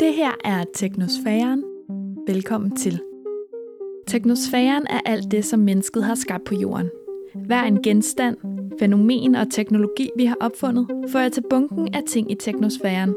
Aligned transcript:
Det 0.00 0.14
her 0.14 0.30
er 0.44 0.64
Teknosfæren. 0.74 1.64
Velkommen 2.26 2.76
til. 2.76 3.00
Teknosfæren 4.06 4.86
er 4.90 5.00
alt 5.06 5.30
det, 5.30 5.44
som 5.44 5.60
mennesket 5.60 6.04
har 6.04 6.14
skabt 6.14 6.44
på 6.44 6.54
jorden. 6.54 6.90
Hver 7.46 7.62
en 7.62 7.82
genstand, 7.82 8.36
fænomen 8.78 9.34
og 9.34 9.50
teknologi, 9.50 10.10
vi 10.16 10.24
har 10.24 10.36
opfundet, 10.40 10.86
fører 11.08 11.28
til 11.28 11.42
bunken 11.50 11.94
af 11.94 12.02
ting 12.08 12.30
i 12.30 12.34
teknosfæren. 12.34 13.14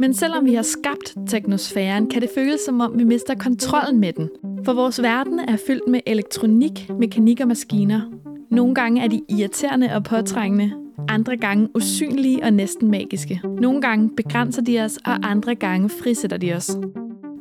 Men 0.00 0.14
selvom 0.14 0.44
vi 0.44 0.54
har 0.54 0.62
skabt 0.62 1.16
teknosfæren, 1.28 2.10
kan 2.10 2.22
det 2.22 2.30
føles 2.34 2.60
som 2.60 2.80
om, 2.80 2.98
vi 2.98 3.04
mister 3.04 3.34
kontrollen 3.34 4.00
med 4.00 4.12
den. 4.12 4.30
For 4.64 4.72
vores 4.72 5.02
verden 5.02 5.38
er 5.38 5.56
fyldt 5.66 5.88
med 5.88 6.00
elektronik, 6.06 6.90
mekanik 6.98 7.40
og 7.40 7.48
maskiner. 7.48 8.00
Nogle 8.50 8.74
gange 8.74 9.02
er 9.02 9.08
de 9.08 9.22
irriterende 9.28 9.90
og 9.94 10.04
påtrængende, 10.04 10.83
andre 11.08 11.36
gange 11.36 11.68
usynlige 11.74 12.44
og 12.44 12.52
næsten 12.52 12.90
magiske. 12.90 13.40
Nogle 13.60 13.80
gange 13.80 14.10
begrænser 14.16 14.62
de 14.62 14.80
os, 14.80 14.98
og 15.04 15.30
andre 15.30 15.54
gange 15.54 15.88
frisætter 15.88 16.36
de 16.36 16.52
os. 16.52 16.76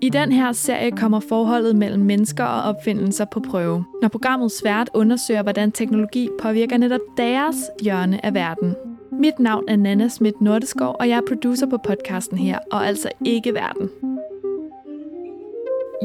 I 0.02 0.09
den 0.09 0.31
her 0.31 0.52
serie 0.52 0.91
kommer 0.91 1.20
forholdet 1.20 1.76
mellem 1.76 2.04
mennesker 2.04 2.44
og 2.44 2.62
opfindelser 2.62 3.26
på 3.26 3.40
prøve, 3.40 3.85
når 4.02 4.07
programmet 4.07 4.52
svært 4.52 4.90
undersøger, 4.94 5.44
hvordan 5.44 5.71
teknologi 5.71 6.30
påvirker 6.41 6.77
netop 6.77 7.02
deres 7.18 7.55
hjørne 7.81 8.26
af 8.26 8.34
verden. 8.34 8.76
Mit 9.20 9.40
navn 9.40 9.63
er 9.68 9.76
Nana 9.76 10.07
Schmidt 10.07 10.41
Nordeskov, 10.41 10.95
og 10.99 11.09
jeg 11.09 11.18
er 11.18 11.21
producer 11.27 11.70
på 11.70 11.77
podcasten 11.77 12.38
her, 12.38 12.59
og 12.71 12.88
altså 12.88 13.09
ikke 13.26 13.54
verden. 13.54 14.12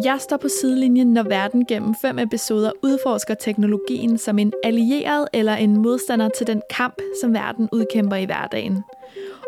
Jeg 0.04 0.16
står 0.20 0.36
på 0.36 0.48
sidelinjen, 0.48 1.12
når 1.12 1.22
verden 1.22 1.66
gennem 1.66 1.94
fem 1.94 2.18
episoder 2.18 2.72
udforsker 2.82 3.34
teknologien 3.34 4.18
som 4.18 4.38
en 4.38 4.52
allieret 4.64 5.28
eller 5.32 5.54
en 5.54 5.76
modstander 5.76 6.28
til 6.28 6.46
den 6.46 6.62
kamp, 6.70 6.94
som 7.22 7.34
verden 7.34 7.68
udkæmper 7.72 8.16
i 8.16 8.24
hverdagen. 8.24 8.84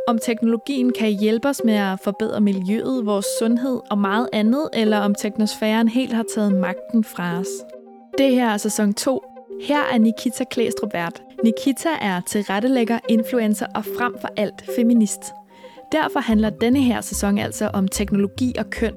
Om 0.08 0.18
teknologien 0.18 0.92
kan 0.98 1.10
hjælpe 1.10 1.48
os 1.48 1.60
med 1.64 1.74
at 1.74 2.00
forbedre 2.04 2.40
miljøet, 2.40 3.06
vores 3.06 3.26
sundhed 3.38 3.80
og 3.90 3.98
meget 3.98 4.28
andet, 4.32 4.68
eller 4.72 4.98
om 4.98 5.14
teknosfæren 5.14 5.88
helt 5.88 6.12
har 6.12 6.24
taget 6.34 6.54
magten 6.54 7.04
fra 7.04 7.38
os. 7.38 7.48
Det 8.18 8.30
her 8.30 8.48
er 8.48 8.56
sæson 8.56 8.94
2. 8.94 9.22
Her 9.62 9.82
er 9.92 9.98
Nikita 9.98 10.44
Klæstrup 10.44 10.94
vært. 10.94 11.22
Nikita 11.44 11.88
er 12.00 12.20
tilrettelægger, 12.20 12.98
influencer 13.08 13.66
og 13.74 13.84
frem 13.84 14.14
for 14.20 14.28
alt 14.36 14.64
feminist. 14.76 15.20
Derfor 15.92 16.20
handler 16.20 16.50
denne 16.50 16.80
her 16.80 17.00
sæson 17.00 17.38
altså 17.38 17.70
om 17.72 17.88
teknologi 17.88 18.54
og 18.58 18.70
køn. 18.70 18.94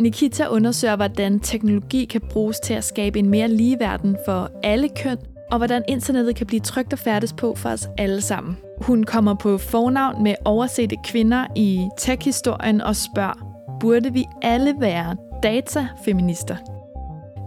Nikita 0.00 0.48
undersøger, 0.48 0.96
hvordan 0.96 1.40
teknologi 1.40 2.04
kan 2.04 2.20
bruges 2.30 2.60
til 2.60 2.74
at 2.74 2.84
skabe 2.84 3.18
en 3.18 3.28
mere 3.28 3.48
lige 3.48 3.80
verden 3.80 4.16
for 4.24 4.50
alle 4.62 4.88
køn, 4.88 5.18
og 5.50 5.58
hvordan 5.58 5.82
internettet 5.88 6.36
kan 6.36 6.46
blive 6.46 6.60
trygt 6.60 6.92
og 6.92 6.98
færdes 6.98 7.32
på 7.32 7.54
for 7.54 7.68
os 7.68 7.88
alle 7.98 8.20
sammen. 8.20 8.56
Hun 8.80 9.04
kommer 9.04 9.34
på 9.34 9.58
fornavn 9.58 10.22
med 10.22 10.34
oversete 10.44 10.96
kvinder 11.04 11.46
i 11.56 11.88
tech-historien 11.98 12.80
og 12.80 12.96
spørger, 12.96 13.56
burde 13.80 14.12
vi 14.12 14.24
alle 14.42 14.74
være 14.80 15.16
datafeminister? 15.42 16.56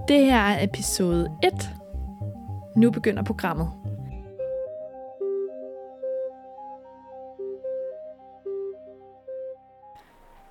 Det 0.08 0.26
her 0.26 0.40
er 0.40 0.64
episode 0.64 1.28
1. 1.44 1.70
Nu 2.78 2.92
begynder 2.92 3.24
programmet. 3.24 3.68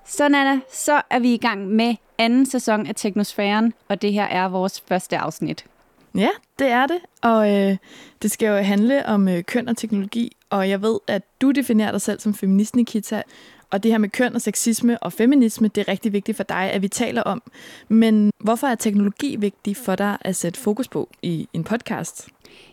Så 0.09 0.29
Nana, 0.29 0.59
så 0.73 1.01
er 1.09 1.19
vi 1.19 1.33
i 1.33 1.37
gang 1.37 1.67
med 1.67 1.95
anden 2.17 2.45
sæson 2.45 2.87
af 2.87 2.95
Teknosfæren, 2.95 3.73
og 3.87 4.01
det 4.01 4.13
her 4.13 4.23
er 4.23 4.47
vores 4.47 4.83
første 4.87 5.17
afsnit. 5.17 5.65
Ja, 6.15 6.29
det 6.59 6.67
er 6.67 6.87
det, 6.87 6.97
og 7.21 7.55
øh, 7.55 7.77
det 8.21 8.31
skal 8.31 8.47
jo 8.47 8.55
handle 8.55 9.05
om 9.05 9.27
øh, 9.27 9.43
køn 9.43 9.67
og 9.67 9.77
teknologi, 9.77 10.35
og 10.49 10.69
jeg 10.69 10.81
ved, 10.81 10.99
at 11.07 11.21
du 11.41 11.51
definerer 11.51 11.91
dig 11.91 12.01
selv 12.01 12.19
som 12.19 12.33
feminist, 12.33 12.75
Nikita, 12.75 13.21
og 13.71 13.83
det 13.83 13.91
her 13.91 13.97
med 13.97 14.09
køn 14.09 14.35
og 14.35 14.41
sexisme 14.41 15.03
og 15.03 15.13
feminisme, 15.13 15.67
det 15.67 15.81
er 15.81 15.91
rigtig 15.91 16.13
vigtigt 16.13 16.37
for 16.37 16.43
dig, 16.43 16.71
at 16.71 16.81
vi 16.81 16.87
taler 16.87 17.21
om. 17.21 17.41
Men 17.87 18.31
hvorfor 18.39 18.67
er 18.67 18.75
teknologi 18.75 19.35
vigtig 19.35 19.77
for 19.77 19.95
dig 19.95 20.17
at 20.21 20.35
sætte 20.35 20.59
fokus 20.59 20.87
på 20.87 21.09
i 21.21 21.47
en 21.53 21.63
podcast? 21.63 22.27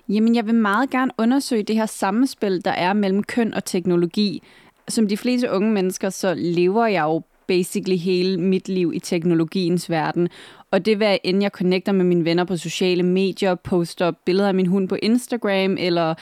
Jamen, 0.08 0.34
jeg 0.34 0.47
vil 0.47 0.54
meget 0.54 0.91
gerne 0.91 1.12
undersøge 1.18 1.62
det 1.62 1.76
her 1.76 1.86
samspil, 1.86 2.64
der 2.64 2.70
er 2.70 2.92
mellem 2.92 3.22
køn 3.22 3.54
og 3.54 3.64
teknologi. 3.64 4.42
Som 4.88 5.08
de 5.08 5.16
fleste 5.16 5.50
unge 5.50 5.72
mennesker, 5.72 6.10
så 6.10 6.34
lever 6.34 6.86
jeg 6.86 7.02
jo 7.02 7.22
basically 7.47 7.97
hele 7.97 8.41
mit 8.41 8.69
liv 8.69 8.92
i 8.94 8.98
teknologiens 8.98 9.91
verden. 9.91 10.28
Og 10.70 10.86
det 10.86 11.02
er, 11.02 11.19
end 11.24 11.42
jeg 11.42 11.50
connecter 11.50 11.92
med 11.92 12.04
mine 12.04 12.24
venner 12.24 12.44
på 12.44 12.56
sociale 12.56 13.02
medier, 13.02 13.54
poster 13.54 14.10
billeder 14.10 14.48
af 14.48 14.54
min 14.54 14.66
hund 14.66 14.88
på 14.88 14.97
Instagram, 15.02 15.76
eller 15.78 16.14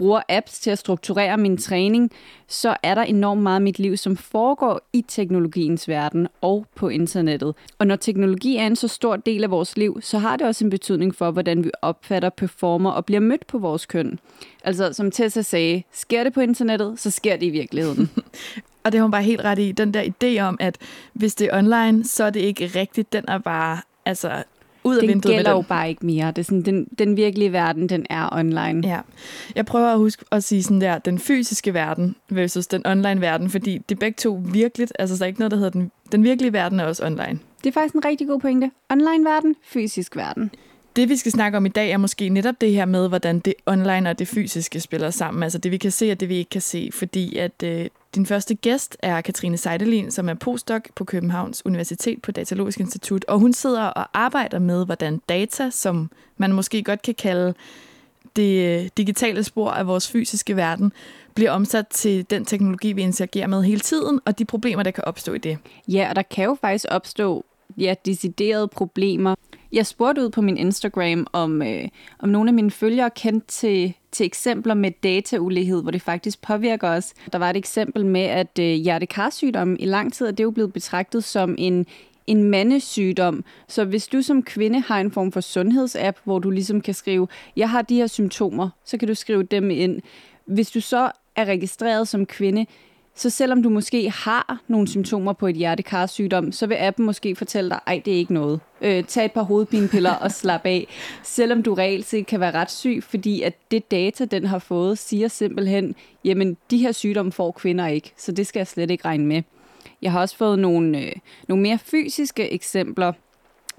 bruger 0.00 0.20
apps 0.28 0.60
til 0.60 0.70
at 0.70 0.78
strukturere 0.78 1.36
min 1.36 1.56
træning, 1.56 2.10
så 2.48 2.76
er 2.82 2.94
der 2.94 3.02
enormt 3.02 3.42
meget 3.42 3.54
af 3.54 3.60
mit 3.60 3.78
liv, 3.78 3.96
som 3.96 4.16
foregår 4.16 4.80
i 4.92 5.04
teknologiens 5.08 5.88
verden 5.88 6.28
og 6.40 6.66
på 6.74 6.88
internettet. 6.88 7.54
Og 7.78 7.86
når 7.86 7.96
teknologi 7.96 8.56
er 8.56 8.66
en 8.66 8.76
så 8.76 8.88
stor 8.88 9.16
del 9.16 9.44
af 9.44 9.50
vores 9.50 9.76
liv, 9.76 10.00
så 10.02 10.18
har 10.18 10.36
det 10.36 10.46
også 10.46 10.64
en 10.64 10.70
betydning 10.70 11.14
for, 11.14 11.30
hvordan 11.30 11.64
vi 11.64 11.70
opfatter, 11.82 12.28
performer 12.30 12.90
og 12.90 13.04
bliver 13.04 13.20
mødt 13.20 13.46
på 13.46 13.58
vores 13.58 13.86
køn. 13.86 14.18
Altså, 14.64 14.92
som 14.92 15.10
Tessa 15.10 15.42
sagde, 15.42 15.82
sker 15.92 16.24
det 16.24 16.32
på 16.32 16.40
internettet, 16.40 17.00
så 17.00 17.10
sker 17.10 17.36
det 17.36 17.46
i 17.46 17.50
virkeligheden. 17.50 18.10
og 18.84 18.92
det 18.92 18.98
har 18.98 19.02
hun 19.02 19.10
bare 19.10 19.22
helt 19.22 19.44
ret 19.44 19.58
i, 19.58 19.72
den 19.72 19.94
der 19.94 20.02
idé 20.02 20.40
om, 20.40 20.56
at 20.60 20.78
hvis 21.12 21.34
det 21.34 21.46
er 21.46 21.58
online, 21.58 22.04
så 22.04 22.24
er 22.24 22.30
det 22.30 22.40
ikke 22.40 22.66
rigtigt. 22.66 23.12
Den 23.12 23.24
er 23.28 23.38
bare 23.38 23.78
altså 24.04 24.42
ud 24.84 24.96
af 24.96 25.00
den 25.00 25.08
vinduet 25.08 25.34
gælder 25.34 25.50
med 25.50 25.58
jo 25.58 25.62
bare 25.68 25.88
ikke 25.88 26.06
mere. 26.06 26.26
Det 26.26 26.38
er 26.38 26.42
sådan, 26.42 26.62
den, 26.62 26.84
den 26.98 27.16
virkelige 27.16 27.52
verden, 27.52 27.88
den 27.88 28.06
er 28.10 28.28
online. 28.32 28.88
Ja. 28.88 29.00
Jeg 29.54 29.66
prøver 29.66 29.88
at 29.88 29.98
huske 29.98 30.24
at 30.32 30.44
sige 30.44 30.62
sådan 30.62 30.80
der, 30.80 30.98
den 30.98 31.18
fysiske 31.18 31.74
verden 31.74 32.16
versus 32.30 32.66
den 32.66 32.86
online 32.86 33.20
verden, 33.20 33.50
fordi 33.50 33.78
det 33.78 33.94
er 33.94 33.98
begge 33.98 34.16
to 34.16 34.42
virkeligt, 34.52 34.92
altså 34.98 35.16
der 35.16 35.22
er 35.22 35.26
ikke 35.26 35.40
noget, 35.40 35.50
der 35.50 35.56
hedder 35.56 35.70
den, 35.70 35.90
den 36.12 36.24
virkelige 36.24 36.52
verden 36.52 36.80
er 36.80 36.84
også 36.84 37.06
online. 37.06 37.38
Det 37.64 37.68
er 37.68 37.72
faktisk 37.72 37.94
en 37.94 38.04
rigtig 38.04 38.26
god 38.26 38.40
pointe. 38.40 38.70
Online 38.90 39.24
verden, 39.24 39.56
fysisk 39.62 40.16
verden. 40.16 40.50
Det, 40.96 41.08
vi 41.08 41.16
skal 41.16 41.32
snakke 41.32 41.58
om 41.58 41.66
i 41.66 41.68
dag, 41.68 41.90
er 41.90 41.96
måske 41.96 42.28
netop 42.28 42.54
det 42.60 42.72
her 42.72 42.84
med, 42.84 43.08
hvordan 43.08 43.38
det 43.38 43.54
online 43.66 44.10
og 44.10 44.18
det 44.18 44.28
fysiske 44.28 44.80
spiller 44.80 45.10
sammen. 45.10 45.42
Altså 45.42 45.58
det, 45.58 45.72
vi 45.72 45.76
kan 45.76 45.90
se, 45.90 46.12
og 46.12 46.20
det, 46.20 46.28
vi 46.28 46.36
ikke 46.36 46.48
kan 46.48 46.60
se. 46.60 46.90
Fordi 46.92 47.36
at 47.36 47.62
øh, 47.64 47.86
din 48.14 48.26
første 48.26 48.54
gæst 48.54 48.96
er 49.02 49.20
Katrine 49.20 49.56
Seidelin, 49.56 50.10
som 50.10 50.28
er 50.28 50.34
postdoc 50.34 50.82
på 50.94 51.04
Københavns 51.04 51.66
Universitet 51.66 52.22
på 52.22 52.32
Datalogisk 52.32 52.80
Institut. 52.80 53.24
Og 53.24 53.38
hun 53.38 53.52
sidder 53.52 53.82
og 53.82 54.08
arbejder 54.14 54.58
med, 54.58 54.86
hvordan 54.86 55.20
data, 55.28 55.70
som 55.70 56.10
man 56.36 56.52
måske 56.52 56.82
godt 56.82 57.02
kan 57.02 57.14
kalde 57.14 57.54
det 58.36 58.80
øh, 58.80 58.88
digitale 58.96 59.44
spor 59.44 59.70
af 59.70 59.86
vores 59.86 60.08
fysiske 60.08 60.56
verden, 60.56 60.92
bliver 61.34 61.50
omsat 61.50 61.86
til 61.88 62.30
den 62.30 62.44
teknologi, 62.44 62.92
vi 62.92 63.02
interagerer 63.02 63.46
med 63.46 63.62
hele 63.62 63.80
tiden, 63.80 64.20
og 64.24 64.38
de 64.38 64.44
problemer, 64.44 64.82
der 64.82 64.90
kan 64.90 65.04
opstå 65.04 65.32
i 65.34 65.38
det. 65.38 65.58
Ja, 65.88 66.06
og 66.10 66.16
der 66.16 66.22
kan 66.22 66.44
jo 66.44 66.56
faktisk 66.60 66.86
opstå 66.88 67.44
ja, 67.78 67.94
deciderede 68.04 68.68
problemer. 68.68 69.34
Jeg 69.72 69.86
spurgte 69.86 70.22
ud 70.22 70.30
på 70.30 70.40
min 70.40 70.56
Instagram, 70.56 71.26
om, 71.32 71.62
øh, 71.62 71.88
om 72.18 72.28
nogle 72.28 72.50
af 72.50 72.54
mine 72.54 72.70
følgere 72.70 73.10
kendte 73.10 73.46
til, 73.46 73.94
til 74.12 74.26
eksempler 74.26 74.74
med 74.74 74.90
dataulighed, 75.02 75.82
hvor 75.82 75.90
det 75.90 76.02
faktisk 76.02 76.42
påvirker 76.42 76.88
os. 76.88 77.14
Der 77.32 77.38
var 77.38 77.50
et 77.50 77.56
eksempel 77.56 78.06
med, 78.06 78.20
at 78.20 78.58
øh, 78.58 78.64
hjertekarsygdom 78.64 79.76
i 79.78 79.84
lang 79.84 80.12
tid 80.12 80.26
er 80.26 80.30
det 80.30 80.44
jo 80.44 80.50
blevet 80.50 80.72
betragtet 80.72 81.24
som 81.24 81.54
en 81.58 81.86
en 82.26 82.44
mandesygdom. 82.44 83.44
Så 83.68 83.84
hvis 83.84 84.06
du 84.06 84.22
som 84.22 84.42
kvinde 84.42 84.80
har 84.80 85.00
en 85.00 85.10
form 85.10 85.32
for 85.32 85.40
sundhedsapp, 85.40 86.18
hvor 86.24 86.38
du 86.38 86.50
ligesom 86.50 86.80
kan 86.80 86.94
skrive, 86.94 87.28
jeg 87.56 87.70
har 87.70 87.82
de 87.82 87.96
her 87.96 88.06
symptomer, 88.06 88.68
så 88.84 88.98
kan 88.98 89.08
du 89.08 89.14
skrive 89.14 89.42
dem 89.42 89.70
ind. 89.70 90.00
Hvis 90.44 90.70
du 90.70 90.80
så 90.80 91.10
er 91.36 91.44
registreret 91.44 92.08
som 92.08 92.26
kvinde, 92.26 92.66
så 93.20 93.30
selvom 93.30 93.62
du 93.62 93.68
måske 93.68 94.10
har 94.10 94.60
nogle 94.68 94.88
symptomer 94.88 95.32
på 95.32 95.46
et 95.46 95.56
hjertekarsygdom, 95.56 96.52
så 96.52 96.66
vil 96.66 96.74
appen 96.74 97.06
måske 97.06 97.36
fortælle 97.36 97.70
dig, 97.70 97.80
ej, 97.86 98.02
det 98.04 98.14
er 98.14 98.18
ikke 98.18 98.34
noget. 98.34 98.60
Øh, 98.80 99.04
tag 99.04 99.24
et 99.24 99.32
par 99.32 99.42
hovedpinepiller 99.42 100.14
og 100.14 100.32
slap 100.32 100.60
af. 100.64 100.86
Selvom 101.22 101.62
du 101.62 101.74
reelt 101.74 102.06
set 102.06 102.26
kan 102.26 102.40
være 102.40 102.50
ret 102.50 102.70
syg, 102.70 103.02
fordi 103.02 103.42
at 103.42 103.54
det 103.70 103.90
data, 103.90 104.24
den 104.24 104.46
har 104.46 104.58
fået, 104.58 104.98
siger 104.98 105.28
simpelthen, 105.28 105.94
jamen, 106.24 106.56
de 106.70 106.78
her 106.78 106.92
sygdomme 106.92 107.32
får 107.32 107.50
kvinder 107.50 107.86
ikke, 107.86 108.12
så 108.16 108.32
det 108.32 108.46
skal 108.46 108.60
jeg 108.60 108.66
slet 108.66 108.90
ikke 108.90 109.04
regne 109.04 109.26
med. 109.26 109.42
Jeg 110.02 110.12
har 110.12 110.20
også 110.20 110.36
fået 110.36 110.58
nogle, 110.58 110.98
øh, 110.98 111.12
nogle 111.48 111.62
mere 111.62 111.78
fysiske 111.78 112.50
eksempler. 112.50 113.12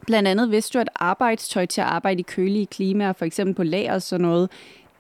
Blandt 0.08 0.28
andet, 0.28 0.50
hvis 0.50 0.70
du 0.70 0.78
har 0.78 0.82
et 0.82 0.90
arbejdstøj 0.96 1.66
til 1.66 1.82
at 1.82 1.88
arbejde 1.88 2.20
i 2.20 2.24
kølige 2.24 2.66
klimaer, 2.66 3.14
for 3.14 3.26
eksempel 3.26 3.56
på 3.56 3.64
lager 3.64 3.94
og 3.94 4.02
sådan 4.02 4.22
noget, 4.22 4.50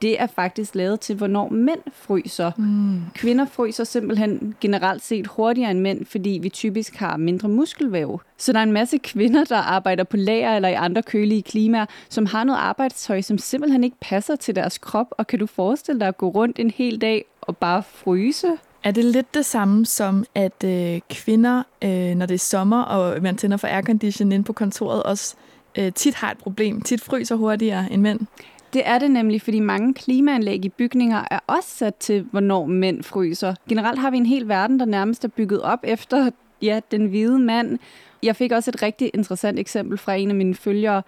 det 0.01 0.21
er 0.21 0.27
faktisk 0.27 0.75
lavet 0.75 0.99
til, 0.99 1.15
hvornår 1.15 1.49
mænd 1.49 1.79
fryser. 1.93 2.51
Mm. 2.57 3.01
Kvinder 3.13 3.45
fryser 3.45 3.83
simpelthen 3.83 4.55
generelt 4.61 5.03
set 5.03 5.27
hurtigere 5.27 5.71
end 5.71 5.79
mænd, 5.79 6.05
fordi 6.05 6.39
vi 6.41 6.49
typisk 6.49 6.95
har 6.95 7.17
mindre 7.17 7.49
muskelvæv. 7.49 8.21
Så 8.37 8.53
der 8.53 8.59
er 8.59 8.63
en 8.63 8.71
masse 8.71 8.97
kvinder, 8.97 9.43
der 9.43 9.57
arbejder 9.57 10.03
på 10.03 10.17
lager 10.17 10.55
eller 10.55 10.69
i 10.69 10.73
andre 10.73 11.03
kølige 11.03 11.41
klimaer, 11.41 11.85
som 12.09 12.25
har 12.25 12.43
noget 12.43 12.59
arbejdstøj, 12.59 13.21
som 13.21 13.37
simpelthen 13.37 13.83
ikke 13.83 13.97
passer 14.01 14.35
til 14.35 14.55
deres 14.55 14.77
krop. 14.77 15.07
Og 15.11 15.27
kan 15.27 15.39
du 15.39 15.45
forestille 15.45 15.99
dig 15.99 16.07
at 16.07 16.17
gå 16.17 16.29
rundt 16.29 16.59
en 16.59 16.71
hel 16.71 17.01
dag 17.01 17.25
og 17.41 17.57
bare 17.57 17.83
fryse? 17.83 18.47
Er 18.83 18.91
det 18.91 19.05
lidt 19.05 19.33
det 19.33 19.45
samme 19.45 19.85
som, 19.85 20.25
at 20.35 20.63
øh, 20.65 20.99
kvinder, 21.09 21.63
øh, 21.81 22.15
når 22.15 22.25
det 22.25 22.33
er 22.33 22.39
sommer, 22.39 22.81
og 22.81 23.21
man 23.21 23.37
tænder 23.37 23.57
for 23.57 23.67
aircondition 23.67 24.31
inde 24.31 24.43
på 24.43 24.53
kontoret, 24.53 25.03
også 25.03 25.35
øh, 25.77 25.93
tit 25.93 26.13
har 26.13 26.31
et 26.31 26.37
problem, 26.37 26.81
tit 26.81 27.01
fryser 27.01 27.35
hurtigere 27.35 27.91
end 27.91 28.01
mænd? 28.01 28.19
Det 28.73 28.81
er 28.85 28.99
det 28.99 29.11
nemlig, 29.11 29.41
fordi 29.41 29.59
mange 29.59 29.93
klimaanlæg 29.93 30.65
i 30.65 30.69
bygninger 30.69 31.23
er 31.31 31.39
også 31.47 31.69
sat 31.69 31.95
til, 31.95 32.25
hvornår 32.31 32.65
mænd 32.65 33.03
fryser. 33.03 33.55
Generelt 33.69 33.99
har 33.99 34.11
vi 34.11 34.17
en 34.17 34.25
hel 34.25 34.47
verden, 34.47 34.79
der 34.79 34.85
nærmest 34.85 35.23
er 35.23 35.27
bygget 35.27 35.61
op 35.61 35.79
efter 35.83 36.29
ja, 36.61 36.79
den 36.91 37.05
hvide 37.05 37.39
mand. 37.39 37.79
Jeg 38.23 38.35
fik 38.35 38.51
også 38.51 38.71
et 38.71 38.81
rigtig 38.81 39.11
interessant 39.13 39.59
eksempel 39.59 39.97
fra 39.97 40.13
en 40.13 40.29
af 40.29 40.35
mine 40.35 40.55
følgere, 40.55 41.01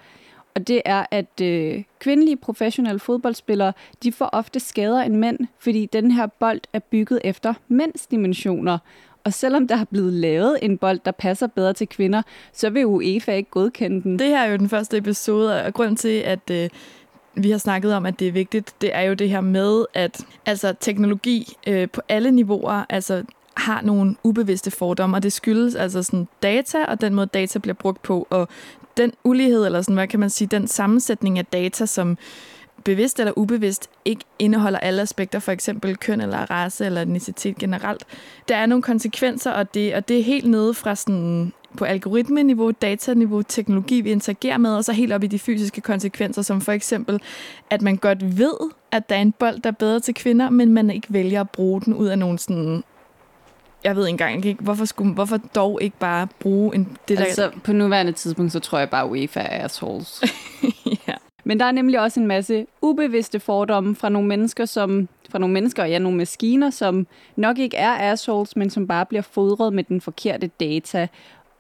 og 0.56 0.68
det 0.68 0.82
er, 0.86 1.06
at 1.12 1.42
øh, 1.42 1.84
kvindelige 2.00 2.38
professionelle 2.38 3.00
fodboldspillere, 3.00 3.74
de 4.04 4.12
får 4.12 4.30
ofte 4.34 4.60
skader 4.60 5.02
end 5.02 5.16
mænd, 5.16 5.40
fordi 5.60 5.86
den 5.86 6.12
her 6.12 6.28
bold 6.28 6.62
er 6.74 6.80
bygget 6.80 7.20
efter 7.24 7.54
mænds 7.68 8.08
dimensioner. 8.08 8.78
Og 9.24 9.34
selvom 9.34 9.68
der 9.68 9.76
har 9.76 9.86
blevet 9.86 10.14
lavet 10.14 10.58
en 10.62 10.78
bold, 10.78 11.00
der 11.06 11.12
passer 11.12 11.48
bedre 11.48 11.74
til 11.74 11.88
kvinder, 11.88 12.22
så 12.54 12.70
vil 12.70 12.86
UEFA 12.86 13.34
ikke 13.34 13.50
godkende 13.50 14.04
den. 14.04 14.20
Det 14.20 14.28
her 14.28 14.40
er 14.40 14.52
jo 14.52 14.58
den 14.58 14.70
første 14.70 14.98
episode, 14.98 15.64
og 15.64 15.74
grunden 15.74 15.96
til, 15.96 16.20
at 16.20 16.50
øh, 16.52 16.70
vi 17.36 17.52
har 17.52 17.58
snakket 17.58 17.94
om, 17.94 18.06
at 18.06 18.20
det 18.20 18.28
er 18.28 18.32
vigtigt, 18.32 18.74
det 18.82 18.96
er 18.96 19.02
jo 19.02 19.14
det 19.14 19.30
her 19.30 19.42
med, 19.42 19.86
at 19.94 20.26
altså, 20.46 20.74
teknologi 20.80 21.58
øh, 21.68 21.90
på 21.90 22.02
alle 22.10 22.32
niveauer, 22.32 22.86
altså 22.90 23.24
har 23.58 23.82
nogle 23.82 24.16
ubevidste 24.24 24.72
fordomme, 24.72 25.18
og 25.18 25.24
det 25.24 25.34
skyldes 25.34 25.76
altså 25.76 26.04
sådan 26.04 26.28
data, 26.44 26.86
og 26.86 27.02
den 27.02 27.14
måde 27.14 27.28
data 27.28 27.60
bliver 27.60 27.74
brugt 27.74 28.02
på, 28.02 28.28
og 28.30 28.48
den 28.98 29.14
ulighed, 29.24 29.66
eller 29.66 29.82
sådan, 29.82 29.96
hvad 29.96 30.08
kan 30.08 30.20
man 30.20 30.30
sige, 30.30 30.48
den 30.48 30.68
sammensætning 30.68 31.40
af 31.40 31.46
data, 31.46 31.86
som 31.86 32.18
bevidst 32.84 33.20
eller 33.20 33.34
ubevidst 33.36 33.90
ikke 34.06 34.26
indeholder 34.40 34.80
alle 34.80 35.02
aspekter, 35.02 35.40
for 35.40 35.52
eksempel 35.52 35.98
køn 35.98 36.22
eller 36.22 36.52
race 36.52 36.86
eller 36.86 37.02
etnicitet 37.02 37.58
generelt. 37.58 38.04
Der 38.48 38.56
er 38.56 38.66
nogle 38.66 38.82
konsekvenser, 38.82 39.52
og 39.52 39.74
det, 39.74 39.96
og 39.96 40.08
det 40.08 40.20
er 40.20 40.24
helt 40.24 40.50
nede 40.50 40.74
fra 40.74 40.96
sådan 40.96 41.54
på 41.78 41.86
algoritmeniveau, 41.86 42.72
dataniveau, 42.72 43.42
teknologi, 43.42 44.02
vi 44.02 44.12
interagerer 44.12 44.58
med, 44.58 44.76
og 44.76 44.84
så 44.84 44.92
helt 44.92 45.14
op 45.14 45.24
i 45.24 45.28
de 45.28 45.40
fysiske 45.40 45.82
konsekvenser, 45.82 46.42
som 46.42 46.62
for 46.62 46.72
eksempel, 46.72 47.22
at 47.70 47.82
man 47.82 47.96
godt 47.96 48.38
ved, 48.38 48.54
at 48.92 49.10
der 49.10 49.16
er 49.16 49.22
en 49.22 49.32
bold, 49.32 49.60
der 49.60 49.70
er 49.70 49.74
bedre 49.74 50.00
til 50.00 50.14
kvinder, 50.14 50.50
men 50.50 50.74
man 50.74 50.90
ikke 50.90 51.08
vælger 51.10 51.42
at 51.42 51.50
bruge 51.50 51.82
den 51.82 51.94
ud 51.94 52.08
af 52.08 52.20
nogle 52.20 52.40
sådan 52.40 52.84
jeg 53.84 53.96
ved 53.96 54.08
engang 54.08 54.46
ikke, 54.46 54.64
hvorfor, 54.64 54.86
skulle, 54.86 55.14
hvorfor 55.14 55.38
dog 55.38 55.80
ikke 55.82 55.98
bare 55.98 56.28
bruge 56.40 56.76
en, 56.76 56.98
det 57.08 57.18
der... 57.18 57.24
Altså, 57.24 57.52
på 57.64 57.74
nuværende 57.74 58.12
tidspunkt, 58.12 58.52
så 58.52 58.60
tror 58.60 58.80
jeg 58.80 58.90
bare, 58.90 59.10
UEFA 59.10 59.40
er 59.40 59.66
assholes. 59.66 60.24
ja. 61.08 61.14
Men 61.44 61.60
der 61.60 61.66
er 61.66 61.72
nemlig 61.72 62.00
også 62.00 62.20
en 62.20 62.28
masse 62.28 62.66
ubevidste 62.82 63.40
fordomme 63.40 63.96
fra 63.96 64.10
nogle 64.10 64.28
mennesker, 64.28 64.66
som 64.66 65.10
fra 65.30 65.40
nogle 65.40 65.54
mennesker, 65.54 65.86
ja, 65.86 66.00
nogle 66.00 66.18
maskiner, 66.18 66.70
som 66.70 67.08
nok 67.36 67.60
ikke 67.60 67.78
er 67.78 68.12
assholes, 68.12 68.56
men 68.56 68.70
som 68.70 68.88
bare 68.88 69.06
bliver 69.06 69.22
fodret 69.22 69.74
med 69.74 69.84
den 69.84 70.02
forkerte 70.02 70.48
data. 70.48 71.08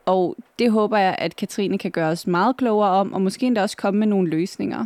Og 0.05 0.35
det 0.59 0.71
håber 0.71 0.97
jeg, 0.97 1.15
at 1.19 1.35
Katrine 1.35 1.77
kan 1.77 1.91
gøre 1.91 2.09
os 2.09 2.27
meget 2.27 2.57
klogere 2.57 2.89
om, 2.89 3.13
og 3.13 3.21
måske 3.21 3.45
endda 3.45 3.61
også 3.61 3.77
komme 3.77 4.00
med 4.00 4.07
nogle 4.07 4.29
løsninger. 4.29 4.85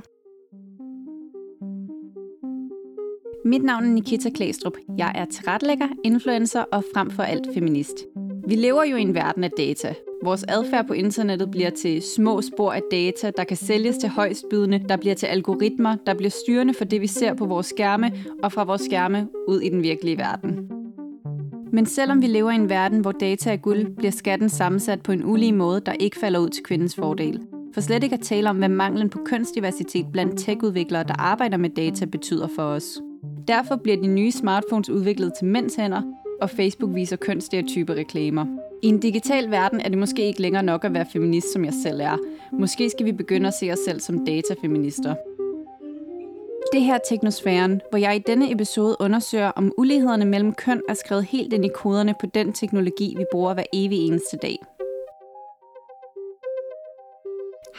Mit 3.46 3.64
navn 3.64 3.84
er 3.84 3.90
Nikita 3.90 4.30
Klæstrup. 4.30 4.74
Jeg 4.98 5.12
er 5.16 5.26
tilrettelægger, 5.26 5.88
influencer 6.04 6.64
og 6.72 6.84
frem 6.94 7.12
for 7.12 7.24
alt 7.24 7.48
feminist. 7.54 7.96
Vi 8.48 8.56
lever 8.56 8.84
jo 8.84 8.98
i 8.98 9.02
en 9.02 9.14
verden 9.14 9.44
af 9.44 9.52
data. 9.52 9.94
Vores 10.24 10.46
adfærd 10.48 10.88
på 10.88 10.94
internettet 10.94 11.52
bliver 11.52 11.70
til 11.70 12.02
små 12.02 12.42
spor 12.42 12.72
af 12.72 12.82
data, 12.92 13.32
der 13.38 13.44
kan 13.44 13.58
sælges 13.58 13.98
til 13.98 14.10
højstbydende, 14.10 14.84
der 14.90 14.98
bliver 14.98 15.16
til 15.16 15.26
algoritmer, 15.26 15.96
der 16.06 16.14
bliver 16.14 16.30
styrende 16.30 16.74
for 16.74 16.86
det, 16.86 17.02
vi 17.02 17.08
ser 17.08 17.34
på 17.34 17.46
vores 17.46 17.66
skærme 17.66 18.12
og 18.44 18.52
fra 18.52 18.64
vores 18.64 18.82
skærme 18.82 19.28
ud 19.48 19.60
i 19.62 19.70
den 19.70 19.84
virkelige 19.84 20.18
verden. 20.18 20.77
Men 21.78 21.86
selvom 21.86 22.22
vi 22.22 22.28
lever 22.28 22.52
i 22.52 22.56
en 22.56 22.70
verden, 22.70 23.00
hvor 23.00 23.12
data 23.12 23.52
er 23.52 23.58
guld, 23.58 23.96
bliver 23.96 24.12
skatten 24.12 24.50
sammensat 24.50 25.02
på 25.02 25.12
en 25.12 25.26
ulige 25.26 25.52
måde, 25.52 25.82
der 25.86 25.94
ikke 25.94 26.18
falder 26.20 26.40
ud 26.40 26.50
til 26.50 26.64
kvindens 26.64 26.96
fordel. 26.96 27.42
For 27.74 27.82
slet 27.82 28.04
ikke 28.04 28.14
at 28.14 28.22
tale 28.22 28.50
om, 28.50 28.58
hvad 28.58 28.70
manglen 28.70 29.10
på 29.10 29.20
kønsdiversitet 29.26 30.06
blandt 30.12 30.40
techudviklere, 30.40 31.04
der 31.04 31.14
arbejder 31.14 31.58
med 31.58 31.70
data, 31.70 32.06
betyder 32.06 32.48
for 32.56 32.64
os. 32.64 33.02
Derfor 33.48 33.76
bliver 33.76 33.98
de 33.98 34.08
nye 34.08 34.32
smartphones 34.32 34.90
udviklet 34.90 35.32
til 35.40 35.48
mænds 35.48 35.76
hænder, 35.76 36.02
og 36.42 36.50
Facebook 36.50 36.96
viser 36.96 37.16
kønsstereotype 37.16 37.94
reklamer. 37.94 38.46
I 38.84 38.88
en 38.88 39.00
digital 39.00 39.52
verden 39.52 39.82
er 39.82 39.90
det 39.90 39.98
måske 39.98 40.28
ikke 40.28 40.42
længere 40.42 40.64
nok 40.64 40.86
at 40.86 40.94
være 40.94 41.06
feminist, 41.14 41.54
som 41.54 41.66
jeg 41.66 41.74
selv 41.84 42.02
er. 42.02 42.18
Måske 42.54 42.90
skal 42.90 43.06
vi 43.06 43.12
begynde 43.12 43.48
at 43.48 43.54
se 43.54 43.72
os 43.72 43.80
selv 43.80 44.00
som 44.00 44.26
datafeminister. 44.26 45.16
Det 46.74 46.82
her 46.82 46.96
er 46.96 47.00
Teknosfæren, 47.10 47.82
hvor 47.90 47.98
jeg 47.98 48.16
i 48.16 48.20
denne 48.20 48.52
episode 48.52 48.98
undersøger, 49.00 49.48
om 49.48 49.72
ulighederne 49.78 50.26
mellem 50.26 50.54
køn 50.54 50.82
er 50.90 50.94
skrevet 50.94 51.26
helt 51.26 51.54
ind 51.54 51.66
i 51.66 51.70
koderne 51.76 52.16
på 52.20 52.26
den 52.26 52.54
teknologi, 52.54 53.16
vi 53.18 53.26
bruger 53.32 53.54
hver 53.54 53.64
evig 53.74 54.08
eneste 54.08 54.38
dag. 54.38 54.58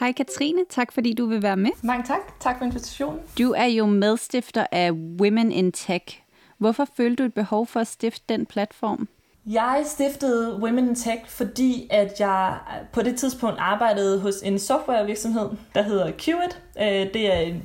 Hej 0.01 0.13
Katrine, 0.13 0.65
tak 0.71 0.93
fordi 0.93 1.13
du 1.15 1.27
vil 1.27 1.43
være 1.43 1.57
med. 1.57 1.71
Mange 1.83 2.05
tak. 2.05 2.41
Tak 2.41 2.59
for 2.59 2.65
invitationen. 2.65 3.21
Du 3.39 3.53
er 3.53 3.65
jo 3.65 3.87
medstifter 3.87 4.67
af 4.73 4.93
Women 4.93 5.53
in 5.53 5.73
Tech. 5.73 6.23
Hvorfor 6.59 6.89
følte 6.97 7.23
du 7.23 7.27
et 7.27 7.35
behov 7.35 7.67
for 7.67 7.81
at 7.81 7.87
stifte 7.87 8.25
den 8.29 8.47
platform? 8.47 9.09
Jeg 9.47 9.83
stiftede 9.87 10.59
Women 10.63 10.89
in 10.89 10.95
Tech, 10.95 11.21
fordi 11.27 11.87
at 11.91 12.21
jeg 12.21 12.59
på 12.93 13.03
det 13.03 13.17
tidspunkt 13.17 13.57
arbejdede 13.59 14.21
hos 14.21 14.35
en 14.43 14.59
softwarevirksomhed, 14.59 15.49
der 15.75 15.83
hedder 15.83 16.13
Qit. 16.19 16.63
Øh, 16.81 17.15
det 17.15 17.33
er 17.35 17.39
en 17.39 17.63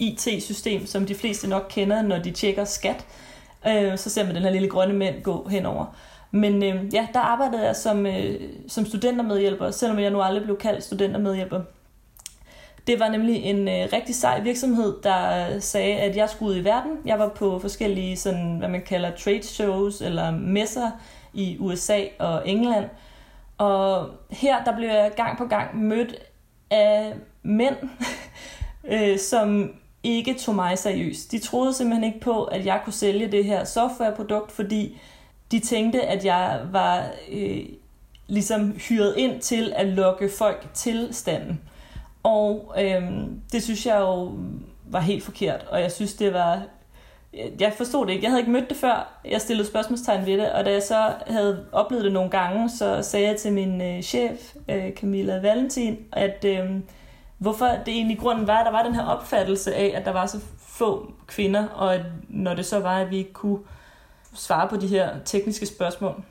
IT-system, 0.00 0.86
som 0.86 1.06
de 1.06 1.14
fleste 1.14 1.48
nok 1.48 1.66
kender, 1.70 2.02
når 2.02 2.18
de 2.18 2.30
tjekker 2.30 2.64
skat. 2.64 3.06
Øh, 3.68 3.98
så 3.98 4.10
ser 4.10 4.26
man 4.26 4.34
den 4.34 4.42
her 4.42 4.50
lille 4.50 4.68
grønne 4.68 4.94
mand 4.94 5.22
gå 5.22 5.48
henover. 5.48 5.96
Men 6.30 6.62
øh, 6.62 6.94
ja, 6.94 7.06
der 7.14 7.20
arbejdede 7.20 7.66
jeg 7.66 7.76
som, 7.76 8.06
øh, 8.06 8.40
som 8.68 8.86
studentermedhjælper, 8.86 9.70
selvom 9.70 9.98
jeg 9.98 10.10
nu 10.10 10.22
aldrig 10.22 10.42
blev 10.42 10.58
kaldt 10.58 10.84
studentermedhjælper. 10.84 11.60
Det 12.86 13.00
var 13.00 13.08
nemlig 13.08 13.36
en 13.42 13.68
øh, 13.68 13.88
rigtig 13.92 14.14
sej 14.14 14.40
virksomhed, 14.40 14.96
der 15.02 15.60
sagde, 15.60 15.96
at 15.96 16.16
jeg 16.16 16.28
skulle 16.30 16.52
ud 16.52 16.60
i 16.60 16.64
verden. 16.64 16.92
Jeg 17.04 17.18
var 17.18 17.28
på 17.28 17.58
forskellige, 17.58 18.16
sådan, 18.16 18.58
hvad 18.58 18.68
man 18.68 18.82
kalder 18.82 19.10
trade 19.16 19.42
shows 19.42 20.00
eller 20.00 20.30
messer 20.30 20.90
i 21.32 21.56
USA 21.60 22.04
og 22.18 22.48
England. 22.48 22.84
Og 23.58 24.10
her 24.30 24.64
der 24.64 24.76
blev 24.76 24.88
jeg 24.88 25.12
gang 25.16 25.38
på 25.38 25.44
gang 25.44 25.82
mødt 25.82 26.14
af 26.70 27.14
mænd, 27.42 27.76
øh, 28.92 29.18
som 29.18 29.74
ikke 30.16 30.34
tog 30.34 30.54
mig 30.54 30.78
seriøst. 30.78 31.32
De 31.32 31.38
troede 31.38 31.74
simpelthen 31.74 32.04
ikke 32.04 32.20
på, 32.20 32.44
at 32.44 32.66
jeg 32.66 32.80
kunne 32.84 32.92
sælge 32.92 33.32
det 33.32 33.44
her 33.44 33.64
softwareprodukt, 33.64 34.52
fordi 34.52 35.00
de 35.50 35.60
tænkte, 35.60 36.02
at 36.02 36.24
jeg 36.24 36.60
var 36.72 37.06
øh, 37.32 37.60
ligesom 38.26 38.72
hyret 38.88 39.14
ind 39.16 39.40
til 39.40 39.72
at 39.76 39.86
lokke 39.86 40.30
folk 40.38 40.68
til 40.74 41.08
standen. 41.12 41.60
Og 42.22 42.74
øh, 42.80 43.02
det 43.52 43.62
synes 43.62 43.86
jeg 43.86 44.00
jo 44.00 44.32
var 44.86 45.00
helt 45.00 45.24
forkert, 45.24 45.66
og 45.70 45.80
jeg 45.80 45.92
synes, 45.92 46.14
det 46.14 46.32
var... 46.32 46.62
Jeg 47.60 47.72
forstod 47.76 48.06
det 48.06 48.12
ikke. 48.12 48.24
Jeg 48.24 48.30
havde 48.30 48.40
ikke 48.40 48.52
mødt 48.52 48.68
det 48.68 48.76
før. 48.76 49.20
Jeg 49.24 49.40
stillede 49.40 49.68
spørgsmålstegn 49.68 50.26
ved 50.26 50.38
det, 50.38 50.52
og 50.52 50.64
da 50.64 50.72
jeg 50.72 50.82
så 50.82 51.12
havde 51.26 51.66
oplevet 51.72 52.04
det 52.04 52.12
nogle 52.12 52.30
gange, 52.30 52.70
så 52.70 53.02
sagde 53.02 53.26
jeg 53.26 53.36
til 53.36 53.52
min 53.52 53.80
øh, 53.80 54.02
chef, 54.02 54.54
øh, 54.68 54.92
Camilla 54.92 55.40
Valentin, 55.40 55.98
at 56.12 56.44
øh, 56.44 56.70
hvorfor 57.38 57.66
det 57.66 57.88
egentlig 57.94 58.18
grunden 58.18 58.46
var, 58.46 58.58
at 58.58 58.66
der 58.66 58.72
var 58.72 58.82
den 58.82 58.94
her 58.94 59.06
opfattelse 59.06 59.74
af, 59.74 59.92
at 59.94 60.04
der 60.04 60.12
var 60.12 60.26
så 60.26 60.40
få 60.58 61.12
kvinder, 61.26 61.68
og 61.68 61.94
at 61.94 62.02
når 62.28 62.54
det 62.54 62.66
så 62.66 62.80
var, 62.80 62.98
at 62.98 63.10
vi 63.10 63.16
ikke 63.16 63.32
kunne 63.32 63.58
svare 64.34 64.68
på 64.68 64.76
de 64.76 64.86
her 64.86 65.10
tekniske 65.24 65.66
spørgsmål. 65.66 66.24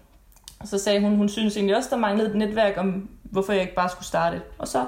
Så 0.65 0.77
sagde 0.77 1.01
hun, 1.01 1.15
hun 1.15 1.29
synes 1.29 1.55
egentlig 1.55 1.77
også, 1.77 1.89
der 1.89 1.97
manglede 1.97 2.29
et 2.29 2.35
netværk 2.35 2.77
om, 2.77 3.09
hvorfor 3.23 3.53
jeg 3.53 3.61
ikke 3.61 3.75
bare 3.75 3.89
skulle 3.89 4.05
starte. 4.05 4.41
Og 4.57 4.67
så 4.67 4.85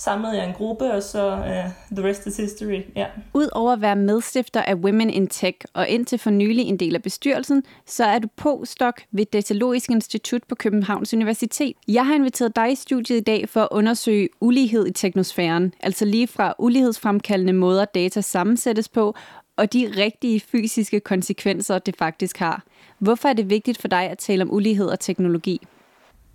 samlede 0.00 0.36
jeg 0.36 0.48
en 0.48 0.54
gruppe, 0.54 0.92
og 0.92 1.02
så 1.02 1.32
uh, 1.32 1.96
the 1.96 2.08
rest 2.08 2.26
is 2.26 2.36
history. 2.36 2.80
Ja. 2.96 3.06
Udover 3.34 3.72
at 3.72 3.80
være 3.80 3.96
medstifter 3.96 4.62
af 4.62 4.74
Women 4.74 5.10
in 5.10 5.26
Tech, 5.26 5.58
og 5.74 5.88
indtil 5.88 6.18
for 6.18 6.30
nylig 6.30 6.64
en 6.64 6.76
del 6.76 6.94
af 6.94 7.02
bestyrelsen, 7.02 7.62
så 7.86 8.04
er 8.04 8.18
du 8.18 8.28
postdoc 8.36 8.94
ved 9.12 9.24
Datalogisk 9.24 9.90
Institut 9.90 10.42
på 10.48 10.54
Københavns 10.54 11.14
Universitet. 11.14 11.76
Jeg 11.88 12.06
har 12.06 12.14
inviteret 12.14 12.56
dig 12.56 12.72
i 12.72 12.74
studiet 12.74 13.16
i 13.16 13.20
dag 13.20 13.48
for 13.48 13.60
at 13.60 13.68
undersøge 13.70 14.28
ulighed 14.40 14.86
i 14.86 14.92
teknosfæren, 14.92 15.74
altså 15.80 16.04
lige 16.04 16.26
fra 16.26 16.54
ulighedsfremkaldende 16.58 17.52
måder 17.52 17.84
data 17.84 18.20
sammensættes 18.20 18.88
på, 18.88 19.14
og 19.56 19.72
de 19.72 19.92
rigtige 19.96 20.40
fysiske 20.40 21.00
konsekvenser, 21.00 21.78
det 21.78 21.96
faktisk 21.96 22.38
har. 22.38 22.64
Hvorfor 22.98 23.28
er 23.28 23.32
det 23.32 23.50
vigtigt 23.50 23.80
for 23.80 23.88
dig 23.88 24.02
at 24.10 24.18
tale 24.18 24.42
om 24.42 24.54
ulighed 24.54 24.86
og 24.86 25.00
teknologi? 25.00 25.60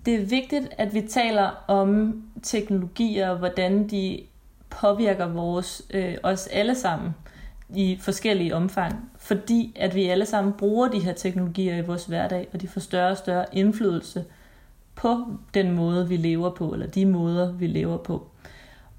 Det 0.06 0.16
er 0.16 0.26
vigtigt, 0.26 0.68
at 0.78 0.94
vi 0.94 1.02
taler 1.02 1.64
om 1.68 2.22
teknologier 2.44 3.30
og 3.30 3.38
hvordan 3.38 3.88
de 3.90 4.22
påvirker 4.70 5.28
vores, 5.28 5.82
øh, 5.94 6.16
os 6.24 6.48
alle 6.48 6.76
sammen 6.76 7.16
i 7.70 7.98
forskellige 8.02 8.56
omfang. 8.56 9.10
Fordi 9.18 9.74
at 9.76 9.96
vi 9.96 10.06
alle 10.06 10.26
sammen 10.26 10.54
bruger 10.54 10.88
de 10.88 11.00
her 11.00 11.14
teknologier 11.14 11.78
i 11.78 11.86
vores 11.86 12.06
hverdag, 12.06 12.48
og 12.54 12.62
de 12.62 12.68
får 12.68 12.82
større 12.82 13.12
og 13.12 13.18
større 13.18 13.46
indflydelse 13.54 14.26
på 14.96 15.26
den 15.54 15.72
måde, 15.72 16.10
vi 16.10 16.18
lever 16.18 16.50
på, 16.50 16.74
eller 16.74 16.88
de 16.88 17.06
måder, 17.06 17.52
vi 17.52 17.68
lever 17.68 17.98
på. 17.98 18.28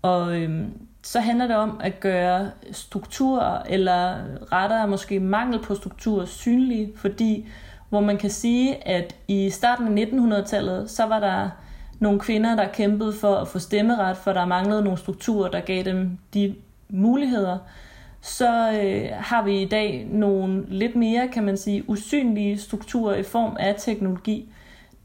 Og 0.02 0.40
øhm, 0.40 0.72
så 1.02 1.20
handler 1.20 1.46
det 1.46 1.56
om 1.56 1.80
at 1.80 2.00
gøre 2.00 2.50
strukturer, 2.72 3.62
eller 3.62 4.16
rettere 4.52 4.88
måske 4.88 5.20
mangel 5.20 5.62
på 5.62 5.75
strukturer 5.75 6.25
synlige, 6.25 6.92
fordi 6.96 7.48
hvor 7.88 8.00
man 8.00 8.19
kan 8.19 8.31
sige, 8.31 8.88
at 8.88 9.14
i 9.28 9.50
starten 9.50 9.99
af 9.99 10.05
1900-tallet, 10.05 10.90
så 10.90 11.07
var 11.07 11.21
der 11.21 11.50
nogle 12.00 12.21
kvinder, 12.21 12.57
der 12.57 12.69
kæmpede 12.69 13.12
for 13.12 13.35
at 13.35 13.49
få 13.49 13.59
stemmeret, 13.59 14.16
for 14.16 14.33
der 14.33 14.45
manglede 14.45 14.83
nogle 14.83 14.99
strukturer, 14.99 15.50
der 15.50 15.61
gav 15.61 15.83
dem 15.83 16.19
de 16.35 16.55
muligheder, 16.88 17.59
så 18.21 18.81
øh, 18.83 19.09
har 19.12 19.43
vi 19.43 19.62
i 19.62 19.69
dag 19.69 20.07
nogle 20.11 20.64
lidt 20.69 20.97
mere, 20.97 21.28
kan 21.28 21.45
man 21.45 21.57
sige, 21.57 21.90
usynlige 21.90 22.59
strukturer 22.59 23.14
i 23.14 23.23
form 23.23 23.57
af 23.61 23.75
teknologi, 23.78 24.52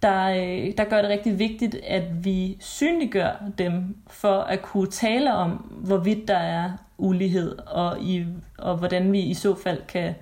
der, 0.02 0.30
øh, 0.30 0.74
der 0.78 0.84
gør 0.84 1.02
det 1.02 1.10
rigtig 1.10 1.40
vigtigt, 1.40 1.76
at 1.76 2.26
vi 2.26 2.58
synliggør 2.60 3.44
dem 3.58 3.98
for 4.08 4.40
at 4.40 4.62
kunne 4.62 4.88
tale 4.88 5.34
om, 5.34 5.52
hvorvidt 5.86 6.28
der 6.28 6.38
er 6.38 6.72
ulighed, 6.98 7.58
og, 7.68 8.02
i, 8.02 8.26
og 8.58 8.78
hvordan 8.78 9.12
vi 9.12 9.20
i 9.20 9.34
så 9.34 9.56
fald 9.56 9.82
kan, 9.88 10.16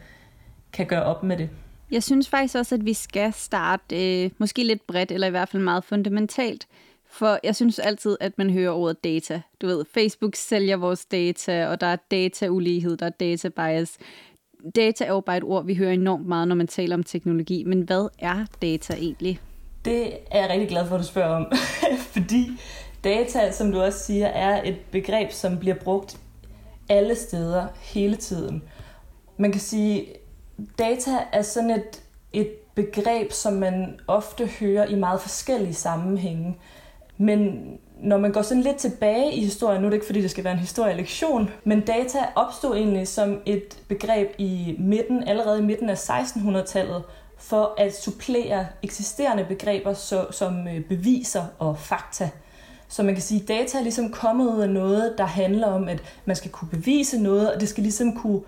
kan 0.74 0.86
gøre 0.86 1.04
op 1.04 1.24
med 1.24 1.38
det. 1.38 1.50
Jeg 1.91 2.03
synes 2.03 2.29
faktisk 2.29 2.55
også, 2.55 2.75
at 2.75 2.86
vi 2.86 2.93
skal 2.93 3.34
starte 3.34 4.24
øh, 4.24 4.31
måske 4.38 4.63
lidt 4.63 4.88
bredt, 4.88 5.12
eller 5.12 5.27
i 5.27 5.29
hvert 5.29 5.50
fald 5.50 5.63
meget 5.63 5.84
fundamentalt. 5.84 6.67
For 7.12 7.39
jeg 7.43 7.55
synes 7.55 7.79
altid, 7.79 8.17
at 8.19 8.38
man 8.38 8.50
hører 8.50 8.72
ordet 8.72 9.03
data. 9.03 9.41
Du 9.62 9.67
ved, 9.67 9.86
Facebook 9.93 10.36
sælger 10.36 10.77
vores 10.77 11.05
data, 11.05 11.67
og 11.67 11.81
der 11.81 11.88
er 11.88 11.98
dataulighed, 12.12 12.98
der 12.98 13.05
er 13.05 13.10
data 13.10 13.50
bias. 13.50 13.98
Data 14.75 15.03
er 15.05 15.10
jo 15.10 15.19
bare 15.19 15.38
et 15.38 15.43
ord, 15.43 15.65
vi 15.65 15.75
hører 15.75 15.91
enormt 15.91 16.27
meget, 16.27 16.48
når 16.48 16.55
man 16.55 16.67
taler 16.67 16.96
om 16.96 17.03
teknologi. 17.03 17.63
Men 17.63 17.81
hvad 17.81 18.08
er 18.19 18.46
data 18.62 18.93
egentlig? 18.93 19.39
Det 19.86 20.13
er 20.31 20.41
jeg 20.41 20.50
rigtig 20.50 20.69
glad 20.69 20.88
for, 20.88 20.96
at 20.96 21.01
du 21.01 21.08
spørger 21.08 21.36
om. 21.36 21.51
Fordi 22.13 22.51
data, 23.03 23.51
som 23.51 23.72
du 23.72 23.81
også 23.81 24.00
siger, 24.00 24.27
er 24.27 24.63
et 24.69 24.77
begreb, 24.91 25.31
som 25.31 25.60
bliver 25.60 25.75
brugt 25.75 26.17
alle 26.89 27.15
steder 27.15 27.67
hele 27.81 28.15
tiden. 28.15 28.63
Man 29.38 29.51
kan 29.51 29.62
sige, 29.62 30.05
data 30.80 31.12
er 31.32 31.42
sådan 31.42 31.70
et, 31.70 32.01
et 32.34 32.50
begreb, 32.75 33.32
som 33.32 33.54
man 33.54 34.00
ofte 34.08 34.46
hører 34.46 34.86
i 34.86 34.96
meget 34.96 35.22
forskellige 35.22 35.74
sammenhænge. 35.74 36.58
Men 37.18 37.62
når 38.01 38.18
man 38.18 38.32
går 38.32 38.42
sådan 38.42 38.63
lidt 38.63 38.78
tilbage 38.78 39.34
i 39.34 39.44
historien, 39.44 39.82
nu 39.82 39.88
er 39.88 39.89
det 39.89 39.98
ikke 39.98 40.06
fordi, 40.06 40.22
det 40.22 40.32
skal 40.32 40.44
være 40.44 40.54
en 40.54 40.60
historielektion, 40.60 41.50
men 41.63 41.82
data 41.82 42.20
opstod 42.36 42.75
egentlig 42.75 43.08
som 43.08 43.42
et 43.46 43.78
begreb 43.88 44.30
i 44.38 44.75
midten, 44.80 45.28
allerede 45.28 45.60
i 45.60 45.63
midten 45.63 45.89
af 45.89 46.10
1600-tallet, 46.10 47.04
for 47.38 47.74
at 47.78 47.96
supplere 47.96 48.68
eksisterende 48.84 49.46
begreber 49.46 49.94
så, 49.94 50.28
som 50.32 50.68
øh, 50.68 50.84
beviser 50.84 51.44
og 51.60 51.80
fakta. 51.80 52.30
Så 52.88 53.04
man 53.04 53.13
kan 53.13 53.24
sige, 53.24 53.42
at 53.42 53.48
data 53.48 53.78
er 53.78 53.82
ligesom 53.82 54.12
kommet 54.12 54.56
ud 54.56 54.62
af 54.62 54.70
noget, 54.70 55.13
der 55.18 55.25
handler 55.25 55.68
om, 55.68 55.88
at 55.88 56.04
man 56.25 56.36
skal 56.36 56.51
kunne 56.51 56.70
bevise 56.70 57.20
noget, 57.22 57.54
og 57.54 57.62
det 57.62 57.70
skal 57.70 57.84
ligesom 57.84 58.16
kunne 58.16 58.42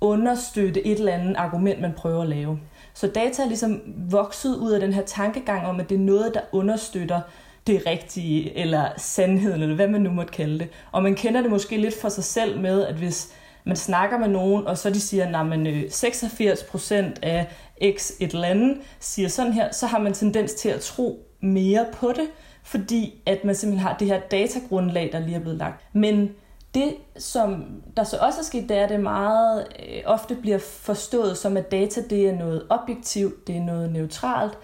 understøtte 0.00 0.86
et 0.86 0.98
eller 0.98 1.12
andet 1.12 1.36
argument, 1.36 1.80
man 1.80 1.92
prøver 1.92 2.22
at 2.22 2.28
lave. 2.28 2.58
Så 2.94 3.06
data 3.06 3.42
er 3.42 3.46
ligesom 3.46 3.80
vokset 4.10 4.56
ud 4.56 4.70
af 4.70 4.80
den 4.80 4.92
her 4.92 5.02
tankegang 5.02 5.66
om, 5.66 5.80
at 5.80 5.88
det 5.88 5.94
er 5.94 6.00
noget, 6.00 6.34
der 6.34 6.40
understøtter 6.52 7.20
det 7.66 7.82
rigtige, 7.86 8.58
eller 8.58 8.88
sandheden, 8.96 9.62
eller 9.62 9.74
hvad 9.74 9.88
man 9.88 10.00
nu 10.00 10.10
måtte 10.10 10.32
kalde 10.32 10.58
det. 10.58 10.68
Og 10.92 11.02
man 11.02 11.14
kender 11.14 11.42
det 11.42 11.50
måske 11.50 11.76
lidt 11.76 12.00
for 12.00 12.08
sig 12.08 12.24
selv 12.24 12.60
med, 12.60 12.86
at 12.86 12.94
hvis 12.94 13.32
man 13.64 13.76
snakker 13.76 14.18
med 14.18 14.28
nogen, 14.28 14.66
og 14.66 14.78
så 14.78 14.90
de 14.90 15.00
siger, 15.00 15.38
at 15.38 15.92
86 15.92 16.62
øh, 16.62 16.68
procent 16.68 17.18
af 17.22 17.46
x 17.96 18.10
et 18.20 18.32
eller 18.32 18.48
andet 18.48 18.76
siger 19.00 19.28
sådan 19.28 19.52
her, 19.52 19.72
så 19.72 19.86
har 19.86 19.98
man 19.98 20.12
tendens 20.12 20.54
til 20.54 20.68
at 20.68 20.80
tro 20.80 21.26
mere 21.40 21.86
på 21.92 22.12
det, 22.16 22.28
fordi 22.62 23.22
at 23.26 23.44
man 23.44 23.54
simpelthen 23.54 23.88
har 23.88 23.96
det 23.96 24.06
her 24.06 24.20
datagrundlag, 24.20 25.10
der 25.12 25.18
lige 25.18 25.36
er 25.36 25.40
blevet 25.40 25.58
lagt. 25.58 25.84
Men 25.92 26.30
det, 26.74 26.94
som 27.16 27.64
der 27.96 28.04
så 28.04 28.16
også 28.16 28.38
er 28.38 28.44
sket, 28.44 28.68
det 28.68 28.76
er, 28.76 28.84
at 28.84 28.90
det 28.90 29.00
meget 29.00 29.66
øh, 29.88 30.02
ofte 30.04 30.34
bliver 30.34 30.58
forstået 30.58 31.38
som, 31.38 31.56
at 31.56 31.70
data 31.70 32.00
det 32.10 32.28
er 32.28 32.36
noget 32.36 32.66
objektivt, 32.68 33.46
det 33.46 33.56
er 33.56 33.60
noget 33.60 33.92
neutralt. 33.92 34.58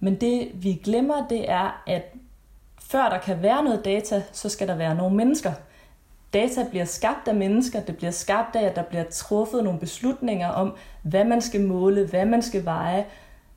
Men 0.00 0.14
det 0.14 0.50
vi 0.54 0.80
glemmer, 0.84 1.26
det 1.28 1.50
er, 1.50 1.82
at 1.86 2.02
før 2.82 3.08
der 3.08 3.18
kan 3.18 3.42
være 3.42 3.64
noget 3.64 3.84
data, 3.84 4.22
så 4.32 4.48
skal 4.48 4.68
der 4.68 4.76
være 4.76 4.94
nogle 4.94 5.16
mennesker. 5.16 5.52
Data 6.32 6.66
bliver 6.70 6.84
skabt 6.84 7.28
af 7.28 7.34
mennesker, 7.34 7.80
det 7.80 7.96
bliver 7.96 8.10
skabt 8.10 8.56
af, 8.56 8.64
at 8.64 8.76
der 8.76 8.82
bliver 8.82 9.04
truffet 9.10 9.64
nogle 9.64 9.80
beslutninger 9.80 10.48
om, 10.48 10.76
hvad 11.02 11.24
man 11.24 11.42
skal 11.42 11.60
måle, 11.60 12.06
hvad 12.06 12.24
man 12.24 12.42
skal 12.42 12.64
veje, 12.64 13.06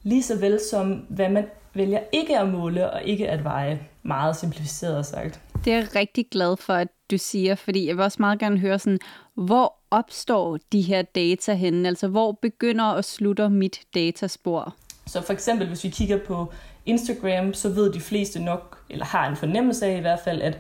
lige 0.04 0.24
så 0.24 0.40
vel 0.40 0.60
som 0.72 1.06
hvad 1.10 1.30
man 1.30 1.46
vælger 1.74 2.00
ikke 2.12 2.40
at 2.40 2.50
måle 2.50 2.92
og 2.92 3.04
ikke 3.04 3.30
at 3.30 3.44
veje, 3.44 3.80
meget 4.04 4.36
simplificeret 4.36 5.06
sagt. 5.06 5.40
Det 5.66 5.74
er 5.74 5.78
jeg 5.78 5.96
rigtig 5.96 6.26
glad 6.32 6.58
for, 6.58 6.74
at 6.74 6.88
du 7.12 7.18
siger, 7.18 7.56
fordi 7.56 7.88
jeg 7.88 7.98
vil 7.98 8.04
også 8.04 8.18
meget 8.20 8.40
gerne 8.40 8.58
høre 8.58 8.80
sådan, 8.80 9.00
hvor 9.36 9.74
opstår 9.92 10.58
de 10.72 10.82
her 10.82 11.02
data 11.02 11.54
henne? 11.54 11.88
Altså, 11.88 12.08
hvor 12.08 12.32
begynder 12.32 12.86
og 12.86 13.06
slutter 13.06 13.50
mit 13.50 13.82
dataspor? 13.96 14.76
Så 15.08 15.22
for 15.22 15.34
eksempel, 15.34 15.68
hvis 15.68 15.84
vi 15.84 15.90
kigger 15.90 16.18
på 16.18 16.54
Instagram, 16.86 17.54
så 17.54 17.70
ved 17.70 17.94
de 17.94 18.00
fleste 18.00 18.40
nok, 18.40 18.78
eller 18.90 19.06
har 19.06 19.30
en 19.30 19.36
fornemmelse 19.36 19.86
af 19.86 19.98
i 19.98 20.02
hvert 20.02 20.20
fald, 20.20 20.42
at 20.42 20.58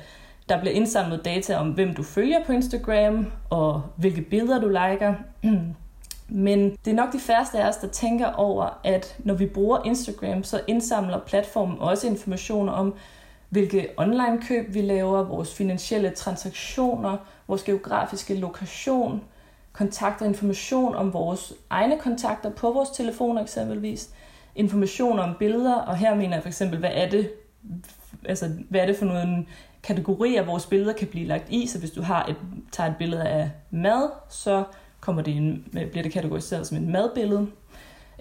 der 0.50 0.60
bliver 0.60 0.74
indsamlet 0.74 1.25
data 1.25 1.55
om, 1.55 1.70
hvem 1.70 1.96
du 1.96 2.03
følger 2.03 2.43
på 2.46 2.51
Instagram, 2.51 3.31
og 3.50 3.81
hvilke 3.96 4.22
billeder 4.22 4.62
du 4.62 4.67
liker. 4.67 5.13
Men 6.29 6.77
det 6.86 6.91
er 6.91 6.96
nok 6.96 7.13
de 7.13 7.20
færreste 7.20 7.60
af 7.60 7.67
os, 7.70 7.75
der 7.75 7.88
tænker 7.88 8.31
over, 8.31 8.79
at 8.84 9.15
når 9.20 9.34
vi 9.34 9.46
bruger 9.46 9.86
Instagram, 9.86 10.43
så 10.43 10.62
indsamler 10.67 11.20
platformen 11.20 11.79
også 11.79 12.08
informationer 12.08 12.72
om, 12.72 12.93
hvilke 13.51 13.88
online-køb 13.98 14.74
vi 14.74 14.81
laver, 14.81 15.24
vores 15.24 15.53
finansielle 15.53 16.10
transaktioner, 16.10 17.17
vores 17.48 17.63
geografiske 17.63 18.36
lokation, 18.36 19.22
kontakter 19.74 20.25
information 20.25 20.96
om 20.96 21.13
vores 21.13 21.53
egne 21.70 22.00
kontakter 22.00 22.50
på 22.50 22.72
vores 22.72 22.89
telefoner 22.89 23.41
eksempelvis, 23.41 24.10
information 24.55 25.20
om 25.20 25.36
billeder, 25.39 25.75
og 25.75 25.98
her 25.98 26.15
mener 26.15 26.34
jeg 26.34 26.41
for 26.41 26.50
eksempel, 26.50 26.79
hvad 26.79 26.89
er 26.93 27.10
det, 27.10 27.31
altså, 28.25 28.50
hvad 28.70 28.81
er 28.81 28.86
det 28.86 28.98
for 28.98 29.05
nogle 29.05 29.46
kategorier, 29.84 30.46
vores 30.46 30.65
billeder 30.65 30.93
kan 30.93 31.08
blive 31.08 31.27
lagt 31.27 31.50
i, 31.50 31.67
så 31.67 31.79
hvis 31.79 31.91
du 31.91 32.01
har 32.01 32.25
et, 32.25 32.36
tager 32.72 32.89
et 32.89 32.96
billede 32.98 33.24
af 33.24 33.51
mad, 33.72 34.10
så 34.29 34.63
kommer 35.00 35.22
det 35.22 35.38
en, 35.38 35.65
bliver 35.72 36.03
det 36.03 36.12
kategoriseret 36.12 36.67
som 36.67 36.77
et 36.77 36.88
madbillede. 36.88 37.48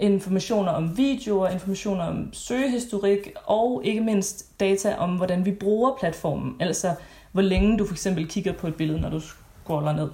Informationer 0.00 0.72
om 0.72 0.96
videoer, 0.96 1.48
informationer 1.48 2.04
om 2.04 2.32
søgehistorik 2.32 3.32
og 3.44 3.80
ikke 3.84 4.00
mindst 4.00 4.60
data 4.60 4.96
om, 4.96 5.16
hvordan 5.16 5.44
vi 5.44 5.50
bruger 5.50 5.96
platformen. 6.00 6.56
Altså, 6.60 6.94
hvor 7.32 7.42
længe 7.42 7.78
du 7.78 7.86
for 7.86 7.94
eksempel 7.94 8.28
kigger 8.28 8.52
på 8.52 8.66
et 8.66 8.74
billede, 8.74 9.00
når 9.00 9.10
du 9.10 9.20
scroller 9.20 9.92
ned 9.92 10.10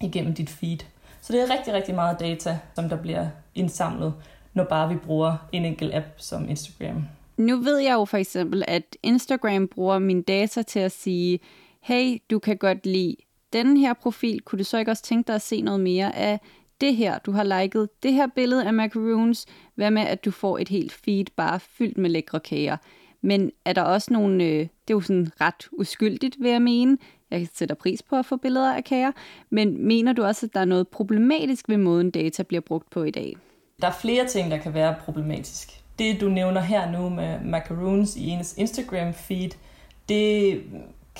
igennem 0.00 0.34
dit 0.34 0.50
feed. 0.50 0.78
Så 1.20 1.32
det 1.32 1.42
er 1.42 1.58
rigtig, 1.58 1.74
rigtig 1.74 1.94
meget 1.94 2.20
data, 2.20 2.58
som 2.74 2.88
der 2.88 2.96
bliver 2.96 3.28
indsamlet, 3.54 4.14
når 4.54 4.64
bare 4.64 4.88
vi 4.88 4.96
bruger 4.96 5.36
en 5.52 5.64
enkelt 5.64 5.94
app 5.94 6.06
som 6.16 6.48
Instagram. 6.48 7.04
Nu 7.36 7.56
ved 7.56 7.78
jeg 7.78 7.92
jo 7.92 8.04
for 8.04 8.16
eksempel, 8.16 8.64
at 8.68 8.96
Instagram 9.02 9.68
bruger 9.68 9.98
min 9.98 10.22
data 10.22 10.62
til 10.62 10.78
at 10.78 10.92
sige, 10.92 11.40
hey, 11.80 12.18
du 12.30 12.38
kan 12.38 12.56
godt 12.56 12.86
lide 12.86 13.16
den 13.52 13.76
her 13.76 13.92
profil, 13.92 14.40
kunne 14.40 14.58
du 14.58 14.64
så 14.64 14.78
ikke 14.78 14.90
også 14.90 15.02
tænke 15.02 15.26
dig 15.26 15.34
at 15.34 15.42
se 15.42 15.60
noget 15.60 15.80
mere 15.80 16.16
af 16.16 16.40
det 16.82 16.96
her? 16.96 17.18
Du 17.18 17.32
har 17.32 17.60
liket 17.60 17.88
det 18.02 18.12
her 18.12 18.26
billede 18.26 18.66
af 18.66 18.74
macaroons. 18.74 19.46
Hvad 19.74 19.90
med, 19.90 20.02
at 20.02 20.24
du 20.24 20.30
får 20.30 20.58
et 20.58 20.68
helt 20.68 20.92
feed 20.92 21.24
bare 21.36 21.60
fyldt 21.60 21.98
med 21.98 22.10
lækre 22.10 22.40
kager? 22.40 22.76
Men 23.20 23.50
er 23.64 23.72
der 23.72 23.82
også 23.82 24.12
nogle, 24.12 24.44
øh, 24.44 24.58
det 24.58 24.90
er 24.90 24.94
jo 24.94 25.00
sådan 25.00 25.28
ret 25.40 25.68
uskyldigt, 25.72 26.36
vil 26.40 26.50
jeg 26.50 26.62
mene. 26.62 26.98
Jeg 27.30 27.48
sætter 27.54 27.74
pris 27.74 28.02
på 28.02 28.16
at 28.16 28.26
få 28.26 28.36
billeder 28.36 28.74
af 28.74 28.84
kager. 28.84 29.12
Men 29.50 29.86
mener 29.86 30.12
du 30.12 30.24
også, 30.24 30.46
at 30.46 30.54
der 30.54 30.60
er 30.60 30.64
noget 30.64 30.88
problematisk 30.88 31.68
ved 31.68 31.76
måden, 31.76 32.10
data 32.10 32.42
bliver 32.42 32.60
brugt 32.60 32.90
på 32.90 33.02
i 33.02 33.10
dag? 33.10 33.36
Der 33.80 33.88
er 33.88 33.92
flere 33.92 34.26
ting, 34.26 34.50
der 34.50 34.58
kan 34.58 34.74
være 34.74 34.94
problematisk. 35.04 35.68
Det, 35.98 36.20
du 36.20 36.28
nævner 36.28 36.60
her 36.60 36.90
nu 36.90 37.08
med 37.08 37.40
macaroons 37.44 38.16
i 38.16 38.28
ens 38.28 38.54
Instagram-feed, 38.58 39.50
det 40.08 40.62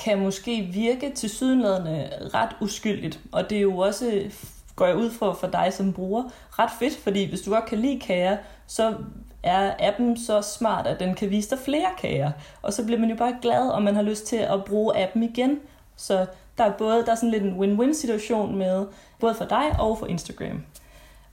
kan 0.03 0.19
måske 0.19 0.69
virke 0.73 1.11
til 1.15 1.29
sydenladende 1.29 2.09
ret 2.33 2.55
uskyldigt. 2.61 3.19
Og 3.31 3.49
det 3.49 3.57
er 3.57 3.61
jo 3.61 3.77
også, 3.77 4.31
går 4.75 4.85
jeg 4.85 4.95
ud 4.95 5.11
for 5.11 5.33
for 5.33 5.47
dig 5.47 5.73
som 5.73 5.93
bruger, 5.93 6.23
ret 6.59 6.71
fedt, 6.79 6.97
fordi 6.97 7.29
hvis 7.29 7.41
du 7.41 7.51
godt 7.51 7.65
kan 7.65 7.77
lide 7.77 7.99
kager, 7.99 8.37
så 8.67 8.95
er 9.43 9.73
appen 9.79 10.17
så 10.17 10.41
smart, 10.41 10.87
at 10.87 10.99
den 10.99 11.15
kan 11.15 11.29
vise 11.29 11.49
dig 11.49 11.59
flere 11.59 11.89
kager. 11.97 12.31
Og 12.61 12.73
så 12.73 12.85
bliver 12.85 12.99
man 12.99 13.09
jo 13.09 13.15
bare 13.15 13.37
glad, 13.41 13.69
og 13.69 13.83
man 13.83 13.95
har 13.95 14.01
lyst 14.01 14.27
til 14.27 14.37
at 14.37 14.65
bruge 14.65 15.03
appen 15.03 15.23
igen. 15.23 15.59
Så 15.95 16.25
der 16.57 16.63
er 16.63 16.71
både 16.77 17.05
der 17.05 17.11
er 17.11 17.15
sådan 17.15 17.29
lidt 17.29 17.43
en 17.43 17.59
win-win 17.59 17.93
situation 17.93 18.55
med, 18.55 18.85
både 19.19 19.35
for 19.35 19.45
dig 19.45 19.79
og 19.79 19.97
for 19.97 20.05
Instagram. 20.05 20.63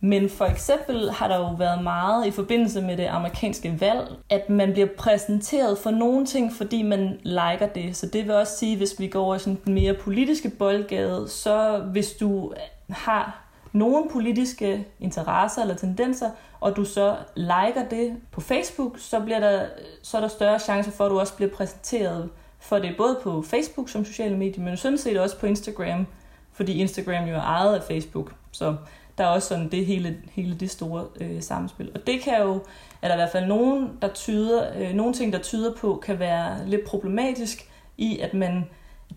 Men 0.00 0.28
for 0.28 0.44
eksempel 0.44 1.10
har 1.10 1.28
der 1.28 1.38
jo 1.38 1.54
været 1.54 1.82
meget 1.82 2.26
i 2.26 2.30
forbindelse 2.30 2.80
med 2.80 2.96
det 2.96 3.06
amerikanske 3.06 3.80
valg, 3.80 4.16
at 4.30 4.50
man 4.50 4.72
bliver 4.72 4.88
præsenteret 4.98 5.78
for 5.78 5.90
nogle 5.90 6.26
ting, 6.26 6.52
fordi 6.52 6.82
man 6.82 7.18
liker 7.22 7.66
det. 7.74 7.96
Så 7.96 8.06
det 8.06 8.24
vil 8.24 8.34
også 8.34 8.58
sige, 8.58 8.76
hvis 8.76 9.00
vi 9.00 9.06
går 9.06 9.24
over 9.24 9.34
i 9.34 9.38
sådan 9.38 9.58
den 9.64 9.74
mere 9.74 9.94
politiske 9.94 10.50
boldgade, 10.50 11.28
så 11.28 11.78
hvis 11.92 12.12
du 12.12 12.52
har 12.88 13.46
nogle 13.72 14.10
politiske 14.10 14.86
interesser 15.00 15.62
eller 15.62 15.74
tendenser, 15.74 16.30
og 16.60 16.76
du 16.76 16.84
så 16.84 17.16
liker 17.34 17.88
det 17.90 18.16
på 18.32 18.40
Facebook, 18.40 18.98
så, 18.98 19.20
bliver 19.20 19.40
der, 19.40 19.66
så 20.02 20.16
er 20.16 20.20
der 20.20 20.28
større 20.28 20.58
chance 20.58 20.90
for, 20.90 21.04
at 21.04 21.10
du 21.10 21.20
også 21.20 21.34
bliver 21.34 21.50
præsenteret 21.50 22.28
for 22.60 22.78
det 22.78 22.94
både 22.98 23.18
på 23.22 23.42
Facebook 23.42 23.88
som 23.88 24.04
sociale 24.04 24.36
medier, 24.36 24.64
men 24.64 24.76
sådan 24.76 24.98
set 24.98 25.20
også 25.20 25.38
på 25.38 25.46
Instagram, 25.46 26.06
fordi 26.52 26.80
Instagram 26.80 27.24
jo 27.24 27.34
er 27.34 27.40
ejet 27.40 27.74
af 27.74 27.82
Facebook. 27.82 28.32
Så 28.52 28.76
der 29.20 29.26
er 29.26 29.30
også 29.30 29.48
sådan 29.48 29.68
det 29.68 29.86
hele, 29.86 30.16
hele 30.32 30.54
det 30.54 30.70
store 30.70 31.04
øh, 31.20 31.42
samspil. 31.42 31.90
Og 31.94 32.06
det 32.06 32.20
kan 32.20 32.42
jo, 32.42 32.62
eller 33.02 33.08
der 33.08 33.14
i 33.14 33.16
hvert 33.16 33.32
fald 33.32 33.46
nogen, 33.46 33.90
der 34.02 34.08
tyder, 34.08 34.78
øh, 34.78 34.94
nogle 34.94 35.14
ting, 35.14 35.32
der 35.32 35.38
tyder 35.38 35.74
på, 35.74 36.02
kan 36.06 36.18
være 36.18 36.68
lidt 36.68 36.84
problematisk 36.84 37.70
i, 37.98 38.18
at 38.18 38.34
man, 38.34 38.64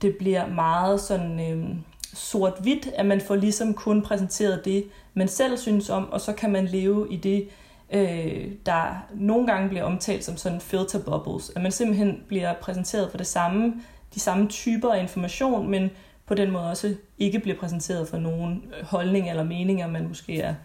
det 0.01 0.15
bliver 0.17 0.47
meget 0.47 1.01
sådan, 1.01 1.51
øh, 1.51 1.75
sort-hvidt, 2.13 2.87
at 2.95 3.05
man 3.05 3.21
får 3.21 3.35
ligesom 3.35 3.73
kun 3.73 4.01
præsenteret 4.01 4.65
det, 4.65 4.85
man 5.13 5.27
selv 5.27 5.57
synes 5.57 5.89
om, 5.89 6.11
og 6.11 6.21
så 6.21 6.33
kan 6.33 6.51
man 6.51 6.65
leve 6.65 7.07
i 7.11 7.17
det, 7.17 7.47
øh, 7.93 8.51
der 8.65 9.05
nogle 9.13 9.47
gange 9.47 9.69
bliver 9.69 9.83
omtalt 9.83 10.23
som 10.23 10.37
sådan 10.37 10.61
filter 10.61 10.99
bubbles, 10.99 11.51
at 11.55 11.61
man 11.61 11.71
simpelthen 11.71 12.23
bliver 12.27 12.53
præsenteret 12.53 13.11
for 13.11 13.17
det 13.17 13.27
samme, 13.27 13.73
de 14.15 14.19
samme 14.19 14.47
typer 14.47 14.91
af 14.93 15.01
information, 15.01 15.71
men 15.71 15.89
på 16.33 16.37
den 16.37 16.51
måde 16.51 16.69
også 16.69 16.95
ikke 17.19 17.39
bliver 17.39 17.57
præsenteret 17.57 18.07
for 18.07 18.17
nogen 18.17 18.63
holdning 18.83 19.29
eller 19.29 19.43
meninger, 19.43 19.87
man 19.87 20.07
måske 20.07 20.39
er 20.39 20.55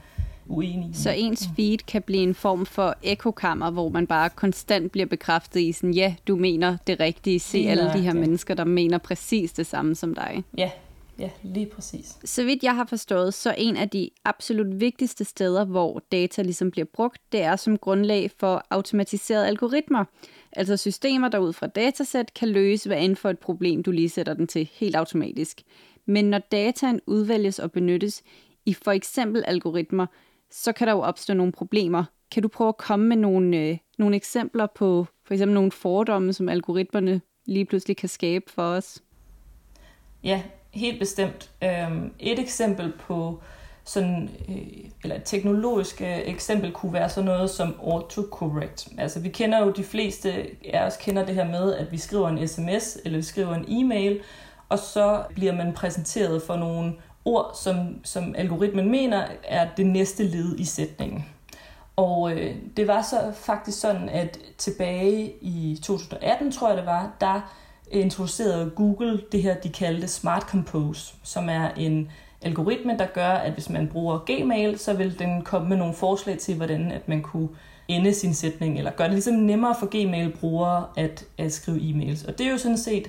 uenig 0.46 0.90
i. 0.90 0.94
Så 0.94 1.10
ens 1.10 1.48
feed 1.56 1.78
kan 1.78 2.02
blive 2.02 2.22
en 2.22 2.34
form 2.34 2.66
for 2.66 2.94
ekokammer, 3.02 3.70
hvor 3.70 3.88
man 3.88 4.06
bare 4.06 4.30
konstant 4.30 4.92
bliver 4.92 5.06
bekræftet 5.06 5.60
i 5.60 5.72
sådan, 5.72 5.94
ja, 5.94 6.14
du 6.28 6.36
mener 6.36 6.76
det 6.86 7.00
rigtige, 7.00 7.40
se 7.40 7.58
alle 7.68 7.84
de 7.84 8.00
her 8.00 8.14
ja. 8.14 8.20
mennesker, 8.20 8.54
der 8.54 8.64
mener 8.64 8.98
præcis 8.98 9.52
det 9.52 9.66
samme 9.66 9.94
som 9.94 10.14
dig. 10.14 10.44
Ja, 10.58 10.70
Ja, 11.18 11.30
lige 11.42 11.66
præcis. 11.66 12.16
Så 12.24 12.44
vidt 12.44 12.62
jeg 12.62 12.74
har 12.74 12.84
forstået, 12.84 13.34
så 13.34 13.54
en 13.58 13.76
af 13.76 13.88
de 13.88 14.10
absolut 14.24 14.80
vigtigste 14.80 15.24
steder, 15.24 15.64
hvor 15.64 16.02
data 16.12 16.42
ligesom 16.42 16.70
bliver 16.70 16.84
brugt, 16.94 17.18
det 17.32 17.42
er 17.42 17.56
som 17.56 17.78
grundlag 17.78 18.30
for 18.38 18.62
automatiserede 18.70 19.46
algoritmer. 19.46 20.04
Altså 20.58 20.76
systemer, 20.76 21.28
der 21.28 21.38
ud 21.38 21.52
fra 21.52 21.66
datasæt 21.66 22.34
kan 22.34 22.48
løse 22.48 22.88
hvad 22.88 23.02
end 23.04 23.16
for 23.16 23.30
et 23.30 23.38
problem, 23.38 23.82
du 23.82 23.90
lige 23.90 24.08
sætter 24.08 24.34
den 24.34 24.46
til 24.46 24.68
helt 24.72 24.96
automatisk. 24.96 25.62
Men 26.06 26.24
når 26.24 26.38
dataen 26.38 27.00
udvælges 27.06 27.58
og 27.58 27.72
benyttes 27.72 28.22
i 28.66 28.74
for 28.74 28.90
eksempel 28.90 29.44
algoritmer, 29.46 30.06
så 30.50 30.72
kan 30.72 30.86
der 30.86 30.92
jo 30.92 31.00
opstå 31.00 31.34
nogle 31.34 31.52
problemer. 31.52 32.04
Kan 32.30 32.42
du 32.42 32.48
prøve 32.48 32.68
at 32.68 32.76
komme 32.76 33.06
med 33.06 33.16
nogle, 33.16 33.56
øh, 33.56 33.78
nogle 33.98 34.16
eksempler 34.16 34.66
på 34.66 35.06
for 35.24 35.34
eksempel 35.34 35.54
nogle 35.54 35.72
fordomme, 35.72 36.32
som 36.32 36.48
algoritmerne 36.48 37.20
lige 37.46 37.64
pludselig 37.64 37.96
kan 37.96 38.08
skabe 38.08 38.44
for 38.50 38.62
os? 38.62 39.02
Ja, 40.24 40.42
helt 40.70 40.98
bestemt. 40.98 41.50
Øhm, 41.64 42.12
et 42.18 42.38
eksempel 42.38 42.92
på 42.98 43.42
sådan, 43.88 44.30
øh, 44.48 44.56
eller 45.02 45.16
et 45.16 45.22
teknologisk 45.24 46.00
øh, 46.00 46.18
eksempel 46.18 46.72
kunne 46.72 46.92
være 46.92 47.08
sådan 47.08 47.24
noget 47.24 47.50
som 47.50 47.74
autocorrect. 47.82 48.88
Altså 48.98 49.20
vi 49.20 49.28
kender 49.28 49.58
jo 49.58 49.70
de 49.70 49.84
fleste 49.84 50.46
af 50.74 50.86
os 50.86 50.96
kender 50.96 51.26
det 51.26 51.34
her 51.34 51.48
med, 51.48 51.74
at 51.74 51.92
vi 51.92 51.98
skriver 51.98 52.28
en 52.28 52.48
sms 52.48 52.98
eller 53.04 53.18
vi 53.18 53.22
skriver 53.22 53.54
en 53.54 53.64
e-mail, 53.68 54.20
og 54.68 54.78
så 54.78 55.22
bliver 55.34 55.52
man 55.52 55.72
præsenteret 55.72 56.42
for 56.42 56.56
nogle 56.56 56.92
ord, 57.24 57.50
som, 57.62 58.00
som 58.04 58.34
algoritmen 58.38 58.90
mener 58.90 59.26
er 59.44 59.68
det 59.76 59.86
næste 59.86 60.24
led 60.24 60.58
i 60.58 60.64
sætningen. 60.64 61.26
Og 61.96 62.32
øh, 62.32 62.56
det 62.76 62.86
var 62.86 63.02
så 63.02 63.32
faktisk 63.34 63.80
sådan, 63.80 64.08
at 64.08 64.38
tilbage 64.58 65.32
i 65.40 65.78
2018, 65.82 66.52
tror 66.52 66.68
jeg 66.68 66.76
det 66.76 66.86
var, 66.86 67.10
der 67.20 67.54
introducerede 67.90 68.70
Google 68.70 69.20
det 69.32 69.42
her, 69.42 69.54
de 69.54 69.68
kaldte 69.68 70.08
Smart 70.08 70.42
Compose, 70.42 71.14
som 71.22 71.48
er 71.48 71.68
en 71.76 72.10
algoritme, 72.42 72.96
der 72.98 73.06
gør, 73.06 73.30
at 73.30 73.52
hvis 73.52 73.70
man 73.70 73.88
bruger 73.88 74.18
Gmail, 74.26 74.78
så 74.78 74.92
vil 74.92 75.18
den 75.18 75.42
komme 75.42 75.68
med 75.68 75.76
nogle 75.76 75.94
forslag 75.94 76.38
til, 76.38 76.54
hvordan 76.56 76.92
at 76.92 77.08
man 77.08 77.22
kunne 77.22 77.48
ende 77.88 78.14
sin 78.14 78.34
sætning, 78.34 78.78
eller 78.78 78.90
gøre 78.90 79.06
det 79.06 79.14
ligesom 79.14 79.34
nemmere 79.34 79.74
for 79.78 79.86
Gmail-brugere 79.86 80.86
at, 80.96 81.24
at 81.38 81.52
skrive 81.52 81.78
e-mails. 81.78 82.28
Og 82.28 82.38
det 82.38 82.46
er 82.46 82.50
jo 82.50 82.58
sådan 82.58 82.78
set 82.78 83.08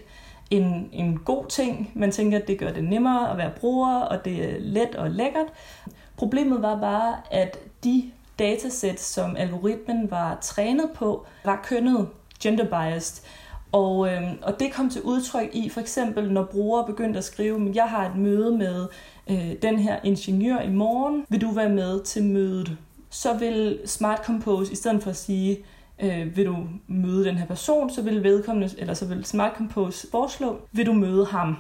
en, 0.50 0.89
en 0.91 1.17
god 1.17 1.45
ting. 1.50 1.91
Man 1.95 2.12
tænker, 2.12 2.39
at 2.39 2.48
det 2.48 2.59
gør 2.59 2.71
det 2.71 2.83
nemmere 2.83 3.31
at 3.31 3.38
være 3.38 3.51
bruger, 3.59 4.00
og 4.00 4.25
det 4.25 4.45
er 4.45 4.59
let 4.59 4.95
og 4.95 5.09
lækkert. 5.09 5.48
Problemet 6.17 6.62
var 6.62 6.79
bare, 6.79 7.15
at 7.31 7.57
de 7.83 8.12
datasæt, 8.39 9.00
som 9.00 9.36
algoritmen 9.36 10.12
var 10.12 10.38
trænet 10.41 10.89
på, 10.95 11.25
var 11.45 11.62
kønnet, 11.63 12.07
gender 12.41 12.65
biased. 12.65 13.25
Og, 13.71 14.07
øh, 14.07 14.21
og 14.41 14.59
det 14.59 14.74
kom 14.74 14.89
til 14.89 15.01
udtryk 15.01 15.50
i, 15.53 15.69
for 15.69 15.81
eksempel 15.81 16.31
når 16.31 16.43
brugere 16.43 16.86
begyndte 16.86 17.17
at 17.17 17.24
skrive, 17.24 17.69
at 17.69 17.75
jeg 17.75 17.89
har 17.89 18.09
et 18.09 18.15
møde 18.15 18.57
med 18.57 18.88
øh, 19.29 19.51
den 19.62 19.79
her 19.79 20.00
ingeniør 20.03 20.59
i 20.59 20.69
morgen, 20.69 21.25
vil 21.29 21.41
du 21.41 21.51
være 21.51 21.69
med 21.69 22.03
til 22.03 22.24
mødet? 22.24 22.77
Så 23.09 23.33
vil 23.33 23.79
Smart 23.86 24.25
Compose, 24.25 24.71
i 24.71 24.75
stedet 24.75 25.03
for 25.03 25.09
at 25.09 25.15
sige, 25.15 25.57
øh, 26.00 26.38
vil 26.38 26.45
du 26.45 26.57
møde 26.88 27.25
den 27.25 27.36
her 27.36 27.45
person, 27.45 27.89
så 27.89 28.01
vil 28.01 28.23
vedkommende, 28.23 28.69
eller 28.77 28.93
så 28.93 29.06
vil 29.06 29.25
Smart 29.25 29.51
Compose 29.58 30.08
foreslå, 30.12 30.60
vil 30.71 30.86
du 30.86 30.93
møde 30.93 31.25
ham? 31.25 31.56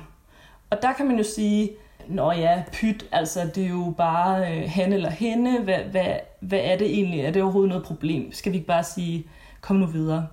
Og 0.69 0.81
der 0.81 0.93
kan 0.93 1.07
man 1.07 1.17
jo 1.17 1.23
sige, 1.23 1.69
Nå 2.09 2.31
ja, 2.31 2.63
pyt, 2.73 3.05
altså 3.11 3.49
det 3.55 3.63
er 3.63 3.69
jo 3.69 3.93
bare 3.97 4.57
øh, 4.57 4.69
han 4.69 4.93
eller 4.93 5.09
hende. 5.09 5.59
Hvad, 5.59 5.77
hvad, 5.77 6.05
hvad 6.39 6.59
er 6.63 6.77
det 6.77 6.87
egentlig? 6.93 7.19
Er 7.19 7.31
det 7.31 7.41
overhovedet 7.41 7.69
noget 7.69 7.83
problem? 7.83 8.31
Skal 8.31 8.51
vi 8.51 8.57
ikke 8.57 8.67
bare 8.67 8.83
sige, 8.83 9.27
kom 9.61 9.75
nu 9.75 9.85
videre? 9.85 10.27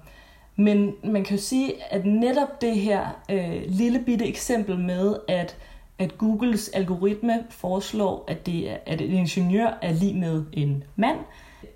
Men 0.56 0.94
man 1.04 1.24
kan 1.24 1.36
jo 1.36 1.42
sige, 1.42 1.72
at 1.90 2.06
netop 2.06 2.60
det 2.60 2.76
her 2.76 3.22
øh, 3.30 3.62
lille 3.68 3.98
bitte 3.98 4.26
eksempel 4.26 4.78
med, 4.78 5.16
at, 5.28 5.56
at 5.98 6.18
Googles 6.18 6.68
algoritme 6.68 7.44
foreslår, 7.50 8.24
at, 8.28 8.46
det 8.46 8.70
er, 8.70 8.76
at 8.86 9.00
en 9.00 9.10
ingeniør 9.10 9.78
er 9.82 9.92
lige 9.92 10.14
med 10.14 10.44
en 10.52 10.84
mand, 10.96 11.18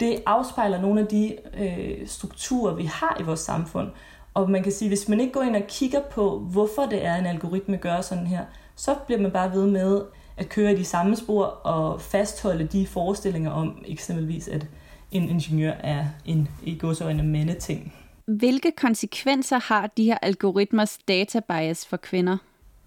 det 0.01 0.23
afspejler 0.27 0.81
nogle 0.81 1.01
af 1.01 1.07
de 1.07 1.37
øh, 1.59 2.07
strukturer, 2.07 2.75
vi 2.75 2.85
har 2.85 3.17
i 3.21 3.23
vores 3.23 3.41
samfund. 3.41 3.89
Og 4.35 4.51
man 4.51 4.63
kan 4.63 4.73
sige, 4.73 4.89
hvis 4.89 5.09
man 5.09 5.21
ikke 5.21 5.33
går 5.33 5.43
ind 5.43 5.57
og 5.57 5.63
kigger 5.69 6.01
på, 6.11 6.39
hvorfor 6.39 6.83
det 6.83 7.05
er, 7.05 7.17
en 7.17 7.27
algoritme 7.27 7.77
gør 7.77 8.01
sådan 8.01 8.27
her, 8.27 8.45
så 8.77 8.95
bliver 9.07 9.21
man 9.21 9.31
bare 9.31 9.53
ved 9.53 9.67
med 9.67 10.03
at 10.37 10.49
køre 10.49 10.73
i 10.73 10.77
de 10.77 10.85
samme 10.85 11.17
spor 11.17 11.45
og 11.45 12.01
fastholde 12.01 12.67
de 12.67 12.87
forestillinger 12.87 13.51
om 13.51 13.85
eksempelvis, 13.87 14.49
at 14.49 14.67
en 15.13 15.29
ingeniør 15.29 15.73
er 15.73 16.07
en 16.25 16.49
i 16.63 16.79
godsøjne 16.79 17.23
mandeting. 17.23 17.95
Hvilke 18.27 18.73
konsekvenser 18.77 19.59
har 19.59 19.87
de 19.87 20.05
her 20.05 20.19
algoritmers 20.23 20.99
databias 21.09 21.87
for 21.87 21.97
kvinder? 21.97 22.37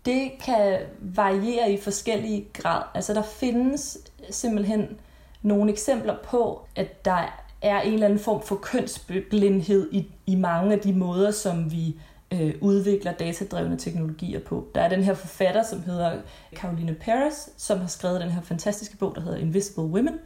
Det 0.06 0.32
kan 0.46 0.80
variere 1.00 1.72
i 1.72 1.78
forskellige 1.78 2.46
grad. 2.54 2.82
Altså 2.94 3.14
der 3.14 3.22
findes 3.22 3.98
simpelthen 4.30 4.88
nogle 5.42 5.72
eksempler 5.72 6.16
på, 6.24 6.62
at 6.76 7.06
der 7.06 7.44
er 7.62 7.82
en 7.82 7.94
eller 7.94 8.06
anden 8.06 8.20
form 8.20 8.42
for 8.42 8.56
kønsblindhed 8.56 9.90
i, 9.92 10.12
i 10.26 10.36
mange 10.36 10.74
af 10.74 10.80
de 10.80 10.94
måder, 10.94 11.32
som 11.32 11.72
vi 11.72 11.96
øh, 12.34 12.54
udvikler 12.62 13.12
datadrevne 13.12 13.78
teknologier 13.78 14.40
på. 14.40 14.68
Der 14.76 14.82
er 14.82 14.90
den 14.90 15.04
her 15.04 15.14
forfatter, 15.14 15.64
som 15.64 15.82
hedder 15.82 16.18
Caroline 16.56 16.94
Paris, 16.94 17.50
som 17.58 17.80
har 17.80 17.88
skrevet 17.88 18.22
den 18.22 18.30
her 18.32 18.42
fantastiske 18.42 18.98
bog, 18.98 19.16
der 19.16 19.22
hedder 19.22 19.38
Invisible 19.38 19.84
Women. 19.84 20.20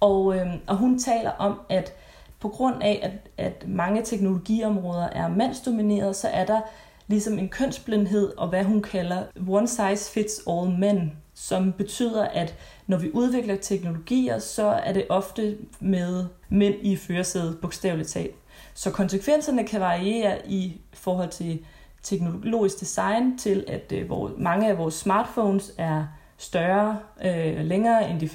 Og, 0.00 0.36
øh, 0.36 0.46
og 0.66 0.76
hun 0.76 0.98
taler 0.98 1.30
om, 1.30 1.60
at 1.68 1.92
på 2.40 2.48
grund 2.48 2.82
af, 2.82 3.00
at, 3.02 3.46
at 3.46 3.68
mange 3.68 4.02
teknologiområder 4.02 5.06
er 5.06 5.28
mandsdomineret, 5.28 6.16
så 6.16 6.28
er 6.28 6.44
der 6.44 6.60
ligesom 7.08 7.38
en 7.38 7.48
kønsblindhed 7.48 8.32
og 8.36 8.48
hvad 8.48 8.64
hun 8.64 8.82
kalder 8.82 9.22
one 9.48 9.68
size 9.68 10.10
fits 10.10 10.42
all 10.48 10.78
men, 10.78 11.12
som 11.34 11.72
betyder, 11.72 12.24
at 12.24 12.54
når 12.86 12.98
vi 12.98 13.10
udvikler 13.12 13.56
teknologier, 13.56 14.38
så 14.38 14.66
er 14.66 14.92
det 14.92 15.06
ofte 15.08 15.56
med 15.80 16.24
mænd 16.48 16.74
i 16.82 16.96
førersædet, 16.96 17.58
bogstaveligt 17.62 18.08
talt. 18.08 18.34
Så 18.74 18.90
konsekvenserne 18.90 19.66
kan 19.66 19.80
variere 19.80 20.48
i 20.48 20.80
forhold 20.92 21.28
til 21.28 21.58
teknologisk 22.02 22.80
design 22.80 23.38
til, 23.38 23.64
at 23.68 23.92
øh, 23.92 24.06
hvor 24.06 24.32
mange 24.38 24.68
af 24.68 24.78
vores 24.78 24.94
smartphones 24.94 25.72
er 25.78 26.04
større, 26.36 26.98
øh, 27.24 27.64
længere 27.64 28.10
end 28.10 28.20
de, 28.20 28.30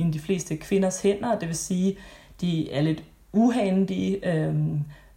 end 0.00 0.12
de 0.12 0.20
fleste 0.20 0.56
kvinders 0.56 1.02
hænder, 1.02 1.38
det 1.38 1.48
vil 1.48 1.56
sige, 1.56 1.98
de 2.40 2.72
er 2.72 2.82
lidt 2.82 3.02
uhandige, 3.32 4.34
øh, 4.34 4.54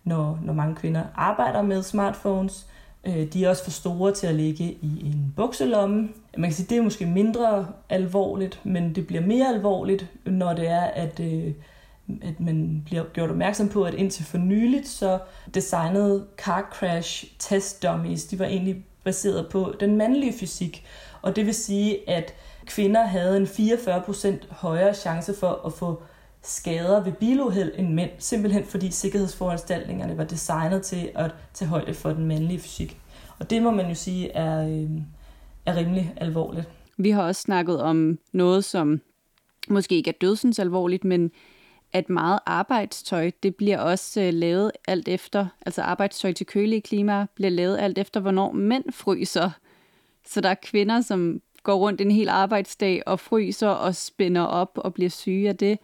når, 0.04 0.40
når 0.44 0.54
mange 0.54 0.76
kvinder 0.76 1.04
arbejder 1.16 1.62
med 1.62 1.84
smartphones. 1.84 2.68
Øh, 3.04 3.34
de 3.34 3.46
er 3.46 3.50
også 3.50 3.64
for 3.64 3.72
store 3.72 4.14
til 4.14 4.28
at 4.28 4.36
ligge 4.36 4.64
i 4.64 5.02
en 5.06 5.34
bukselomme. 5.36 6.10
Man 6.38 6.50
kan 6.50 6.56
sige, 6.56 6.68
det 6.70 6.78
er 6.78 6.82
måske 6.82 7.06
mindre 7.06 7.68
alvorligt, 7.90 8.60
men 8.64 8.96
det 8.96 9.08
bliver 9.08 9.22
mere 9.22 9.48
alvorligt, 9.54 10.08
når 10.26 10.54
det 10.54 10.68
er, 10.68 10.82
at, 10.82 11.20
øh, 11.20 11.54
at 12.22 12.40
man 12.40 12.82
bliver 12.86 13.04
gjort 13.14 13.30
opmærksom 13.30 13.70
på, 13.70 13.84
at 13.84 13.94
indtil 13.94 14.26
for 14.26 14.38
nyligt, 14.38 14.88
så 14.88 15.20
designede 15.54 16.26
car 16.38 16.70
crash 16.74 17.26
test 17.40 17.84
dummies, 17.84 18.26
de 18.26 18.40
var 18.40 18.46
egentlig 18.46 18.86
baseret 19.04 19.48
på 19.52 19.74
den 19.80 19.98
mandlige 19.98 20.34
fysik. 20.34 20.86
Og 21.22 21.36
det 21.36 21.46
vil 21.46 21.54
sige, 21.54 22.10
at 22.10 22.34
kvinder 22.66 23.04
havde 23.04 23.38
en 23.38 23.46
44% 23.46 24.54
højere 24.54 24.94
chance 24.94 25.34
for 25.40 25.62
at 25.66 25.74
få 25.74 26.02
skader 26.48 27.04
ved 27.04 27.12
biluheld 27.12 27.72
end 27.78 27.94
mænd, 27.94 28.10
simpelthen 28.20 28.64
fordi 28.64 28.92
sikkerhedsforanstaltningerne 28.92 30.18
var 30.18 30.24
designet 30.24 30.82
til 30.82 31.12
at 31.16 31.32
tage 31.54 31.70
højde 31.70 31.94
for 31.94 32.10
den 32.10 32.26
mandlige 32.26 32.60
fysik. 32.60 32.98
Og 33.40 33.50
det 33.50 33.64
må 33.64 33.72
man 33.72 33.88
jo 33.88 33.96
sige 33.96 34.32
er, 34.32 34.68
øh, 34.68 34.90
er 35.66 35.76
rimelig 35.76 36.14
alvorligt. 36.18 36.70
Vi 36.98 37.10
har 37.10 37.24
også 37.24 37.42
snakket 37.42 37.82
om 37.82 38.20
noget, 38.32 38.66
som 38.66 39.02
måske 39.70 39.96
ikke 39.96 40.10
er 40.10 40.18
dødsens 40.22 40.60
alvorligt, 40.60 41.04
men 41.04 41.32
at 41.94 42.10
meget 42.10 42.40
arbejdstøj, 42.46 43.32
det 43.44 43.56
bliver 43.56 43.80
også 43.80 44.22
øh, 44.22 44.34
lavet 44.34 44.72
alt 44.88 45.08
efter, 45.08 45.48
altså 45.66 45.82
arbejdstøj 45.82 46.32
til 46.32 46.46
kølige 46.46 46.82
klima 46.82 47.26
bliver 47.36 47.50
lavet 47.50 47.78
alt 47.78 47.98
efter, 47.98 48.20
hvornår 48.20 48.52
mænd 48.52 48.84
fryser. 48.92 49.50
Så 50.26 50.42
der 50.42 50.50
er 50.50 50.56
kvinder, 50.64 51.02
som 51.02 51.42
går 51.64 51.76
rundt 51.76 52.02
en 52.02 52.12
hel 52.12 52.30
arbejdsdag 52.30 53.04
og 53.06 53.20
fryser 53.20 53.68
og 53.68 53.96
spænder 53.96 54.42
op 54.42 54.72
og 54.76 54.94
bliver 54.94 55.10
syge 55.10 55.50
af 55.50 55.58
det 55.58 55.80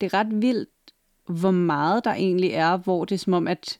det 0.00 0.12
er 0.12 0.18
ret 0.18 0.42
vildt, 0.42 0.68
hvor 1.28 1.50
meget 1.50 2.04
der 2.04 2.12
egentlig 2.12 2.50
er, 2.50 2.76
hvor 2.76 3.04
det 3.04 3.14
er 3.14 3.18
som 3.18 3.32
om, 3.32 3.48
at 3.48 3.78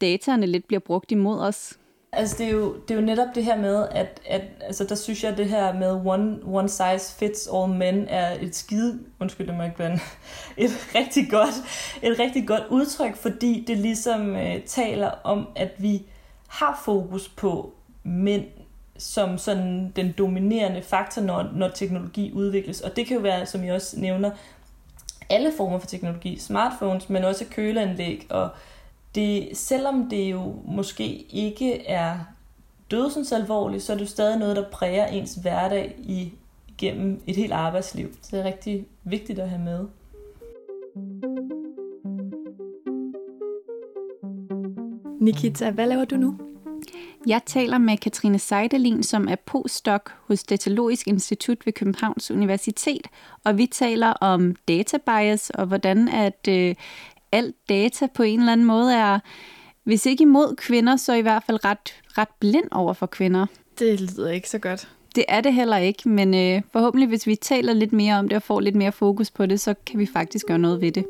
dataerne 0.00 0.46
lidt 0.46 0.66
bliver 0.66 0.80
brugt 0.80 1.12
imod 1.12 1.40
os. 1.40 1.78
Altså 2.12 2.36
det 2.38 2.46
er, 2.46 2.50
jo, 2.50 2.76
det 2.88 2.90
er 2.90 3.00
jo 3.00 3.06
netop 3.06 3.28
det 3.34 3.44
her 3.44 3.60
med, 3.60 3.86
at, 3.90 4.20
at 4.26 4.42
altså 4.60 4.84
der 4.84 4.94
synes 4.94 5.24
jeg, 5.24 5.32
at 5.32 5.38
det 5.38 5.48
her 5.48 5.72
med 5.72 6.00
one, 6.04 6.38
one 6.44 6.68
size 6.68 7.16
fits 7.18 7.48
all 7.54 7.72
men 7.72 8.08
er 8.08 8.36
et 8.40 8.54
skide, 8.54 8.98
undskyld 9.20 9.52
mig 9.52 9.66
ikke 9.66 10.00
et 10.64 10.70
rigtig 10.94 11.30
godt, 11.30 11.54
et 12.02 12.18
rigtig 12.18 12.48
godt 12.48 12.62
udtryk, 12.70 13.16
fordi 13.16 13.64
det 13.66 13.78
ligesom 13.78 14.36
øh, 14.36 14.62
taler 14.62 15.10
om, 15.24 15.48
at 15.56 15.72
vi 15.78 16.02
har 16.48 16.82
fokus 16.84 17.28
på 17.28 17.72
mænd 18.04 18.44
som 18.98 19.38
sådan 19.38 19.92
den 19.96 20.12
dominerende 20.18 20.82
faktor, 20.82 21.22
når, 21.22 21.50
når 21.54 21.68
teknologi 21.68 22.32
udvikles. 22.34 22.80
Og 22.80 22.96
det 22.96 23.06
kan 23.06 23.16
jo 23.16 23.22
være, 23.22 23.46
som 23.46 23.64
jeg 23.64 23.74
også 23.74 24.00
nævner, 24.00 24.30
alle 25.30 25.52
former 25.56 25.78
for 25.78 25.86
teknologi, 25.86 26.38
smartphones, 26.38 27.10
men 27.10 27.24
også 27.24 27.44
køleanlæg. 27.50 28.26
Og 28.30 28.48
det, 29.14 29.48
selvom 29.52 30.08
det 30.10 30.30
jo 30.30 30.54
måske 30.64 31.26
ikke 31.30 31.86
er 31.86 32.18
dødsens 32.90 33.32
alvorligt, 33.32 33.82
så 33.82 33.92
er 33.92 33.96
det 33.96 34.04
jo 34.04 34.10
stadig 34.10 34.38
noget, 34.38 34.56
der 34.56 34.70
præger 34.70 35.06
ens 35.06 35.34
hverdag 35.34 35.94
i, 35.98 36.32
igennem 36.68 37.20
et 37.26 37.36
helt 37.36 37.52
arbejdsliv. 37.52 38.08
Så 38.22 38.36
det 38.36 38.40
er 38.40 38.44
rigtig 38.44 38.86
vigtigt 39.04 39.38
at 39.38 39.50
have 39.50 39.62
med. 39.62 39.86
Nikita, 45.20 45.70
hvad 45.70 45.86
laver 45.86 46.04
du 46.04 46.16
nu? 46.16 46.38
Jeg 47.26 47.40
taler 47.46 47.78
med 47.78 47.96
Katrine 47.96 48.38
Seidelin, 48.38 49.02
som 49.02 49.28
er 49.28 49.36
postdoc 49.46 50.00
hos 50.20 50.42
Datalogisk 50.42 51.08
Institut 51.08 51.66
ved 51.66 51.72
Københavns 51.72 52.30
Universitet, 52.30 53.06
og 53.44 53.58
vi 53.58 53.66
taler 53.66 54.12
om 54.12 54.56
data 54.68 54.98
bias 55.06 55.50
og 55.50 55.66
hvordan 55.66 56.08
at 56.08 56.48
øh, 56.48 56.74
alt 57.32 57.54
data 57.68 58.06
på 58.14 58.22
en 58.22 58.38
eller 58.38 58.52
anden 58.52 58.66
måde 58.66 58.94
er, 58.94 59.18
hvis 59.84 60.06
ikke 60.06 60.22
imod 60.22 60.56
kvinder, 60.56 60.96
så 60.96 61.14
i 61.14 61.20
hvert 61.20 61.42
fald 61.42 61.64
ret, 61.64 61.94
ret 62.18 62.28
blind 62.40 62.68
over 62.70 62.92
for 62.92 63.06
kvinder. 63.06 63.46
Det 63.78 64.00
lyder 64.00 64.30
ikke 64.30 64.50
så 64.50 64.58
godt. 64.58 64.88
Det 65.14 65.24
er 65.28 65.40
det 65.40 65.54
heller 65.54 65.76
ikke, 65.76 66.08
men 66.08 66.34
øh, 66.34 66.62
forhåbentlig 66.72 67.08
hvis 67.08 67.26
vi 67.26 67.36
taler 67.36 67.72
lidt 67.72 67.92
mere 67.92 68.18
om 68.18 68.28
det 68.28 68.36
og 68.36 68.42
får 68.42 68.60
lidt 68.60 68.76
mere 68.76 68.92
fokus 68.92 69.30
på 69.30 69.46
det, 69.46 69.60
så 69.60 69.74
kan 69.86 69.98
vi 69.98 70.06
faktisk 70.06 70.46
gøre 70.46 70.58
noget 70.58 70.80
ved 70.80 70.92
det. 70.92 71.04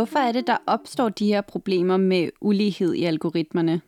Hvorfor 0.00 0.18
er 0.18 0.32
det, 0.32 0.46
der 0.46 0.56
opstår 0.66 1.08
de 1.08 1.26
her 1.26 1.40
problemer 1.40 1.96
med 1.96 2.28
ulighed 2.40 2.94
i 2.94 3.04
algoritmerne? 3.04 3.80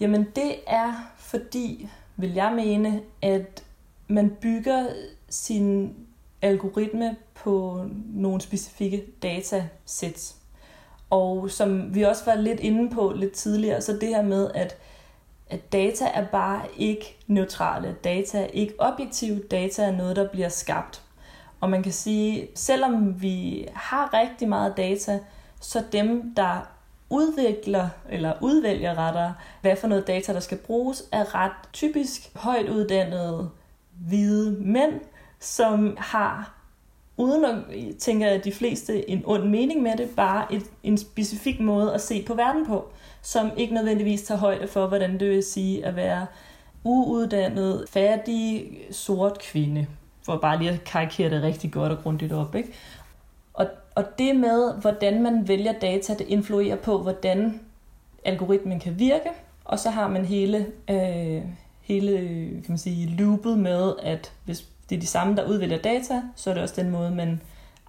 Jamen 0.00 0.26
det 0.36 0.54
er 0.66 0.92
fordi, 1.16 1.88
vil 2.16 2.32
jeg 2.32 2.52
mene, 2.56 3.00
at 3.22 3.64
man 4.08 4.36
bygger 4.40 4.86
sin 5.28 5.94
algoritme 6.42 7.16
på 7.34 7.84
nogle 8.14 8.40
specifikke 8.40 9.04
datasæt. 9.22 10.34
Og 11.10 11.50
som 11.50 11.94
vi 11.94 12.02
også 12.02 12.24
var 12.24 12.34
lidt 12.34 12.60
inde 12.60 12.90
på 12.90 13.12
lidt 13.16 13.32
tidligere, 13.32 13.80
så 13.80 13.92
det 13.92 14.08
her 14.08 14.22
med, 14.22 14.50
at, 14.54 14.76
at 15.50 15.72
data 15.72 16.04
er 16.14 16.26
bare 16.26 16.62
ikke 16.76 17.18
neutrale. 17.26 17.96
Data 18.04 18.42
er 18.42 18.46
ikke 18.46 18.74
objektive. 18.78 19.38
Data 19.50 19.82
er 19.82 19.96
noget, 19.96 20.16
der 20.16 20.28
bliver 20.28 20.48
skabt. 20.48 21.02
Og 21.60 21.70
man 21.70 21.82
kan 21.82 21.92
sige, 21.92 22.48
selvom 22.54 23.22
vi 23.22 23.66
har 23.74 24.14
rigtig 24.14 24.48
meget 24.48 24.76
data, 24.76 25.20
så 25.62 25.84
dem, 25.92 26.34
der 26.34 26.68
udvikler 27.10 27.88
eller 28.08 28.32
udvælger 28.40 28.94
rettere, 28.98 29.34
hvad 29.60 29.76
for 29.76 29.88
noget 29.88 30.06
data, 30.06 30.32
der 30.32 30.40
skal 30.40 30.58
bruges, 30.58 31.04
er 31.12 31.34
ret 31.34 31.52
typisk 31.72 32.36
højt 32.36 32.68
uddannede 32.68 33.50
hvide 34.06 34.56
mænd, 34.60 35.00
som 35.40 35.96
har, 35.98 36.54
uden 37.16 37.44
at 37.44 37.56
tænke 37.98 38.26
at 38.26 38.44
de 38.44 38.52
fleste 38.52 39.10
en 39.10 39.22
ond 39.26 39.48
mening 39.48 39.82
med 39.82 39.96
det, 39.96 40.10
bare 40.16 40.52
et, 40.52 40.62
en 40.82 40.98
specifik 40.98 41.60
måde 41.60 41.94
at 41.94 42.00
se 42.00 42.24
på 42.26 42.34
verden 42.34 42.66
på, 42.66 42.88
som 43.22 43.50
ikke 43.56 43.74
nødvendigvis 43.74 44.22
tager 44.22 44.38
højde 44.38 44.68
for, 44.68 44.86
hvordan 44.86 45.20
det 45.20 45.30
vil 45.30 45.42
sige 45.42 45.86
at 45.86 45.96
være 45.96 46.26
uuddannet, 46.84 47.84
fattig, 47.90 48.78
sort 48.90 49.38
kvinde. 49.38 49.86
For 50.22 50.36
bare 50.36 50.58
lige 50.58 50.70
at 50.70 50.84
karikere 50.84 51.30
det 51.30 51.42
rigtig 51.42 51.72
godt 51.72 51.92
og 51.92 51.98
grundigt 52.02 52.32
op. 52.32 52.54
Ikke? 52.54 52.72
Og, 53.54 53.66
og 53.94 54.04
det 54.18 54.36
med, 54.36 54.80
hvordan 54.80 55.22
man 55.22 55.48
vælger 55.48 55.72
data, 55.72 56.14
det 56.14 56.26
influerer 56.28 56.76
på, 56.76 56.98
hvordan 56.98 57.60
algoritmen 58.24 58.80
kan 58.80 58.98
virke. 58.98 59.30
Og 59.64 59.78
så 59.78 59.90
har 59.90 60.08
man 60.08 60.24
hele, 60.24 60.66
øh, 60.90 61.42
hele 61.80 62.18
kan 62.50 62.64
man 62.68 62.78
sige, 62.78 63.06
loopet 63.06 63.58
med, 63.58 63.92
at 64.02 64.32
hvis 64.44 64.68
det 64.90 64.96
er 64.96 65.00
de 65.00 65.06
samme, 65.06 65.36
der 65.36 65.48
udvælger 65.48 65.78
data, 65.78 66.22
så 66.36 66.50
er 66.50 66.54
det 66.54 66.62
også 66.62 66.82
den 66.82 66.90
måde, 66.90 67.10
man 67.10 67.40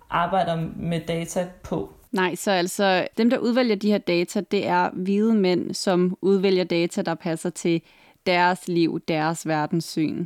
arbejder 0.09 0.67
med 0.75 1.01
data 1.07 1.47
på. 1.63 1.93
Nej, 2.11 2.35
så 2.35 2.51
altså 2.51 3.07
dem, 3.17 3.29
der 3.29 3.37
udvælger 3.37 3.75
de 3.75 3.91
her 3.91 3.97
data, 3.97 4.41
det 4.41 4.67
er 4.67 4.89
hvide 4.93 5.35
mænd, 5.35 5.73
som 5.73 6.17
udvælger 6.21 6.63
data, 6.63 7.01
der 7.01 7.15
passer 7.15 7.49
til 7.49 7.81
deres 8.25 8.67
liv, 8.67 8.99
deres 9.07 9.47
verdenssyn. 9.47 10.25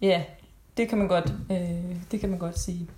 Ja, 0.00 0.22
det 0.76 0.88
kan 0.88 0.98
man 0.98 1.08
godt, 1.08 1.32
øh, 1.50 1.96
det 2.10 2.20
kan 2.20 2.28
man 2.28 2.38
godt 2.38 2.58
sige. 2.58 2.88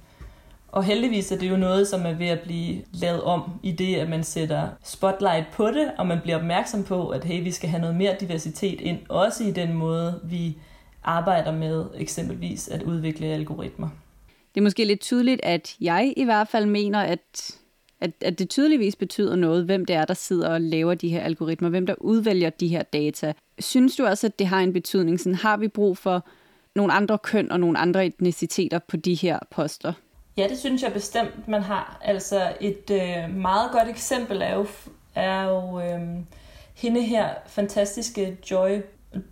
Og 0.73 0.85
heldigvis 0.85 1.33
er 1.33 1.39
det 1.39 1.51
jo 1.51 1.57
noget, 1.57 1.89
som 1.89 2.07
er 2.07 2.13
ved 2.13 2.27
at 2.27 2.41
blive 2.41 2.83
lavet 2.93 3.23
om 3.23 3.43
i 3.63 3.73
det, 3.73 3.97
at 3.97 4.09
man 4.09 4.25
sætter 4.25 4.69
spotlight 4.85 5.47
på 5.53 5.67
det, 5.67 5.93
og 5.99 6.07
man 6.07 6.21
bliver 6.23 6.37
opmærksom 6.37 6.85
på, 6.85 7.09
at 7.09 7.25
hey, 7.25 7.43
vi 7.43 7.51
skal 7.51 7.69
have 7.69 7.81
noget 7.81 7.97
mere 7.97 8.17
diversitet 8.21 8.81
ind, 8.81 8.99
også 9.09 9.45
i 9.45 9.51
den 9.51 9.73
måde, 9.73 10.21
vi 10.25 10.57
arbejder 11.05 11.53
med 11.53 11.85
eksempelvis 11.95 12.69
at 12.69 12.83
udvikle 12.83 13.27
algoritmer. 13.27 13.89
Det 14.55 14.61
er 14.61 14.65
måske 14.65 14.85
lidt 14.85 15.01
tydeligt, 15.01 15.41
at 15.43 15.77
jeg 15.81 16.15
i 16.17 16.25
hvert 16.25 16.49
fald 16.49 16.67
mener, 16.67 17.01
at, 17.01 17.57
at, 18.01 18.11
at 18.21 18.39
det 18.39 18.51
tydeligvis 18.51 18.97
betyder 18.97 19.37
noget, 19.37 19.65
hvem 19.65 19.85
det 19.85 19.97
er, 19.97 20.05
der 20.05 20.15
sidder 20.15 20.49
og 20.49 20.61
laver 20.61 20.95
de 20.95 21.09
her 21.09 21.21
algoritmer, 21.21 21.69
hvem 21.69 21.87
der 21.87 21.95
udvælger 21.99 22.51
de 22.51 22.69
her 22.69 22.83
data. 22.83 23.33
Synes 23.59 23.97
du 23.97 24.07
også, 24.07 24.27
at 24.27 24.39
det 24.39 24.47
har 24.47 24.61
en 24.61 24.73
betydning? 24.73 25.21
Sådan, 25.21 25.35
har 25.35 25.57
vi 25.57 25.69
brug 25.69 25.99
for 25.99 26.27
nogle 26.77 26.93
andre 26.93 27.19
køn 27.19 27.53
og 27.53 27.61
nogle 27.61 27.79
andre 27.79 28.07
etniciteter 28.07 28.79
på 28.79 28.97
de 28.97 29.15
her 29.15 29.39
poster? 29.51 29.93
Ja, 30.37 30.49
det 30.49 30.59
synes 30.59 30.83
jeg 30.83 30.93
bestemt, 30.93 31.49
man 31.49 31.63
har. 31.63 31.99
Altså 32.01 32.53
et 32.61 32.91
øh, 32.91 33.37
meget 33.37 33.71
godt 33.73 33.89
eksempel 33.89 34.43
er 34.43 34.55
jo, 34.55 34.67
er 35.15 35.43
jo 35.43 35.81
øh, 35.81 36.01
hende 36.75 37.03
her 37.03 37.29
fantastiske 37.47 38.39
Joy 38.51 38.81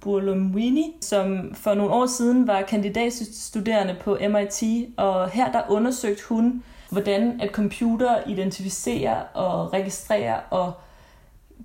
Burlumwini, 0.01 0.97
som 1.01 1.55
for 1.55 1.75
nogle 1.75 1.93
år 1.93 2.07
siden 2.07 2.47
var 2.47 2.63
kandidatstuderende 2.63 3.97
på 4.01 4.19
MIT, 4.31 4.63
og 4.97 5.31
her 5.31 5.53
der 5.53 5.63
undersøgte 5.69 6.23
hun, 6.29 6.63
hvordan 6.91 7.41
at 7.41 7.51
computer 7.51 8.29
identificerer 8.29 9.21
og 9.21 9.73
registrerer 9.73 10.41
og 10.51 10.73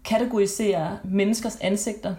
kategoriserer 0.06 0.98
menneskers 1.04 1.58
ansigter. 1.62 2.16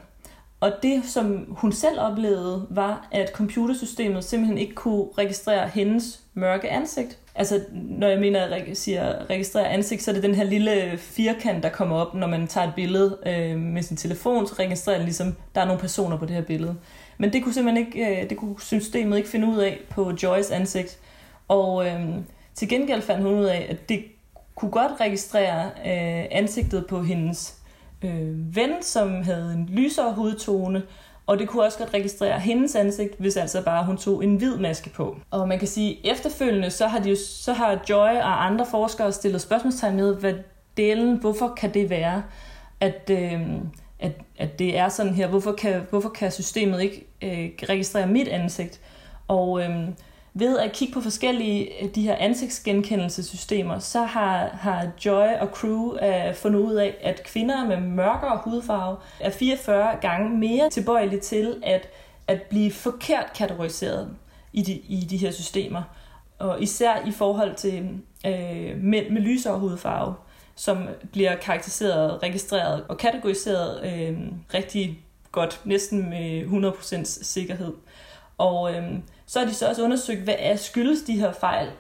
Og 0.65 0.73
det, 0.83 1.03
som 1.05 1.47
hun 1.49 1.73
selv 1.73 2.01
oplevede, 2.01 2.67
var, 2.71 3.09
at 3.13 3.31
computersystemet 3.35 4.25
simpelthen 4.25 4.59
ikke 4.59 4.75
kunne 4.75 5.07
registrere 5.19 5.69
hendes 5.69 6.21
mørke 6.35 6.71
ansigt. 6.71 7.19
Altså, 7.35 7.61
når 7.73 8.09
jeg 8.09 8.19
mener, 8.19 8.41
at 8.41 8.69
jeg 8.69 8.77
siger 8.77 9.31
registrere 9.31 9.69
ansigt, 9.69 10.03
så 10.03 10.11
er 10.11 10.13
det 10.13 10.23
den 10.23 10.35
her 10.35 10.45
lille 10.45 10.99
firkant, 10.99 11.63
der 11.63 11.69
kommer 11.69 11.97
op, 11.97 12.15
når 12.15 12.27
man 12.27 12.47
tager 12.47 12.67
et 12.67 12.75
billede 12.75 13.19
øh, 13.27 13.59
med 13.59 13.83
sin 13.83 13.97
telefon, 13.97 14.47
så 14.47 14.55
registrerer 14.59 14.97
den 14.97 15.05
ligesom, 15.05 15.35
der 15.55 15.61
er 15.61 15.65
nogle 15.65 15.81
personer 15.81 16.19
på 16.19 16.27
det 16.27 16.35
her 16.35 16.43
billede. 16.43 16.77
Men 17.19 17.33
det 17.33 17.43
kunne 17.43 17.55
simpelthen 17.55 17.87
ikke, 17.87 18.23
øh, 18.23 18.31
det 18.31 18.39
kunne 18.39 18.61
systemet 18.61 19.17
ikke 19.17 19.29
finde 19.29 19.47
ud 19.47 19.59
af 19.59 19.81
på 19.91 20.13
Joys 20.23 20.51
ansigt. 20.51 20.99
Og 21.49 21.87
øh, 21.87 22.01
til 22.55 22.69
gengæld 22.69 23.03
fandt 23.03 23.23
hun 23.23 23.35
ud 23.35 23.45
af, 23.45 23.67
at 23.71 23.89
det 23.89 24.05
kunne 24.55 24.71
godt 24.71 25.01
registrere 25.01 25.65
øh, 25.65 26.25
ansigtet 26.31 26.87
på 26.87 27.03
hendes 27.03 27.64
øh, 28.03 28.57
ven, 28.57 28.83
som 28.83 29.23
havde 29.23 29.53
en 29.53 29.69
lysere 29.73 30.13
hudtone, 30.15 30.83
og 31.27 31.39
det 31.39 31.49
kunne 31.49 31.63
også 31.63 31.79
godt 31.79 31.95
registrere 31.95 32.41
hendes 32.41 32.75
ansigt, 32.75 33.15
hvis 33.19 33.37
altså 33.37 33.65
bare 33.65 33.85
hun 33.85 33.97
tog 33.97 34.25
en 34.25 34.37
hvid 34.37 34.57
maske 34.57 34.91
på. 34.91 35.17
Og 35.31 35.49
man 35.49 35.59
kan 35.59 35.69
sige, 35.69 36.11
efterfølgende, 36.11 36.71
så 36.71 36.87
har, 36.87 36.99
de 36.99 37.11
jo, 37.11 37.17
så 37.17 37.53
har 37.53 37.85
Joy 37.91 38.17
og 38.17 38.47
andre 38.47 38.67
forskere 38.71 39.13
stillet 39.13 39.41
spørgsmålstegn 39.41 39.97
med, 39.97 40.17
hvad 40.17 40.35
delen, 40.77 41.17
hvorfor 41.17 41.55
kan 41.57 41.75
det 41.75 41.91
være, 41.91 42.23
at, 42.81 43.11
øh, 43.11 43.41
at, 43.99 44.13
at 44.39 44.59
det 44.59 44.79
er 44.79 44.89
sådan 44.89 45.15
her? 45.15 45.27
Hvorfor 45.27 45.53
kan, 45.53 45.83
hvorfor 45.91 46.09
kan 46.09 46.33
systemet 46.33 46.83
ikke 46.83 47.07
øh, 47.23 47.69
registrere 47.69 48.07
mit 48.07 48.29
ansigt? 48.29 48.81
Og 49.29 49.63
øh, 49.63 49.89
ved 50.35 50.59
at 50.59 50.73
kigge 50.73 50.95
på 50.95 51.01
forskellige 51.01 51.83
øh, 51.83 51.95
de 51.95 52.03
her 52.03 52.17
ansigtsgenkendelsessystemer, 52.17 53.79
så 53.79 54.03
har, 54.03 54.49
har 54.49 54.89
Joy 55.05 55.29
og 55.41 55.49
crew 55.49 55.93
uh, 55.93 56.35
fundet 56.35 56.61
ud 56.61 56.75
af, 56.75 56.97
at 57.01 57.23
kvinder 57.25 57.67
med 57.67 57.81
mørkere 57.81 58.41
hudfarve 58.45 58.97
er 59.21 59.31
44 59.31 59.97
gange 60.01 60.39
mere 60.39 60.71
tilbøjelige 60.71 61.21
til 61.21 61.57
at, 61.63 61.89
at 62.29 62.43
blive 62.43 62.71
forkert 62.73 63.33
kategoriseret 63.37 64.09
i 64.53 64.63
de, 64.63 64.73
i 64.73 65.07
de 65.11 65.17
her 65.17 65.31
systemer. 65.31 65.83
Og 66.39 66.63
især 66.63 67.07
i 67.07 67.11
forhold 67.11 67.55
til 67.55 68.01
uh, 68.27 68.83
mænd 68.83 69.11
med 69.11 69.23
lysere 69.23 69.59
hudfarve, 69.59 70.15
som 70.55 70.89
bliver 71.13 71.37
karakteriseret, 71.37 72.23
registreret 72.23 72.85
og 72.89 72.99
kategoriseret 72.99 73.79
uh, 73.79 74.19
rigtig 74.55 75.05
godt, 75.33 75.61
næsten 75.65 76.11
med 76.11 76.43
100% 77.03 77.05
sikkerhed. 77.05 77.73
Og 78.39 78.75
øhm, 78.75 79.03
så 79.27 79.39
har 79.39 79.47
de 79.47 79.55
så 79.55 79.69
også 79.69 79.85
undersøgt, 79.85 80.21
hvad 80.21 80.35
er 80.39 80.57
skyldes 80.57 81.03
de 81.03 81.21
her 81.21 81.33
fejl. 81.33 81.71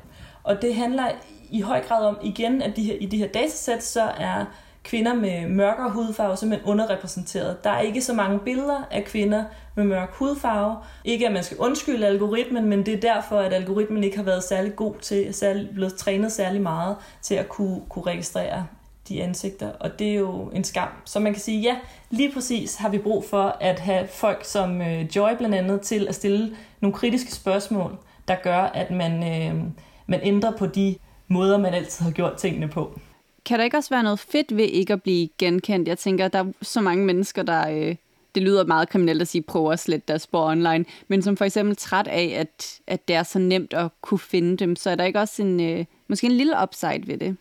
Og 0.43 0.63
det 0.63 0.75
handler 0.75 1.11
i 1.51 1.61
høj 1.61 1.83
grad 1.83 2.07
om 2.07 2.19
igen, 2.23 2.63
at 2.63 2.77
de 2.77 2.83
her, 2.83 2.95
i 3.01 3.07
de 3.07 3.17
her 3.17 3.29
datasæt, 3.29 3.85
så 3.85 4.03
er 4.03 4.45
kvinder 4.85 5.15
med 5.15 5.49
mørkere 5.49 5.91
hudfarve 5.91 6.37
simpelthen 6.37 6.71
underrepræsenteret. 6.71 7.65
Der 7.65 7.71
er 7.71 7.81
ikke 7.81 8.03
så 8.03 8.13
mange 8.13 8.39
billeder 8.39 8.89
af 8.91 9.05
kvinder 9.05 9.45
med 9.75 9.85
mørk 9.85 10.11
hudfarve. 10.13 10.77
Ikke 11.05 11.27
at 11.27 11.33
man 11.33 11.45
skal 11.45 11.57
undskylde 11.59 12.07
algoritmen, 12.07 12.65
men 12.65 12.87
det 12.87 12.95
er 12.95 13.01
derfor, 13.01 13.39
at 13.39 13.53
algoritmen 13.53 14.05
ikke 14.05 14.17
har 14.17 14.25
været 14.25 14.45
særlig 14.45 14.77
god 14.77 14.95
til, 15.03 15.35
særlig, 15.35 15.69
blevet 15.75 15.95
trænet 15.95 16.33
særlig 16.33 16.63
meget 16.63 16.97
til 17.23 17.35
at 17.35 17.49
kunne, 17.49 17.81
kunne 17.89 18.07
registrere 18.07 18.67
de 19.09 19.23
ansigter, 19.23 19.73
og 19.81 19.99
det 19.99 20.09
er 20.09 20.15
jo 20.15 20.51
en 20.55 20.65
skam. 20.65 20.89
Så 21.05 21.21
man 21.21 21.33
kan 21.33 21.43
sige, 21.43 21.61
ja, 21.61 21.77
lige 22.11 22.33
præcis 22.33 22.77
har 22.77 22.89
vi 22.89 22.99
brug 22.99 23.25
for 23.25 23.57
at 23.61 23.81
have 23.81 24.09
folk 24.09 24.45
som 24.45 24.83
øh, 24.83 25.17
Joy 25.17 25.31
blandt 25.39 25.55
andet 25.55 25.81
til 25.81 26.09
at 26.09 26.15
stille 26.15 26.57
nogle 26.81 26.95
kritiske 26.95 27.33
spørgsmål, 27.33 27.97
der 28.29 28.37
gør, 28.43 28.59
at 28.59 28.91
man, 28.91 29.13
øh, 29.13 29.63
man 30.07 30.21
ændrer 30.23 30.57
på 30.57 30.67
de 30.67 30.97
måder, 31.29 31.59
man 31.59 31.75
altid 31.75 32.05
har 32.05 32.13
gjort 32.13 32.37
tingene 32.37 32.69
på. 32.69 33.01
Kan 33.45 33.59
der 33.59 33.65
ikke 33.65 33.77
også 33.77 33.91
være 33.91 34.03
noget 34.03 34.19
fedt 34.19 34.57
ved 34.57 34.65
ikke 34.65 34.93
at 34.93 35.03
blive 35.03 35.29
genkendt? 35.39 35.89
Jeg 35.89 35.99
tænker, 35.99 36.29
der 36.29 36.39
er 36.39 36.53
så 36.63 36.81
mange 36.81 37.05
mennesker, 37.05 37.43
der... 37.43 37.69
Øh, 37.71 37.97
det 38.35 38.43
lyder 38.43 38.65
meget 38.65 38.89
kriminelt 38.89 39.23
at 39.23 39.29
sige, 39.29 39.43
prøver 39.43 39.73
at 39.73 39.79
slette 39.79 40.05
deres 40.09 40.23
spor 40.23 40.51
online, 40.51 40.85
men 41.09 41.23
som 41.23 41.37
for 41.37 41.45
eksempel 41.45 41.77
træt 41.77 42.07
af, 42.07 42.35
at, 42.37 42.81
at 42.87 43.09
det 43.09 43.17
er 43.17 43.23
så 43.23 43.39
nemt 43.39 43.73
at 43.73 43.91
kunne 44.01 44.19
finde 44.19 44.57
dem, 44.57 44.77
så 44.77 44.91
er 44.91 44.95
der 44.95 45.05
ikke 45.05 45.21
også 45.21 45.43
en, 45.43 45.61
øh, 45.61 45.85
måske 46.09 46.27
en 46.27 46.33
lille 46.33 46.55
upside 46.63 47.03
ved 47.07 47.19
det? 47.19 47.37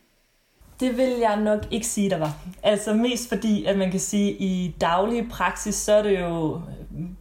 Det 0.80 0.96
vil 0.96 1.10
jeg 1.20 1.36
nok 1.36 1.60
ikke 1.70 1.86
sige, 1.86 2.10
der 2.10 2.18
var. 2.18 2.36
Altså 2.62 2.94
mest 2.94 3.28
fordi, 3.28 3.64
at 3.64 3.78
man 3.78 3.90
kan 3.90 4.00
sige, 4.00 4.30
at 4.30 4.36
i 4.40 4.74
daglig 4.80 5.28
praksis, 5.28 5.74
så 5.74 5.92
er 5.92 6.02
det 6.02 6.20
jo 6.20 6.60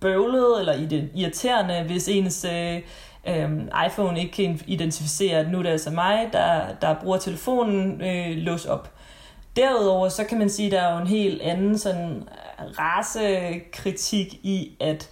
bøvlet 0.01 0.59
eller 0.59 0.73
irriterende, 1.15 1.83
hvis 1.83 2.07
ens 2.07 2.45
øh, 2.45 2.81
øh, 3.27 3.51
iPhone 3.87 4.19
ikke 4.19 4.31
kan 4.31 4.61
identificere, 4.67 5.39
at 5.39 5.51
nu 5.51 5.59
er 5.59 5.63
det 5.63 5.69
altså 5.69 5.89
mig, 5.89 6.29
der, 6.33 6.61
der 6.81 6.95
bruger 7.01 7.17
telefonen, 7.17 8.01
øh, 8.01 8.37
lås 8.37 8.65
op. 8.65 8.91
Derudover 9.55 10.09
så 10.09 10.23
kan 10.23 10.39
man 10.39 10.49
sige, 10.49 10.65
at 10.65 10.71
der 10.71 10.81
er 10.81 10.93
jo 10.93 11.01
en 11.01 11.07
helt 11.07 11.41
anden 11.41 11.77
sådan 11.77 12.23
rasekritik 12.79 14.33
i, 14.33 14.77
at 14.79 15.09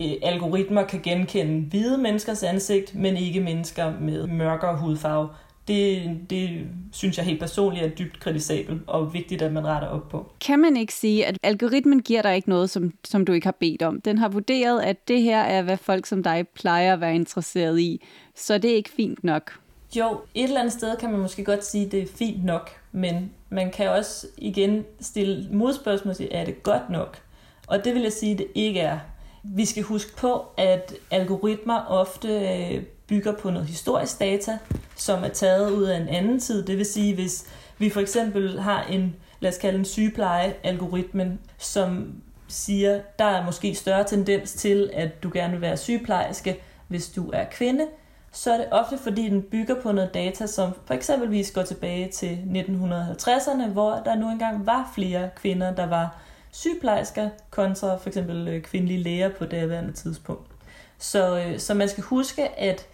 øh, 0.00 0.12
algoritmer 0.22 0.82
kan 0.82 1.00
genkende 1.02 1.68
hvide 1.68 1.98
menneskers 1.98 2.42
ansigt, 2.42 2.94
men 2.94 3.16
ikke 3.16 3.40
mennesker 3.40 3.92
med 4.00 4.26
mørkere 4.26 4.76
hudfarve 4.76 5.28
det, 5.68 6.16
det 6.30 6.66
synes 6.92 7.16
jeg 7.16 7.24
helt 7.24 7.40
personligt 7.40 7.84
er 7.84 7.88
dybt 7.88 8.20
kritisabelt 8.20 8.82
og 8.86 9.14
vigtigt, 9.14 9.42
at 9.42 9.52
man 9.52 9.66
retter 9.66 9.88
op 9.88 10.08
på. 10.08 10.32
Kan 10.40 10.58
man 10.58 10.76
ikke 10.76 10.94
sige, 10.94 11.26
at 11.26 11.38
algoritmen 11.42 12.02
giver 12.02 12.22
dig 12.22 12.36
ikke 12.36 12.48
noget, 12.48 12.70
som, 12.70 12.92
som 13.04 13.24
du 13.24 13.32
ikke 13.32 13.46
har 13.46 13.56
bedt 13.60 13.82
om? 13.82 14.00
Den 14.00 14.18
har 14.18 14.28
vurderet, 14.28 14.82
at 14.82 15.08
det 15.08 15.22
her 15.22 15.40
er, 15.40 15.62
hvad 15.62 15.76
folk 15.76 16.06
som 16.06 16.22
dig 16.22 16.48
plejer 16.54 16.92
at 16.92 17.00
være 17.00 17.14
interesseret 17.14 17.80
i, 17.80 18.02
så 18.34 18.58
det 18.58 18.70
er 18.70 18.76
ikke 18.76 18.90
fint 18.90 19.24
nok. 19.24 19.52
Jo, 19.96 20.20
et 20.34 20.44
eller 20.44 20.60
andet 20.60 20.72
sted 20.72 20.96
kan 20.96 21.10
man 21.10 21.20
måske 21.20 21.44
godt 21.44 21.64
sige, 21.64 21.86
at 21.86 21.92
det 21.92 22.02
er 22.02 22.06
fint 22.06 22.44
nok, 22.44 22.70
men 22.92 23.30
man 23.50 23.70
kan 23.70 23.90
også 23.90 24.26
igen 24.38 24.84
stille 25.00 25.48
modspørgsmål 25.52 26.10
og 26.10 26.16
sige, 26.16 26.32
er 26.32 26.44
det 26.44 26.62
godt 26.62 26.90
nok? 26.90 27.18
Og 27.66 27.84
det 27.84 27.94
vil 27.94 28.02
jeg 28.02 28.12
sige, 28.12 28.32
at 28.32 28.38
det 28.38 28.46
ikke 28.54 28.80
er. 28.80 28.98
Vi 29.42 29.64
skal 29.64 29.82
huske 29.82 30.16
på, 30.16 30.44
at 30.56 30.94
algoritmer 31.10 31.84
ofte 31.84 32.28
øh, 32.28 32.82
bygger 33.08 33.32
på 33.32 33.50
noget 33.50 33.68
historisk 33.68 34.20
data, 34.20 34.58
som 34.96 35.24
er 35.24 35.28
taget 35.28 35.70
ud 35.70 35.84
af 35.84 35.96
en 36.00 36.08
anden 36.08 36.40
tid. 36.40 36.62
Det 36.66 36.78
vil 36.78 36.86
sige, 36.86 37.14
hvis 37.14 37.46
vi 37.78 37.90
for 37.90 38.00
eksempel 38.00 38.60
har 38.60 38.82
en, 38.82 39.16
lad 39.40 39.50
os 39.50 39.58
kalde 39.58 39.78
en 39.78 39.84
sygepleje-algoritmen, 39.84 41.40
som 41.58 42.12
siger, 42.48 43.00
der 43.18 43.24
er 43.24 43.44
måske 43.44 43.74
større 43.74 44.04
tendens 44.04 44.52
til, 44.52 44.90
at 44.94 45.22
du 45.22 45.30
gerne 45.32 45.52
vil 45.52 45.60
være 45.60 45.76
sygeplejerske, 45.76 46.60
hvis 46.88 47.08
du 47.08 47.30
er 47.32 47.44
kvinde, 47.50 47.86
så 48.32 48.52
er 48.52 48.56
det 48.56 48.66
ofte 48.70 48.98
fordi, 48.98 49.28
den 49.28 49.42
bygger 49.42 49.82
på 49.82 49.92
noget 49.92 50.14
data, 50.14 50.46
som 50.46 50.72
for 50.86 50.94
eksempelvis 50.94 51.50
går 51.50 51.62
tilbage 51.62 52.08
til 52.08 52.38
1950'erne, 52.54 53.68
hvor 53.68 54.02
der 54.04 54.14
nu 54.14 54.30
engang 54.30 54.66
var 54.66 54.90
flere 54.94 55.30
kvinder, 55.36 55.74
der 55.74 55.86
var 55.86 56.16
sygeplejersker, 56.50 57.28
kontra 57.50 57.96
for 57.96 58.08
eksempel 58.08 58.48
øh, 58.48 58.62
kvindelige 58.62 59.02
læger 59.02 59.28
på 59.28 59.44
det 59.44 59.52
daværende 59.52 59.92
tidspunkt. 59.92 60.50
Så, 60.98 61.38
øh, 61.38 61.58
så 61.58 61.74
man 61.74 61.88
skal 61.88 62.04
huske, 62.04 62.60
at 62.60 62.86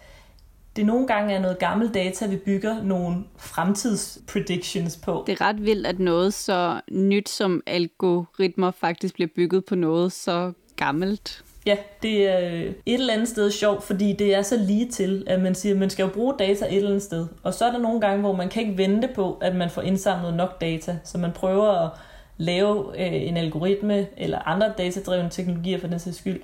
det 0.75 0.85
nogle 0.85 1.07
gange 1.07 1.33
er 1.33 1.39
noget 1.39 1.59
gammel 1.59 1.93
data, 1.93 2.27
vi 2.27 2.35
bygger 2.35 2.83
nogle 2.83 3.15
fremtidspredictions 3.37 4.97
på. 4.97 5.23
Det 5.27 5.41
er 5.41 5.45
ret 5.45 5.65
vildt, 5.65 5.87
at 5.87 5.99
noget 5.99 6.33
så 6.33 6.81
nyt 6.91 7.29
som 7.29 7.63
algoritmer 7.67 8.71
faktisk 8.71 9.13
bliver 9.13 9.29
bygget 9.35 9.65
på 9.65 9.75
noget 9.75 10.11
så 10.11 10.51
gammelt. 10.75 11.43
Ja, 11.65 11.77
det 12.01 12.29
er 12.29 12.37
et 12.39 12.75
eller 12.85 13.13
andet 13.13 13.27
sted 13.27 13.51
sjovt, 13.51 13.83
fordi 13.83 14.13
det 14.13 14.35
er 14.35 14.41
så 14.41 14.57
lige 14.57 14.89
til, 14.89 15.23
at 15.27 15.41
man 15.41 15.55
siger, 15.55 15.73
at 15.73 15.79
man 15.79 15.89
skal 15.89 16.03
jo 16.03 16.09
bruge 16.09 16.33
data 16.39 16.65
et 16.65 16.75
eller 16.75 16.89
andet 16.89 17.03
sted. 17.03 17.27
Og 17.43 17.53
så 17.53 17.65
er 17.65 17.71
der 17.71 17.79
nogle 17.79 18.01
gange, 18.01 18.19
hvor 18.19 18.35
man 18.35 18.49
kan 18.49 18.63
ikke 18.63 18.77
vente 18.77 19.09
på, 19.15 19.37
at 19.41 19.55
man 19.55 19.69
får 19.69 19.81
indsamlet 19.81 20.33
nok 20.33 20.61
data. 20.61 20.97
Så 21.03 21.17
man 21.17 21.31
prøver 21.31 21.85
at 21.85 21.89
lave 22.37 22.99
øh, 22.99 23.27
en 23.27 23.37
algoritme 23.37 24.07
eller 24.17 24.47
andre 24.47 24.73
datadrevne 24.77 25.29
teknologier 25.29 25.79
for 25.79 25.87
den 25.87 25.99
sags 25.99 26.17
skyld, 26.17 26.41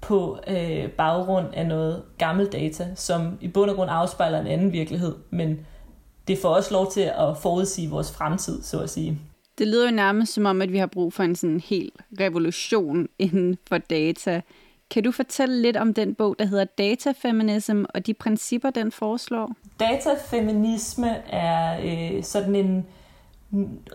på 0.00 0.38
øh, 0.48 0.90
baggrund 0.90 1.46
af 1.52 1.66
noget 1.66 2.02
gammel 2.18 2.46
data, 2.46 2.88
som 2.94 3.38
i 3.40 3.48
bund 3.48 3.70
og 3.70 3.76
grund 3.76 3.90
afspejler 3.90 4.40
en 4.40 4.46
anden 4.46 4.72
virkelighed, 4.72 5.14
men 5.30 5.66
det 6.28 6.38
får 6.38 6.48
også 6.48 6.72
lov 6.74 6.92
til 6.92 7.00
at 7.00 7.36
forudsige 7.42 7.90
vores 7.90 8.12
fremtid, 8.12 8.62
så 8.62 8.80
at 8.80 8.90
sige. 8.90 9.18
Det 9.58 9.68
lyder 9.68 9.90
jo 9.90 9.96
nærmest 9.96 10.32
som 10.32 10.46
om, 10.46 10.62
at 10.62 10.72
vi 10.72 10.78
har 10.78 10.86
brug 10.86 11.12
for 11.12 11.22
en 11.22 11.36
sådan 11.36 11.60
helt 11.60 11.94
revolution 12.20 13.08
inden 13.18 13.58
for 13.68 13.78
data. 13.78 14.40
Kan 14.90 15.02
du 15.02 15.10
fortælle 15.10 15.62
lidt 15.62 15.76
om 15.76 15.94
den 15.94 16.14
bog, 16.14 16.36
der 16.38 16.44
hedder 16.44 16.64
Datafeminism, 16.64 17.84
og 17.94 18.06
de 18.06 18.14
principper, 18.14 18.70
den 18.70 18.92
foreslår? 18.92 19.52
Datafeminisme 19.80 21.08
er 21.28 21.80
øh, 21.84 22.22
sådan 22.22 22.54
en 22.54 22.86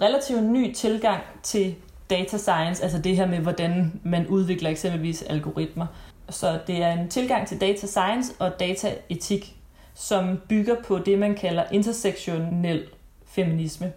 relativt 0.02 0.44
ny 0.44 0.74
tilgang 0.74 1.22
til 1.44 1.76
data 2.10 2.38
science, 2.38 2.84
altså 2.84 3.00
det 3.00 3.16
her 3.16 3.28
med, 3.28 3.40
hvordan 3.40 4.00
man 4.04 4.28
udvikler 4.28 4.70
eksempelvis 4.70 5.22
algoritmer. 5.22 5.86
Så 6.30 6.60
det 6.68 6.84
er 6.84 6.94
en 6.94 7.10
tilgang 7.10 7.48
til 7.48 7.62
data 7.62 7.88
science 7.88 8.34
og 8.40 8.60
dataetik, 8.60 9.56
som 9.94 10.42
bygger 10.50 10.76
på 10.88 11.00
det, 11.00 11.20
man 11.20 11.36
kalder 11.36 11.64
intersektionel 11.72 12.84
feminisme. 13.26 13.94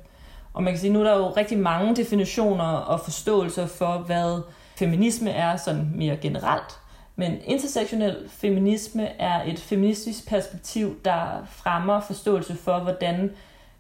Og 0.55 0.63
man 0.63 0.73
kan 0.73 0.81
sige, 0.81 0.93
nu 0.93 1.01
er 1.01 1.05
der 1.05 1.17
jo 1.17 1.31
rigtig 1.31 1.59
mange 1.59 1.97
definitioner 1.97 2.65
og 2.65 3.01
forståelser 3.01 3.67
for, 3.67 3.99
hvad 3.99 4.43
feminisme 4.77 5.31
er 5.31 5.57
sådan 5.57 5.93
mere 5.95 6.17
generelt. 6.17 6.79
Men 7.17 7.39
intersektionel 7.45 8.17
feminisme 8.29 9.07
er 9.21 9.43
et 9.43 9.59
feministisk 9.59 10.29
perspektiv, 10.29 11.01
der 11.05 11.47
fremmer 11.51 12.01
forståelse 12.01 12.57
for, 12.57 12.79
hvordan 12.79 13.31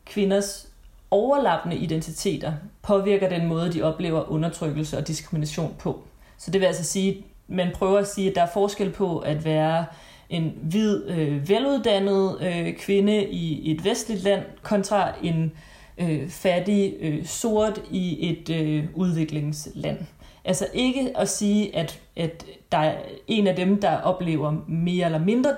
kvinders 0.05 0.68
overlappende 1.11 1.77
identiteter 1.77 2.53
påvirker 2.83 3.29
den 3.29 3.47
måde, 3.47 3.73
de 3.73 3.83
oplever 3.83 4.33
undertrykkelse 4.33 4.99
og 4.99 5.09
diskrimination 5.09 5.75
på. 5.79 6.03
Så 6.39 6.51
det 6.51 6.61
vil 6.61 6.67
altså 6.67 6.85
sige, 6.85 7.25
man 7.49 7.71
prøver 7.75 7.99
at 7.99 8.09
sige, 8.09 8.31
at 8.31 8.35
der 8.35 8.43
er 8.43 8.51
forskel 8.55 8.91
på 8.91 9.19
at 9.19 9.45
være 9.45 9.85
en 10.31 10.53
hvid, 10.63 11.09
øh, 11.09 11.49
veluddannet 11.49 12.39
øh, 12.41 12.75
kvinde 12.75 13.25
i 13.25 13.71
et 13.71 13.85
vestligt 13.85 14.23
land 14.23 14.43
kontra 14.63 15.13
en 15.23 15.53
øh, 15.99 16.29
fattig 16.29 16.95
øh, 17.01 17.27
sort 17.27 17.81
i 17.91 18.31
et 18.31 18.51
øh, 18.51 18.85
udviklingsland. 18.95 19.99
Altså 20.45 20.67
ikke 20.75 21.13
at 21.17 21.29
sige, 21.29 21.77
at, 21.77 22.01
at 22.17 22.45
der 22.73 22.79
er 22.79 22.99
en 23.27 23.47
af 23.47 23.57
dem, 23.57 23.81
der 23.81 23.97
oplever 23.97 24.55
mere 24.69 25.07
eller 25.07 25.19
mindre 25.19 25.55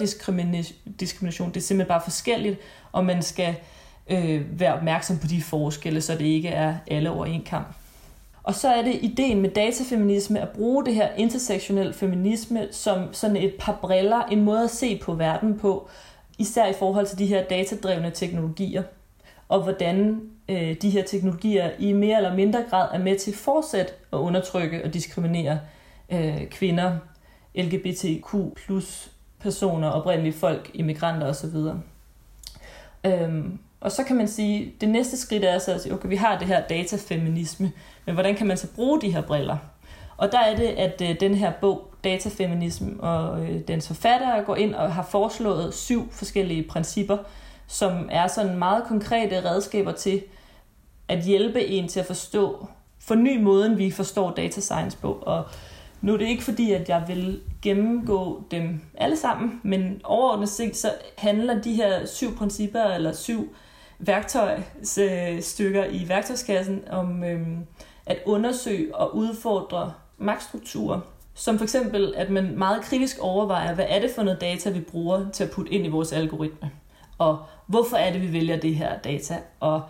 diskrimination. 1.00 1.48
Det 1.48 1.56
er 1.56 1.60
simpelthen 1.60 1.88
bare 1.88 2.00
forskelligt, 2.04 2.58
og 2.92 3.04
man 3.04 3.22
skal 3.22 3.48
øh, 3.48 3.54
øh, 4.10 4.60
være 4.60 4.74
opmærksom 4.74 5.18
på 5.18 5.26
de 5.26 5.42
forskelle, 5.42 6.00
så 6.00 6.12
det 6.12 6.24
ikke 6.24 6.48
er 6.48 6.74
alle 6.86 7.10
over 7.10 7.26
en 7.26 7.42
kamp. 7.42 7.74
Og 8.42 8.54
så 8.54 8.68
er 8.68 8.82
det 8.82 8.98
ideen 9.02 9.40
med 9.40 9.50
datafeminisme 9.50 10.40
at 10.40 10.48
bruge 10.48 10.84
det 10.84 10.94
her 10.94 11.08
intersektionel 11.16 11.92
feminisme 11.92 12.68
som 12.70 13.12
sådan 13.12 13.36
et 13.36 13.54
par 13.58 13.78
briller, 13.82 14.22
en 14.22 14.42
måde 14.42 14.64
at 14.64 14.70
se 14.70 14.98
på 14.98 15.14
verden 15.14 15.58
på, 15.58 15.88
især 16.38 16.66
i 16.66 16.72
forhold 16.78 17.06
til 17.06 17.18
de 17.18 17.26
her 17.26 17.44
datadrevne 17.44 18.10
teknologier, 18.10 18.82
og 19.48 19.62
hvordan 19.62 20.20
øh, 20.48 20.76
de 20.82 20.90
her 20.90 21.02
teknologier 21.04 21.70
i 21.78 21.92
mere 21.92 22.16
eller 22.16 22.34
mindre 22.34 22.64
grad 22.70 22.88
er 22.92 22.98
med 22.98 23.18
til 23.18 23.36
fortsat 23.36 23.94
at 24.12 24.16
undertrykke 24.16 24.84
og 24.84 24.94
diskriminere 24.94 25.60
øh, 26.10 26.46
kvinder, 26.46 26.98
LGBTQ 27.54 28.34
plus 28.56 29.10
personer, 29.40 29.88
oprindelige 29.88 30.32
folk, 30.32 30.70
immigranter 30.74 31.26
osv. 31.26 31.56
Øhm, 33.04 33.58
og 33.80 33.92
så 33.92 34.04
kan 34.04 34.16
man 34.16 34.28
sige, 34.28 34.74
det 34.80 34.88
næste 34.88 35.16
skridt 35.16 35.44
er 35.44 35.58
så 35.58 35.72
at 35.72 35.82
sige, 35.82 35.94
okay, 35.94 36.08
vi 36.08 36.16
har 36.16 36.38
det 36.38 36.46
her 36.46 36.60
datafeminisme, 36.60 37.72
men 38.06 38.14
hvordan 38.14 38.34
kan 38.34 38.46
man 38.46 38.56
så 38.56 38.66
bruge 38.74 39.00
de 39.00 39.12
her 39.12 39.20
briller? 39.20 39.56
Og 40.16 40.32
der 40.32 40.38
er 40.38 40.56
det, 40.56 40.66
at 40.66 41.02
øh, 41.02 41.20
den 41.20 41.34
her 41.34 41.52
bog, 41.60 41.90
Datafeminism, 42.04 42.88
og 42.98 43.44
øh, 43.44 43.60
dens 43.68 43.86
forfatter 43.86 44.42
går 44.42 44.56
ind 44.56 44.74
og 44.74 44.94
har 44.94 45.02
foreslået 45.02 45.74
syv 45.74 46.12
forskellige 46.12 46.62
principper, 46.62 47.18
som 47.66 48.08
er 48.12 48.26
sådan 48.26 48.58
meget 48.58 48.84
konkrete 48.84 49.44
redskaber 49.44 49.92
til 49.92 50.22
at 51.08 51.24
hjælpe 51.24 51.66
en 51.66 51.88
til 51.88 52.00
at 52.00 52.06
forstå, 52.06 52.66
forny 53.00 53.42
måden, 53.42 53.78
vi 53.78 53.90
forstår 53.90 54.30
data 54.30 54.60
science 54.60 54.98
på. 54.98 55.12
Og 55.22 55.44
nu 56.00 56.12
er 56.12 56.16
det 56.16 56.26
ikke 56.26 56.42
fordi, 56.42 56.72
at 56.72 56.88
jeg 56.88 57.04
vil 57.08 57.40
gennemgå 57.62 58.44
dem 58.50 58.80
alle 58.94 59.16
sammen, 59.16 59.60
men 59.62 60.00
overordnet 60.04 60.48
set 60.48 60.76
så 60.76 60.92
handler 61.18 61.62
de 61.62 61.74
her 61.74 62.06
syv 62.06 62.36
principper, 62.36 62.82
eller 62.82 63.12
syv 63.12 63.54
værktøjstykker 64.00 65.84
i 65.84 66.08
værktøjskassen 66.08 66.82
om 66.90 67.24
øhm, 67.24 67.66
at 68.06 68.18
undersøge 68.26 68.94
og 68.94 69.16
udfordre 69.16 69.92
magtstrukturer. 70.18 71.00
Som 71.34 71.58
for 71.58 71.64
eksempel, 71.64 72.14
at 72.16 72.30
man 72.30 72.58
meget 72.58 72.82
kritisk 72.82 73.16
overvejer, 73.20 73.74
hvad 73.74 73.86
er 73.88 74.00
det 74.00 74.10
for 74.14 74.22
noget 74.22 74.40
data, 74.40 74.70
vi 74.70 74.80
bruger 74.80 75.30
til 75.30 75.44
at 75.44 75.50
putte 75.50 75.72
ind 75.72 75.86
i 75.86 75.88
vores 75.88 76.12
algoritme? 76.12 76.70
Og 77.18 77.38
hvorfor 77.66 77.96
er 77.96 78.12
det, 78.12 78.22
vi 78.22 78.32
vælger 78.32 78.56
det 78.56 78.74
her 78.74 78.98
data? 78.98 79.38
Og 79.60 79.82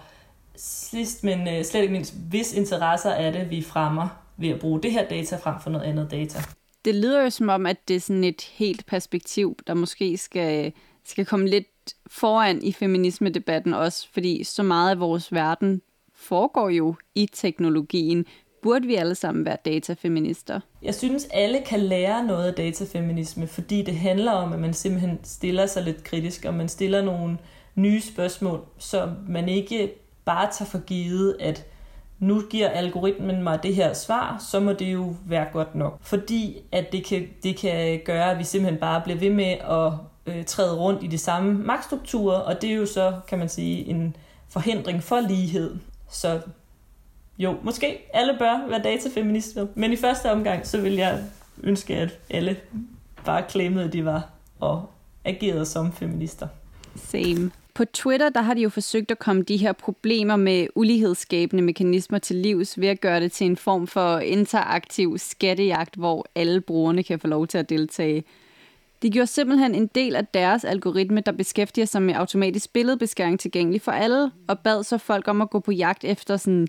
sidst, 0.56 1.24
men 1.24 1.48
øh, 1.48 1.64
slet 1.64 1.80
ikke 1.80 1.92
mindst, 1.92 2.14
hvis 2.28 2.54
interesser 2.54 3.10
er 3.10 3.30
det, 3.32 3.50
vi 3.50 3.62
fremmer 3.62 4.08
ved 4.36 4.48
at 4.48 4.60
bruge 4.60 4.82
det 4.82 4.92
her 4.92 5.08
data 5.08 5.36
frem 5.36 5.54
for 5.62 5.70
noget 5.70 5.84
andet 5.84 6.10
data. 6.10 6.38
Det 6.84 6.94
lyder 6.94 7.22
jo 7.22 7.30
som 7.30 7.48
om, 7.48 7.66
at 7.66 7.88
det 7.88 7.96
er 7.96 8.00
sådan 8.00 8.24
et 8.24 8.42
helt 8.42 8.86
perspektiv, 8.86 9.56
der 9.66 9.74
måske 9.74 10.16
skal, 10.16 10.72
skal 11.04 11.26
komme 11.26 11.48
lidt 11.48 11.66
foran 12.10 12.62
i 12.62 12.72
feminisme-debatten 12.72 13.74
også, 13.74 14.08
fordi 14.12 14.44
så 14.44 14.62
meget 14.62 14.90
af 14.90 15.00
vores 15.00 15.32
verden 15.32 15.82
foregår 16.14 16.68
jo 16.68 16.94
i 17.14 17.28
teknologien. 17.32 18.24
Burde 18.62 18.86
vi 18.86 18.94
alle 18.94 19.14
sammen 19.14 19.44
være 19.44 19.56
datafeminister? 19.64 20.60
Jeg 20.82 20.94
synes, 20.94 21.28
alle 21.32 21.60
kan 21.66 21.80
lære 21.80 22.26
noget 22.26 22.48
af 22.48 22.54
datafeminisme, 22.54 23.46
fordi 23.46 23.82
det 23.82 23.94
handler 23.94 24.32
om, 24.32 24.52
at 24.52 24.58
man 24.58 24.74
simpelthen 24.74 25.18
stiller 25.22 25.66
sig 25.66 25.82
lidt 25.82 26.04
kritisk, 26.04 26.44
og 26.44 26.54
man 26.54 26.68
stiller 26.68 27.02
nogle 27.02 27.38
nye 27.74 28.00
spørgsmål, 28.00 28.60
så 28.78 29.12
man 29.28 29.48
ikke 29.48 29.92
bare 30.24 30.48
tager 30.52 30.68
for 30.70 30.78
givet, 30.78 31.36
at 31.40 31.66
nu 32.18 32.42
giver 32.50 32.68
algoritmen 32.68 33.42
mig 33.42 33.62
det 33.62 33.74
her 33.74 33.92
svar, 33.92 34.44
så 34.50 34.60
må 34.60 34.72
det 34.72 34.92
jo 34.92 35.14
være 35.26 35.46
godt 35.52 35.74
nok. 35.74 35.98
Fordi 36.00 36.56
at 36.72 36.92
det 36.92 37.04
kan, 37.04 37.28
det 37.42 37.56
kan 37.56 38.00
gøre, 38.04 38.30
at 38.30 38.38
vi 38.38 38.44
simpelthen 38.44 38.80
bare 38.80 39.00
bliver 39.00 39.18
ved 39.18 39.30
med 39.30 39.44
at 39.70 39.92
øh, 40.26 40.44
træde 40.44 40.76
rundt 40.76 41.02
i 41.02 41.06
de 41.06 41.18
samme 41.18 41.54
magtstrukturer, 41.54 42.38
og 42.38 42.62
det 42.62 42.70
er 42.70 42.74
jo 42.74 42.86
så, 42.86 43.14
kan 43.28 43.38
man 43.38 43.48
sige, 43.48 43.86
en 43.86 44.16
forhindring 44.48 45.02
for 45.02 45.20
lighed. 45.20 45.76
Så 46.10 46.40
jo, 47.38 47.56
måske 47.62 48.10
alle 48.14 48.36
bør 48.38 48.68
være 48.68 48.82
datafeminister, 48.82 49.66
men 49.74 49.92
i 49.92 49.96
første 49.96 50.30
omgang, 50.30 50.66
så 50.66 50.80
vil 50.80 50.92
jeg 50.92 51.24
ønske, 51.62 51.96
at 51.96 52.18
alle 52.30 52.56
bare 53.24 53.42
klemmede, 53.48 53.84
at 53.84 53.92
de 53.92 54.04
var 54.04 54.28
og 54.60 54.90
agerede 55.24 55.66
som 55.66 55.92
feminister. 55.92 56.48
Same. 56.96 57.50
På 57.74 57.84
Twitter, 57.84 58.28
der 58.28 58.42
har 58.42 58.54
de 58.54 58.62
jo 58.62 58.68
forsøgt 58.68 59.10
at 59.10 59.18
komme 59.18 59.42
de 59.42 59.56
her 59.56 59.72
problemer 59.72 60.36
med 60.36 60.66
ulighedsskabende 60.74 61.62
mekanismer 61.62 62.18
til 62.18 62.36
livs 62.36 62.80
ved 62.80 62.88
at 62.88 63.00
gøre 63.00 63.20
det 63.20 63.32
til 63.32 63.46
en 63.46 63.56
form 63.56 63.86
for 63.86 64.18
interaktiv 64.18 65.18
skattejagt, 65.18 65.96
hvor 65.96 66.26
alle 66.34 66.60
brugerne 66.60 67.02
kan 67.02 67.20
få 67.20 67.26
lov 67.26 67.46
til 67.46 67.58
at 67.58 67.70
deltage. 67.70 68.24
De 69.02 69.10
gjorde 69.10 69.26
simpelthen 69.26 69.74
en 69.74 69.86
del 69.86 70.16
af 70.16 70.26
deres 70.26 70.64
algoritme, 70.64 71.20
der 71.20 71.32
beskæftiger 71.32 71.84
sig 71.84 72.02
med 72.02 72.14
automatisk 72.14 72.72
billedbeskæring 72.72 73.40
tilgængelig 73.40 73.82
for 73.82 73.92
alle, 73.92 74.30
og 74.48 74.58
bad 74.58 74.84
så 74.84 74.98
folk 74.98 75.28
om 75.28 75.40
at 75.40 75.50
gå 75.50 75.60
på 75.60 75.72
jagt 75.72 76.04
efter 76.04 76.36
sådan 76.36 76.68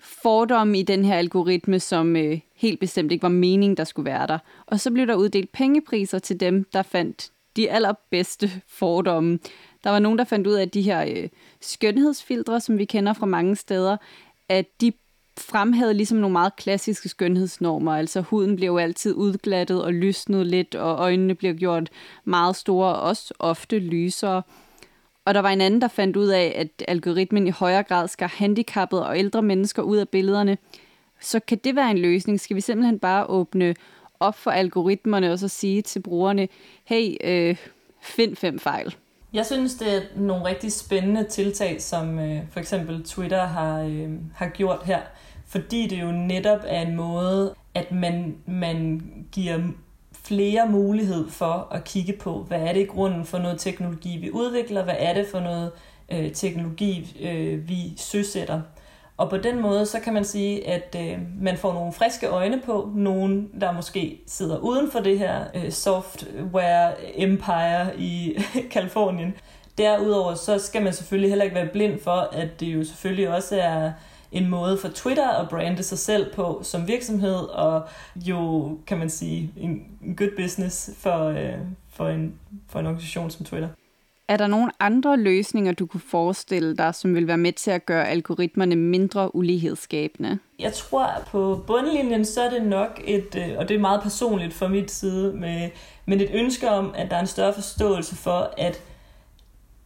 fordomme 0.00 0.78
i 0.78 0.82
den 0.82 1.04
her 1.04 1.14
algoritme, 1.14 1.80
som 1.80 2.16
øh, 2.16 2.40
helt 2.54 2.80
bestemt 2.80 3.12
ikke 3.12 3.22
var 3.22 3.28
meningen, 3.28 3.76
der 3.76 3.84
skulle 3.84 4.10
være 4.10 4.26
der. 4.26 4.38
Og 4.66 4.80
så 4.80 4.90
blev 4.90 5.06
der 5.06 5.14
uddelt 5.14 5.52
pengepriser 5.52 6.18
til 6.18 6.40
dem, 6.40 6.64
der 6.72 6.82
fandt 6.82 7.30
de 7.56 7.70
allerbedste 7.70 8.50
fordomme. 8.68 9.38
Der 9.84 9.90
var 9.90 9.98
nogen, 9.98 10.18
der 10.18 10.24
fandt 10.24 10.46
ud 10.46 10.54
af, 10.54 10.62
at 10.62 10.74
de 10.74 10.82
her 10.82 11.04
øh, 11.08 11.28
skønhedsfiltre, 11.60 12.60
som 12.60 12.78
vi 12.78 12.84
kender 12.84 13.12
fra 13.12 13.26
mange 13.26 13.56
steder, 13.56 13.96
at 14.48 14.80
de 14.80 14.92
fremhævede 15.40 15.94
ligesom 15.94 16.18
nogle 16.18 16.32
meget 16.32 16.56
klassiske 16.56 17.08
skønhedsnormer. 17.08 17.92
Altså 17.92 18.20
huden 18.20 18.56
bliver 18.56 18.72
jo 18.72 18.78
altid 18.78 19.14
udglattet 19.14 19.84
og 19.84 19.92
lysnet 19.92 20.46
lidt, 20.46 20.74
og 20.74 20.98
øjnene 20.98 21.34
bliver 21.34 21.54
gjort 21.54 21.90
meget 22.24 22.56
store 22.56 22.94
og 22.94 23.00
også 23.00 23.34
ofte 23.38 23.78
lysere. 23.78 24.42
Og 25.24 25.34
der 25.34 25.40
var 25.40 25.50
en 25.50 25.60
anden, 25.60 25.80
der 25.80 25.88
fandt 25.88 26.16
ud 26.16 26.28
af, 26.28 26.52
at 26.56 26.84
algoritmen 26.88 27.46
i 27.46 27.50
højere 27.50 27.82
grad 27.82 28.08
skal 28.08 28.28
handicappede 28.28 29.06
og 29.06 29.18
ældre 29.18 29.42
mennesker 29.42 29.82
ud 29.82 29.96
af 29.96 30.08
billederne. 30.08 30.58
Så 31.20 31.40
kan 31.40 31.58
det 31.64 31.76
være 31.76 31.90
en 31.90 31.98
løsning? 31.98 32.40
Skal 32.40 32.56
vi 32.56 32.60
simpelthen 32.60 32.98
bare 32.98 33.26
åbne 33.26 33.74
op 34.20 34.38
for 34.38 34.50
algoritmerne 34.50 35.32
og 35.32 35.38
så 35.38 35.48
sige 35.48 35.82
til 35.82 36.00
brugerne, 36.00 36.48
hey, 36.84 37.16
øh, 37.24 37.56
find 38.02 38.36
fem 38.36 38.58
fejl? 38.58 38.94
Jeg 39.32 39.46
synes, 39.46 39.74
det 39.74 39.96
er 39.96 40.00
nogle 40.16 40.44
rigtig 40.44 40.72
spændende 40.72 41.24
tiltag, 41.24 41.82
som 41.82 42.18
øh, 42.18 42.40
for 42.50 42.60
eksempel 42.60 43.04
Twitter 43.04 43.46
har, 43.46 43.80
øh, 43.80 44.10
har 44.34 44.48
gjort 44.48 44.80
her, 44.84 45.00
fordi 45.48 45.86
det 45.86 46.00
jo 46.00 46.12
netop 46.12 46.60
er 46.66 46.80
en 46.80 46.96
måde, 46.96 47.54
at 47.74 47.92
man, 47.92 48.36
man 48.46 49.02
giver 49.32 49.58
flere 50.24 50.68
mulighed 50.68 51.30
for 51.30 51.68
at 51.70 51.84
kigge 51.84 52.12
på, 52.12 52.44
hvad 52.48 52.60
er 52.60 52.72
det 52.72 52.80
i 52.80 52.84
grunden 52.84 53.24
for 53.24 53.38
noget 53.38 53.60
teknologi, 53.60 54.18
vi 54.18 54.30
udvikler, 54.30 54.84
hvad 54.84 54.96
er 54.98 55.14
det 55.14 55.26
for 55.30 55.40
noget 55.40 55.70
øh, 56.12 56.32
teknologi, 56.32 57.16
øh, 57.20 57.68
vi 57.68 57.92
søsætter. 57.96 58.60
Og 59.16 59.30
på 59.30 59.36
den 59.36 59.60
måde, 59.60 59.86
så 59.86 60.00
kan 60.00 60.14
man 60.14 60.24
sige, 60.24 60.68
at 60.68 60.96
øh, 60.98 61.18
man 61.40 61.56
får 61.56 61.72
nogle 61.72 61.92
friske 61.92 62.26
øjne 62.26 62.60
på, 62.66 62.90
nogen, 62.94 63.50
der 63.60 63.72
måske 63.72 64.20
sidder 64.26 64.58
uden 64.58 64.90
for 64.90 64.98
det 64.98 65.18
her 65.18 65.44
øh, 65.54 65.70
software 65.70 66.92
empire 67.20 68.00
i 68.00 68.38
Kalifornien. 68.70 69.34
Derudover, 69.78 70.34
så 70.34 70.58
skal 70.58 70.82
man 70.82 70.92
selvfølgelig 70.92 71.30
heller 71.30 71.44
ikke 71.44 71.56
være 71.56 71.68
blind 71.72 72.00
for, 72.00 72.28
at 72.32 72.60
det 72.60 72.66
jo 72.66 72.84
selvfølgelig 72.84 73.28
også 73.28 73.60
er 73.60 73.92
en 74.32 74.48
måde 74.48 74.78
for 74.78 74.88
Twitter 74.88 75.28
at 75.28 75.48
brande 75.48 75.82
sig 75.82 75.98
selv 75.98 76.34
på 76.34 76.60
som 76.62 76.88
virksomhed, 76.88 77.36
og 77.36 77.82
jo, 78.16 78.70
kan 78.86 78.98
man 78.98 79.10
sige, 79.10 79.52
en 79.56 79.86
good 80.16 80.36
business 80.36 80.90
for, 80.98 81.24
øh, 81.24 81.58
for, 81.92 82.08
en, 82.08 82.34
for 82.68 82.78
en 82.78 82.86
organisation 82.86 83.30
som 83.30 83.46
Twitter. 83.46 83.68
Er 84.28 84.36
der 84.36 84.46
nogle 84.46 84.72
andre 84.80 85.16
løsninger, 85.16 85.72
du 85.72 85.86
kunne 85.86 86.00
forestille 86.00 86.76
dig, 86.76 86.94
som 86.94 87.14
vil 87.14 87.26
være 87.26 87.38
med 87.38 87.52
til 87.52 87.70
at 87.70 87.86
gøre 87.86 88.08
algoritmerne 88.08 88.76
mindre 88.76 89.36
ulighedsskabende? 89.36 90.38
Jeg 90.58 90.72
tror, 90.72 91.10
på 91.26 91.64
bundlinjen, 91.66 92.24
så 92.24 92.42
er 92.42 92.50
det 92.50 92.62
nok 92.62 93.00
et, 93.04 93.34
øh, 93.36 93.58
og 93.58 93.68
det 93.68 93.74
er 93.74 93.78
meget 93.78 94.02
personligt 94.02 94.54
fra 94.54 94.68
mit 94.68 94.90
side, 94.90 95.32
med, 95.32 95.70
men 96.06 96.20
et 96.20 96.30
ønske 96.32 96.70
om, 96.70 96.92
at 96.96 97.10
der 97.10 97.16
er 97.16 97.20
en 97.20 97.26
større 97.26 97.54
forståelse 97.54 98.16
for, 98.16 98.54
at 98.58 98.82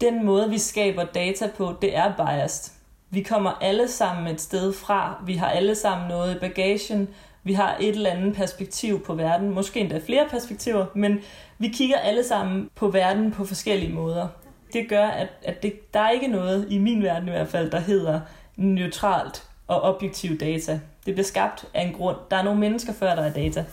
den 0.01 0.25
måde, 0.25 0.51
vi 0.51 0.59
skaber 0.59 1.05
data 1.05 1.51
på, 1.57 1.75
det 1.83 1.97
er 1.97 2.13
biased. 2.17 2.73
Vi 3.15 3.23
kommer 3.23 3.51
alle 3.61 3.89
sammen 3.89 4.27
et 4.27 4.41
sted 4.41 4.73
fra. 4.73 5.23
Vi 5.27 5.35
har 5.35 5.49
alle 5.49 5.75
sammen 5.75 6.09
noget 6.09 6.37
i 6.37 6.39
bagagen. 6.39 7.09
Vi 7.45 7.53
har 7.53 7.77
et 7.81 7.89
eller 7.89 8.11
andet 8.11 8.35
perspektiv 8.35 9.05
på 9.05 9.15
verden. 9.15 9.55
Måske 9.55 9.81
endda 9.81 10.01
flere 10.07 10.27
perspektiver, 10.31 10.87
men 10.95 11.19
vi 11.59 11.69
kigger 11.69 11.97
alle 11.97 12.25
sammen 12.25 12.71
på 12.75 12.89
verden 12.89 13.33
på 13.33 13.45
forskellige 13.45 13.93
måder. 13.93 14.29
Det 14.73 14.89
gør, 14.89 15.07
at, 15.07 15.29
at 15.43 15.63
det, 15.63 15.95
der 15.95 16.01
er 16.01 16.11
ikke 16.11 16.27
noget, 16.27 16.67
i 16.71 16.79
min 16.79 17.03
verden 17.03 17.29
i 17.29 17.31
hvert 17.31 17.49
fald, 17.49 17.71
der 17.71 17.81
hedder 17.81 18.21
neutralt 18.57 19.43
og 19.67 19.83
objektiv 19.83 20.39
data. 20.39 20.81
Det 21.07 21.15
bliver 21.15 21.25
skabt 21.25 21.65
af 21.75 21.83
en 21.83 21.93
grund. 21.93 22.17
Der 22.31 22.37
er 22.37 22.43
nogle 22.43 22.61
mennesker 22.61 22.93
før, 22.93 23.15
der 23.15 23.23
er 23.23 23.33
data. 23.33 23.65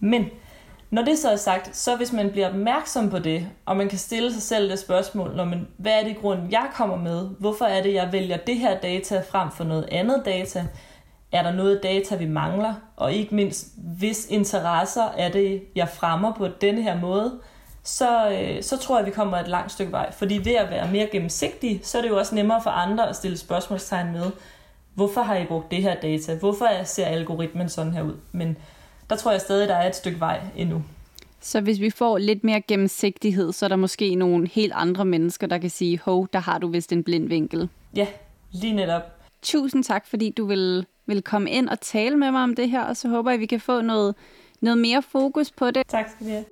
Men 0.00 0.30
når 0.90 1.02
det 1.02 1.18
så 1.18 1.30
er 1.30 1.36
sagt, 1.36 1.76
så 1.76 1.96
hvis 1.96 2.12
man 2.12 2.30
bliver 2.30 2.48
opmærksom 2.48 3.10
på 3.10 3.18
det, 3.18 3.46
og 3.66 3.76
man 3.76 3.88
kan 3.88 3.98
stille 3.98 4.32
sig 4.32 4.42
selv 4.42 4.70
det 4.70 4.78
spørgsmål, 4.78 5.36
når 5.36 5.44
man, 5.44 5.68
hvad 5.76 5.92
er 5.92 6.04
det 6.04 6.16
grund, 6.20 6.40
jeg 6.50 6.66
kommer 6.74 6.96
med? 6.96 7.28
Hvorfor 7.38 7.64
er 7.64 7.82
det, 7.82 7.94
jeg 7.94 8.12
vælger 8.12 8.36
det 8.36 8.56
her 8.56 8.80
data 8.80 9.22
frem 9.30 9.50
for 9.50 9.64
noget 9.64 9.88
andet 9.92 10.22
data? 10.24 10.66
Er 11.32 11.42
der 11.42 11.52
noget 11.52 11.82
data, 11.82 12.16
vi 12.16 12.26
mangler? 12.26 12.74
Og 12.96 13.12
ikke 13.12 13.34
mindst, 13.34 13.66
hvis 13.76 14.26
interesser 14.30 15.04
er 15.16 15.28
det, 15.28 15.62
jeg 15.76 15.88
fremmer 15.88 16.32
på 16.32 16.48
denne 16.60 16.82
her 16.82 17.00
måde, 17.00 17.32
så, 17.82 18.30
øh, 18.30 18.62
så 18.62 18.78
tror 18.78 18.98
jeg, 18.98 19.06
vi 19.06 19.10
kommer 19.10 19.38
et 19.38 19.48
langt 19.48 19.72
stykke 19.72 19.92
vej. 19.92 20.12
Fordi 20.12 20.40
ved 20.44 20.54
at 20.54 20.70
være 20.70 20.88
mere 20.92 21.08
gennemsigtig, 21.12 21.80
så 21.82 21.98
er 21.98 22.02
det 22.02 22.08
jo 22.08 22.18
også 22.18 22.34
nemmere 22.34 22.62
for 22.62 22.70
andre 22.70 23.08
at 23.08 23.16
stille 23.16 23.38
spørgsmålstegn 23.38 24.12
med, 24.12 24.30
hvorfor 24.94 25.22
har 25.22 25.36
I 25.36 25.46
brugt 25.46 25.70
det 25.70 25.82
her 25.82 25.94
data? 25.94 26.34
Hvorfor 26.34 26.68
ser 26.84 27.06
algoritmen 27.06 27.68
sådan 27.68 27.92
her 27.92 28.02
ud? 28.02 28.16
Men 28.32 28.56
der 29.10 29.16
tror 29.16 29.30
jeg 29.30 29.40
stadig, 29.40 29.68
der 29.68 29.74
er 29.74 29.88
et 29.88 29.96
stykke 29.96 30.20
vej 30.20 30.40
endnu. 30.56 30.82
Så 31.40 31.60
hvis 31.60 31.80
vi 31.80 31.90
får 31.90 32.18
lidt 32.18 32.44
mere 32.44 32.60
gennemsigtighed, 32.60 33.52
så 33.52 33.66
er 33.66 33.68
der 33.68 33.76
måske 33.76 34.14
nogle 34.14 34.48
helt 34.48 34.72
andre 34.76 35.04
mennesker, 35.04 35.46
der 35.46 35.58
kan 35.58 35.70
sige, 35.70 35.98
hov, 35.98 36.28
der 36.32 36.38
har 36.38 36.58
du 36.58 36.68
vist 36.68 36.92
en 36.92 37.04
blind 37.04 37.28
vinkel. 37.28 37.68
Ja, 37.96 38.06
lige 38.52 38.72
netop. 38.72 39.02
Tusind 39.42 39.84
tak, 39.84 40.06
fordi 40.06 40.30
du 40.30 40.46
vil, 40.46 40.86
vil 41.06 41.22
komme 41.22 41.50
ind 41.50 41.68
og 41.68 41.80
tale 41.80 42.16
med 42.16 42.30
mig 42.30 42.42
om 42.42 42.54
det 42.54 42.70
her, 42.70 42.82
og 42.82 42.96
så 42.96 43.08
håber 43.08 43.30
jeg, 43.30 43.34
at 43.34 43.40
vi 43.40 43.46
kan 43.46 43.60
få 43.60 43.80
noget, 43.80 44.14
noget 44.60 44.78
mere 44.78 45.02
fokus 45.02 45.50
på 45.50 45.70
det. 45.70 45.82
Tak 45.88 46.06
skal 46.08 46.26
du 46.26 46.30
have. 46.30 46.44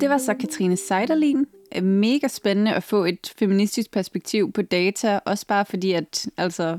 Det 0.00 0.08
var 0.08 0.18
så 0.18 0.34
Katrine 0.34 0.76
Seiderlin. 0.76 1.46
Mega 1.82 2.28
spændende 2.28 2.74
at 2.74 2.82
få 2.82 3.04
et 3.04 3.32
feministisk 3.38 3.90
perspektiv 3.90 4.52
på 4.52 4.62
data, 4.62 5.20
også 5.24 5.46
bare 5.46 5.64
fordi, 5.64 5.92
at 5.92 6.26
altså, 6.36 6.78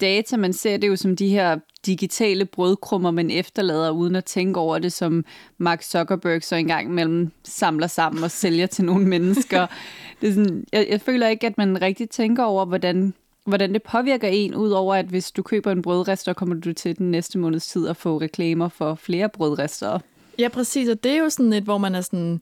data, 0.00 0.36
man 0.36 0.52
ser 0.52 0.76
det 0.76 0.88
jo 0.88 0.96
som 0.96 1.16
de 1.16 1.28
her 1.28 1.58
digitale 1.86 2.44
brødkrummer, 2.44 3.10
man 3.10 3.30
efterlader 3.30 3.90
uden 3.90 4.16
at 4.16 4.24
tænke 4.24 4.60
over 4.60 4.78
det, 4.78 4.92
som 4.92 5.24
Mark 5.58 5.82
Zuckerberg 5.82 6.42
så 6.42 6.56
engang 6.56 6.94
mellem 6.94 7.30
samler 7.44 7.86
sammen 7.86 8.24
og 8.24 8.30
sælger 8.30 8.66
til 8.66 8.84
nogle 8.84 9.06
mennesker. 9.08 9.66
Det 10.20 10.28
er 10.28 10.32
sådan, 10.32 10.64
jeg, 10.72 10.86
jeg 10.90 11.00
føler 11.00 11.28
ikke, 11.28 11.46
at 11.46 11.58
man 11.58 11.82
rigtig 11.82 12.10
tænker 12.10 12.44
over, 12.44 12.64
hvordan, 12.64 13.14
hvordan 13.44 13.72
det 13.72 13.82
påvirker 13.82 14.28
en, 14.28 14.54
udover 14.54 14.94
at 14.94 15.06
hvis 15.06 15.30
du 15.30 15.42
køber 15.42 15.72
en 15.72 15.82
brødrester, 15.82 16.32
kommer 16.32 16.54
du 16.54 16.72
til 16.72 16.98
den 16.98 17.10
næste 17.10 17.38
måneds 17.38 17.66
tid 17.66 17.88
at 17.88 17.96
få 17.96 18.20
reklamer 18.20 18.68
for 18.68 18.94
flere 18.94 19.28
brødrester. 19.28 19.98
Ja, 20.38 20.48
præcis, 20.48 20.88
og 20.88 21.04
det 21.04 21.12
er 21.12 21.18
jo 21.18 21.30
sådan 21.30 21.52
et, 21.52 21.64
hvor 21.64 21.78
man 21.78 21.94
er 21.94 22.00
sådan, 22.00 22.40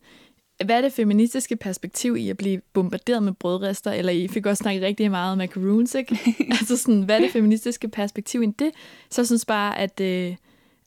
hvad 0.64 0.76
er 0.76 0.80
det 0.80 0.92
feministiske 0.92 1.56
perspektiv 1.56 2.16
i 2.16 2.28
at 2.30 2.36
blive 2.36 2.60
bombarderet 2.72 3.22
med 3.22 3.32
brødrester, 3.32 3.92
eller 3.92 4.12
I 4.12 4.28
fik 4.28 4.46
også 4.46 4.62
snakket 4.62 4.82
rigtig 4.82 5.10
meget 5.10 5.32
om 5.32 5.38
macaroons, 5.38 5.94
ikke? 5.94 6.18
altså 6.60 6.76
sådan, 6.76 7.02
hvad 7.02 7.16
er 7.16 7.20
det 7.20 7.30
feministiske 7.30 7.88
perspektiv 7.88 8.42
i 8.42 8.46
det? 8.46 8.70
Så 9.10 9.20
jeg 9.20 9.26
synes 9.26 9.44
bare, 9.44 9.78
at 9.78 10.00
øh, 10.00 10.36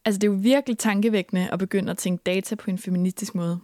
altså, 0.06 0.20
det 0.20 0.28
er 0.28 0.32
jo 0.32 0.38
virkelig 0.42 0.78
tankevækkende 0.78 1.50
at 1.52 1.60
begynde 1.60 1.92
at 1.92 1.98
tænke 1.98 2.22
data 2.26 2.56
på 2.56 2.72
en 2.72 2.78
feministisk 2.78 3.36
måde. 3.36 3.60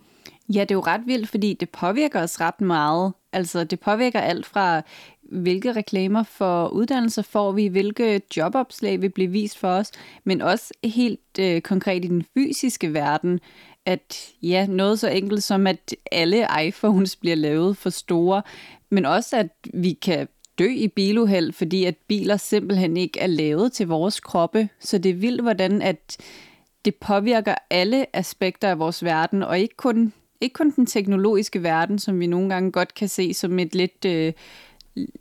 Ja, 0.49 0.61
det 0.61 0.71
er 0.71 0.75
jo 0.75 0.81
ret 0.81 1.01
vildt, 1.05 1.29
fordi 1.29 1.53
det 1.53 1.69
påvirker 1.69 2.21
os 2.21 2.41
ret 2.41 2.61
meget. 2.61 3.13
Altså, 3.33 3.63
det 3.63 3.79
påvirker 3.79 4.19
alt 4.19 4.45
fra, 4.45 4.81
hvilke 5.21 5.71
reklamer 5.71 6.23
for 6.23 6.67
uddannelser 6.67 7.21
får 7.21 7.51
vi, 7.51 7.67
hvilke 7.67 8.21
jobopslag 8.37 9.01
vil 9.01 9.09
blive 9.09 9.31
vist 9.31 9.57
for 9.57 9.67
os, 9.67 9.91
men 10.23 10.41
også 10.41 10.73
helt 10.83 11.39
øh, 11.39 11.61
konkret 11.61 12.05
i 12.05 12.07
den 12.07 12.25
fysiske 12.33 12.93
verden, 12.93 13.39
at 13.85 14.33
ja, 14.41 14.65
noget 14.65 14.99
så 14.99 15.09
enkelt 15.09 15.43
som, 15.43 15.67
at 15.67 15.95
alle 16.11 16.47
iPhones 16.65 17.15
bliver 17.15 17.35
lavet 17.35 17.77
for 17.77 17.89
store, 17.89 18.41
men 18.89 19.05
også 19.05 19.37
at 19.37 19.49
vi 19.73 19.93
kan 19.93 20.27
dø 20.59 20.67
i 20.67 20.87
biluheld, 20.87 21.53
fordi 21.53 21.85
at 21.85 21.95
biler 22.07 22.37
simpelthen 22.37 22.97
ikke 22.97 23.19
er 23.19 23.27
lavet 23.27 23.73
til 23.73 23.87
vores 23.87 24.19
kroppe. 24.19 24.69
Så 24.79 24.97
det 24.97 25.09
er 25.09 25.15
vildt, 25.15 25.41
hvordan 25.41 25.81
at 25.81 26.17
det 26.85 26.95
påvirker 26.95 27.55
alle 27.69 28.15
aspekter 28.15 28.69
af 28.69 28.79
vores 28.79 29.03
verden, 29.03 29.43
og 29.43 29.59
ikke 29.59 29.75
kun, 29.75 30.13
ikke 30.41 30.53
kun 30.53 30.71
den 30.71 30.85
teknologiske 30.85 31.63
verden, 31.63 31.99
som 31.99 32.19
vi 32.19 32.27
nogle 32.27 32.49
gange 32.49 32.71
godt 32.71 32.93
kan 32.93 33.07
se 33.07 33.33
som 33.33 33.59
et 33.59 33.75
lidt, 33.75 34.05
øh, 34.05 34.33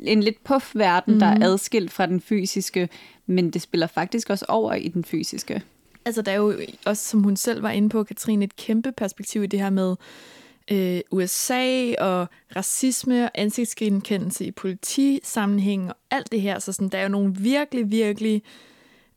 en 0.01 0.23
lidt 0.23 0.45
puff 0.45 0.75
verden, 0.75 1.15
mm. 1.15 1.21
der 1.21 1.27
er 1.27 1.35
mhm. 1.35 1.43
adskilt 1.43 1.91
fra 1.91 2.07
den 2.07 2.21
fysiske, 2.21 2.89
men 3.27 3.51
det 3.51 3.63
spiller 3.63 3.87
faktisk 3.87 4.31
også 4.31 4.45
over 4.49 4.75
i 4.75 4.89
den 4.89 5.05
fysiske. 5.05 5.63
Altså, 6.05 6.22
der 6.22 6.32
er 6.32 6.36
jo 6.36 6.55
også, 6.86 7.05
som 7.05 7.22
hun 7.22 7.36
selv 7.36 7.62
var 7.62 7.70
inde 7.70 7.88
på, 7.88 8.05
Katrine, 8.05 8.44
et 8.44 8.57
kæmpe 8.57 8.92
perspektiv 8.92 9.42
i 9.42 9.46
det 9.46 9.61
her 9.61 9.70
med 9.70 9.96
øh, 10.70 11.00
USA 11.11 11.94
og 11.98 12.26
racisme 12.57 13.24
og 13.24 13.30
ansigtsgenkendelse 13.34 14.44
i 14.44 14.50
politisammenhæng 14.50 15.88
og 15.88 15.96
alt 16.11 16.32
det 16.32 16.40
her. 16.40 16.59
Så 16.59 16.72
sådan, 16.72 16.88
der 16.88 16.98
er 16.98 17.03
jo 17.03 17.09
nogle 17.09 17.34
virkelig, 17.36 17.90
virkelig 17.90 18.42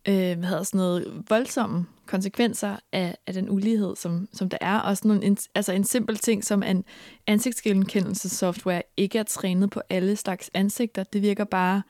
øh, 0.07 0.37
hvad 0.37 0.47
hedder 0.49 0.63
sådan 0.63 0.77
noget, 0.77 1.23
voldsomme 1.29 1.85
konsekvenser 2.05 2.75
af, 2.91 3.17
af 3.27 3.33
den 3.33 3.49
ulighed, 3.49 3.95
som, 3.95 4.27
som 4.33 4.49
der 4.49 4.57
er. 4.61 4.79
Også 4.79 5.07
nogle, 5.07 5.23
en, 5.23 5.37
altså 5.55 5.73
en 5.73 5.83
simpel 5.83 6.17
ting 6.17 6.43
som 6.43 6.63
en 6.63 6.83
ansigtsgenkendelsessoftware 7.27 8.81
ikke 8.97 9.17
er 9.17 9.23
trænet 9.23 9.69
på 9.69 9.81
alle 9.89 10.15
slags 10.15 10.51
ansigter. 10.53 11.03
Det 11.03 11.21
virker 11.21 11.43
bare 11.43 11.81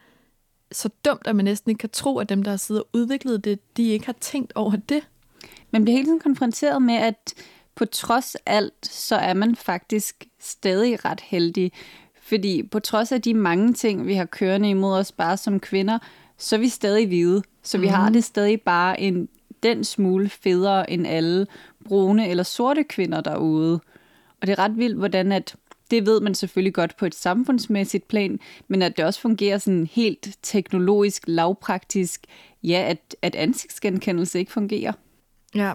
så 0.75 0.89
dumt, 1.05 1.27
at 1.27 1.35
man 1.35 1.45
næsten 1.45 1.69
ikke 1.69 1.79
kan 1.79 1.89
tro, 1.89 2.17
at 2.17 2.29
dem, 2.29 2.43
der 2.43 2.51
har 2.51 2.57
siddet 2.57 2.83
og 2.83 2.89
udviklet 2.93 3.45
det, 3.45 3.77
de 3.77 3.89
ikke 3.89 4.05
har 4.05 4.15
tænkt 4.21 4.53
over 4.55 4.75
det. 4.89 5.07
Man 5.71 5.83
bliver 5.83 5.95
hele 5.97 6.07
tiden 6.07 6.19
konfronteret 6.19 6.81
med, 6.81 6.95
at 6.95 7.33
på 7.75 7.85
trods 7.85 8.35
alt, 8.45 8.87
så 8.87 9.15
er 9.15 9.33
man 9.33 9.55
faktisk 9.55 10.25
stadig 10.39 11.05
ret 11.05 11.21
heldig. 11.21 11.71
Fordi 12.21 12.63
på 12.63 12.79
trods 12.79 13.11
af 13.11 13.21
de 13.21 13.33
mange 13.33 13.73
ting, 13.73 14.07
vi 14.07 14.13
har 14.13 14.25
kørende 14.25 14.69
imod 14.69 14.97
os 14.97 15.11
bare 15.11 15.37
som 15.37 15.59
kvinder, 15.59 15.99
så 16.37 16.55
er 16.55 16.59
vi 16.59 16.69
stadig 16.69 17.07
hvide. 17.07 17.43
Så 17.63 17.77
vi 17.77 17.87
mm. 17.87 17.93
har 17.93 18.03
mhm. 18.03 18.13
det 18.13 18.23
stadig 18.23 18.61
bare 18.61 19.01
en 19.01 19.29
den 19.63 19.83
smule 19.83 20.29
federe 20.29 20.89
end 20.89 21.07
alle 21.07 21.47
brune 21.85 22.29
eller 22.29 22.43
sorte 22.43 22.83
kvinder 22.83 23.21
derude. 23.21 23.79
Og 24.41 24.47
det 24.47 24.49
er 24.49 24.59
ret 24.59 24.77
vildt, 24.77 24.97
hvordan 24.97 25.31
at 25.31 25.55
det 25.91 26.05
ved 26.05 26.21
man 26.21 26.35
selvfølgelig 26.35 26.73
godt 26.73 26.97
på 26.97 27.05
et 27.05 27.15
samfundsmæssigt 27.15 28.07
plan, 28.07 28.39
men 28.67 28.81
at 28.81 28.97
det 28.97 29.05
også 29.05 29.19
fungerer 29.19 29.57
sådan 29.57 29.89
helt 29.91 30.29
teknologisk, 30.41 31.23
lavpraktisk, 31.27 32.25
ja, 32.63 32.85
at, 32.89 33.15
at 33.21 33.35
ansigtsgenkendelse 33.35 34.39
ikke 34.39 34.51
fungerer. 34.51 34.91
Ja, 35.55 35.73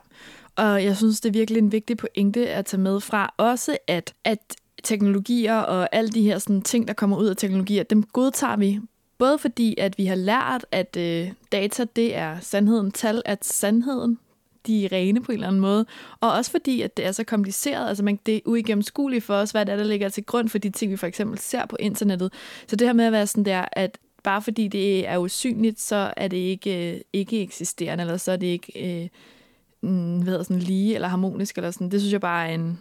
og 0.57 0.85
jeg 0.85 0.97
synes, 0.97 1.21
det 1.21 1.29
er 1.29 1.33
virkelig 1.33 1.59
en 1.59 1.73
vigtig 1.73 1.97
pointe 1.97 2.49
at 2.49 2.67
tage 2.67 2.81
med 2.81 3.01
fra 3.01 3.35
også, 3.37 3.79
at, 3.87 4.15
at 4.25 4.57
teknologier 4.85 5.57
og 5.57 5.89
alle 5.93 6.11
de 6.11 6.23
her 6.23 6.39
sådan, 6.39 6.63
ting, 6.63 6.89
der 6.89 6.95
kommer 6.95 7.17
ud 7.17 7.27
af 7.27 7.37
teknologier, 7.37 7.83
dem 7.83 8.03
godtager 8.03 8.57
vi. 8.57 8.81
Både 9.19 9.39
fordi, 9.39 9.75
at 9.79 9.99
vi 9.99 10.07
har 10.07 10.15
lært, 10.15 10.67
at 10.73 10.97
øh, 10.97 11.33
data, 11.53 11.85
det 11.97 12.17
er 12.17 12.41
sandheden, 12.41 12.93
tal 12.93 13.23
at 13.25 13.45
sandheden, 13.45 14.19
de 14.67 14.85
er 14.85 14.93
rene 14.93 15.23
på 15.23 15.33
en 15.33 15.37
eller 15.37 15.49
anden 15.49 15.61
måde. 15.61 15.87
Og 16.21 16.33
også 16.33 16.51
fordi, 16.51 16.83
at 16.83 16.97
det 16.97 17.07
er 17.07 17.13
så 17.13 17.25
kompliceret. 17.25 17.89
Altså, 17.89 18.05
man, 18.05 18.19
det 18.27 18.37
er 18.37 18.41
uigennemskueligt 18.45 19.25
for 19.25 19.35
os, 19.35 19.51
hvad 19.51 19.67
det 19.67 19.73
er, 19.73 19.77
der 19.77 19.85
ligger 19.85 20.09
til 20.09 20.25
grund 20.25 20.49
for 20.49 20.59
de 20.59 20.71
ting, 20.71 20.93
vi 20.93 20.97
for 20.97 21.07
eksempel 21.07 21.39
ser 21.39 21.67
på 21.67 21.77
internettet. 21.81 22.33
Så 22.67 22.77
det 22.77 22.89
her 22.89 22.93
med 22.93 23.05
at 23.05 23.13
være 23.13 23.27
sådan 23.27 23.45
der, 23.45 23.65
at 23.73 23.99
bare 24.23 24.43
fordi 24.43 24.69
det 24.69 25.09
er 25.09 25.19
usynligt, 25.19 25.81
så 25.81 26.13
er 26.17 26.29
det 26.29 26.37
ikke, 26.37 26.95
øh, 26.95 27.01
ikke 27.13 27.43
eksisterende, 27.43 28.03
eller 28.03 28.17
så 28.17 28.33
er 28.33 28.37
det 28.37 28.47
ikke 28.47 29.03
øh, 29.03 29.09
mm, 29.91 30.23
hvad 30.23 30.45
sådan, 30.45 30.63
lige 30.63 30.95
eller 30.95 31.09
harmonisk. 31.09 31.57
Eller 31.57 31.71
sådan. 31.71 31.91
Det 31.91 32.01
synes 32.01 32.13
jeg 32.13 32.21
bare 32.21 32.49
er 32.49 32.55
en... 32.55 32.81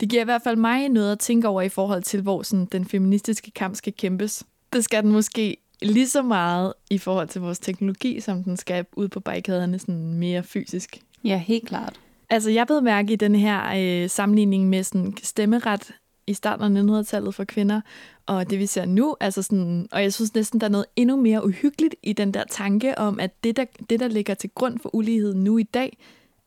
Det 0.00 0.08
giver 0.08 0.22
i 0.22 0.24
hvert 0.24 0.42
fald 0.42 0.56
mig 0.56 0.88
noget 0.88 1.12
at 1.12 1.18
tænke 1.18 1.48
over 1.48 1.62
i 1.62 1.68
forhold 1.68 2.02
til, 2.02 2.22
hvor 2.22 2.42
sådan, 2.42 2.64
den 2.64 2.84
feministiske 2.84 3.50
kamp 3.50 3.76
skal 3.76 3.92
kæmpes. 3.92 4.44
Det 4.72 4.84
skal 4.84 5.02
den 5.02 5.12
måske 5.12 5.56
lige 5.82 6.08
så 6.08 6.22
meget 6.22 6.72
i 6.90 6.98
forhold 6.98 7.28
til 7.28 7.40
vores 7.40 7.58
teknologi, 7.58 8.20
som 8.20 8.44
den 8.44 8.56
skal 8.56 8.86
ud 8.92 9.08
på 9.08 9.20
barrikaderne 9.20 9.78
sådan 9.78 10.14
mere 10.14 10.42
fysisk. 10.42 11.00
Ja, 11.24 11.38
helt 11.38 11.68
klart. 11.68 12.00
Altså, 12.30 12.50
jeg 12.50 12.66
ved 12.68 12.80
mærke 12.80 13.12
i 13.12 13.16
den 13.16 13.34
her 13.34 13.62
øh, 13.76 14.10
sammenligning 14.10 14.68
med 14.68 14.82
sådan 14.82 15.14
stemmeret 15.22 15.90
i 16.26 16.34
starten 16.34 16.76
af 16.76 17.02
1900-tallet 17.02 17.34
for 17.34 17.44
kvinder, 17.44 17.80
og 18.26 18.50
det 18.50 18.58
vi 18.58 18.66
ser 18.66 18.84
nu, 18.84 19.16
altså 19.20 19.42
sådan, 19.42 19.88
og 19.92 20.02
jeg 20.02 20.12
synes 20.12 20.34
næsten, 20.34 20.60
der 20.60 20.66
er 20.66 20.70
noget 20.70 20.86
endnu 20.96 21.16
mere 21.16 21.44
uhyggeligt 21.46 21.94
i 22.02 22.12
den 22.12 22.34
der 22.34 22.44
tanke 22.50 22.98
om, 22.98 23.20
at 23.20 23.44
det, 23.44 23.56
der, 23.56 23.64
det, 23.90 24.00
der 24.00 24.08
ligger 24.08 24.34
til 24.34 24.50
grund 24.50 24.78
for 24.78 24.94
ulighed 24.94 25.34
nu 25.34 25.58
i 25.58 25.62
dag, 25.62 25.98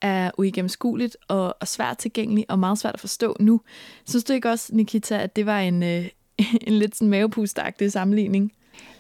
er 0.02 0.32
uigennemskueligt 0.38 1.18
og, 1.28 1.56
og 1.60 1.68
svært 1.68 1.98
tilgængeligt 1.98 2.52
og 2.52 2.60
meget 2.60 2.78
svært 2.78 2.94
at 2.94 3.00
forstå 3.00 3.36
nu. 3.40 3.62
Synes 4.06 4.24
du 4.24 4.34
ikke 4.34 4.50
også, 4.50 4.76
Nikita, 4.76 5.18
at 5.18 5.36
det 5.36 5.46
var 5.46 5.60
en, 5.60 5.84
øh, 5.84 6.06
en 6.68 6.74
lidt 6.74 6.96
sådan 6.96 7.10
mavepustagtig 7.10 7.92
sammenligning? 7.92 8.52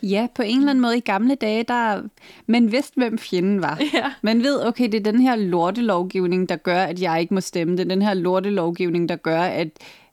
Ja, 0.03 0.27
på 0.35 0.41
en 0.41 0.57
eller 0.57 0.69
anden 0.69 0.81
måde 0.81 0.97
i 0.97 1.01
gamle 1.01 1.35
dage, 1.35 1.63
der 1.63 2.01
man 2.47 2.71
vidste, 2.71 2.93
hvem 2.95 3.17
fjenden 3.17 3.61
var. 3.61 3.81
Ja. 3.93 4.11
Man 4.21 4.43
ved, 4.43 4.65
okay, 4.65 4.85
det 4.85 4.95
er 5.07 5.11
den 5.11 5.21
her 5.21 5.35
lortelovgivning, 5.35 6.49
der 6.49 6.55
gør, 6.55 6.83
at 6.83 7.01
jeg 7.01 7.21
ikke 7.21 7.33
må 7.33 7.41
stemme. 7.41 7.77
Det 7.77 7.79
er 7.79 7.89
den 7.89 8.01
her 8.01 8.13
lortelovgivning, 8.13 9.09
der 9.09 9.15
gør, 9.15 9.41
at, 9.41 9.67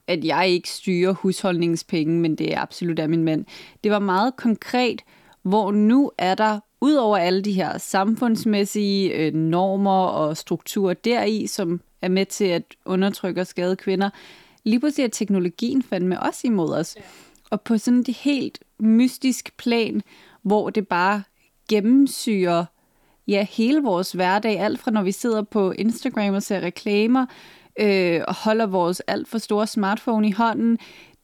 at 0.07 0.25
jeg 0.25 0.49
ikke 0.49 0.69
styrer 0.69 1.13
husholdningspenge, 1.13 2.19
men 2.19 2.35
det 2.35 2.53
er 2.53 2.61
absolut 2.61 2.99
af 2.99 3.09
min 3.09 3.23
mand. 3.23 3.45
Det 3.83 3.91
var 3.91 3.99
meget 3.99 4.35
konkret, 4.35 5.01
hvor 5.43 5.71
nu 5.71 6.11
er 6.17 6.35
der, 6.35 6.59
ud 6.81 6.93
over 6.93 7.17
alle 7.17 7.41
de 7.41 7.51
her 7.51 7.77
samfundsmæssige 7.77 9.13
øh, 9.13 9.33
normer 9.33 10.05
og 10.05 10.37
strukturer 10.37 10.93
deri, 10.93 11.47
som 11.47 11.81
er 12.01 12.07
med 12.07 12.25
til 12.25 12.45
at 12.45 12.63
undertrykke 12.85 13.41
og 13.41 13.47
skade 13.47 13.75
kvinder, 13.75 14.09
lige 14.63 14.79
pludselig 14.79 15.03
er 15.03 15.07
teknologien 15.07 15.83
fandme 15.83 16.19
også 16.23 16.41
imod 16.43 16.73
os. 16.73 16.95
Ja. 16.97 17.01
Og 17.49 17.61
på 17.61 17.77
sådan 17.77 18.03
de 18.03 18.11
helt 18.11 18.59
mystisk 18.79 19.57
plan, 19.57 20.01
hvor 20.41 20.69
det 20.69 20.87
bare 20.87 21.23
gennemsyrer 21.69 22.65
ja, 23.27 23.45
hele 23.49 23.81
vores 23.81 24.11
hverdag. 24.11 24.59
Alt 24.59 24.79
fra 24.79 24.91
når 24.91 25.03
vi 25.03 25.11
sidder 25.11 25.41
på 25.41 25.71
Instagram 25.71 26.33
og 26.33 26.43
ser 26.43 26.61
reklamer, 26.61 27.25
øh, 27.79 28.21
og 28.27 28.35
holder 28.35 28.65
vores 28.65 28.99
alt 28.99 29.27
for 29.27 29.37
store 29.37 29.67
smartphone 29.67 30.27
i 30.27 30.31
hånden, 30.31 30.77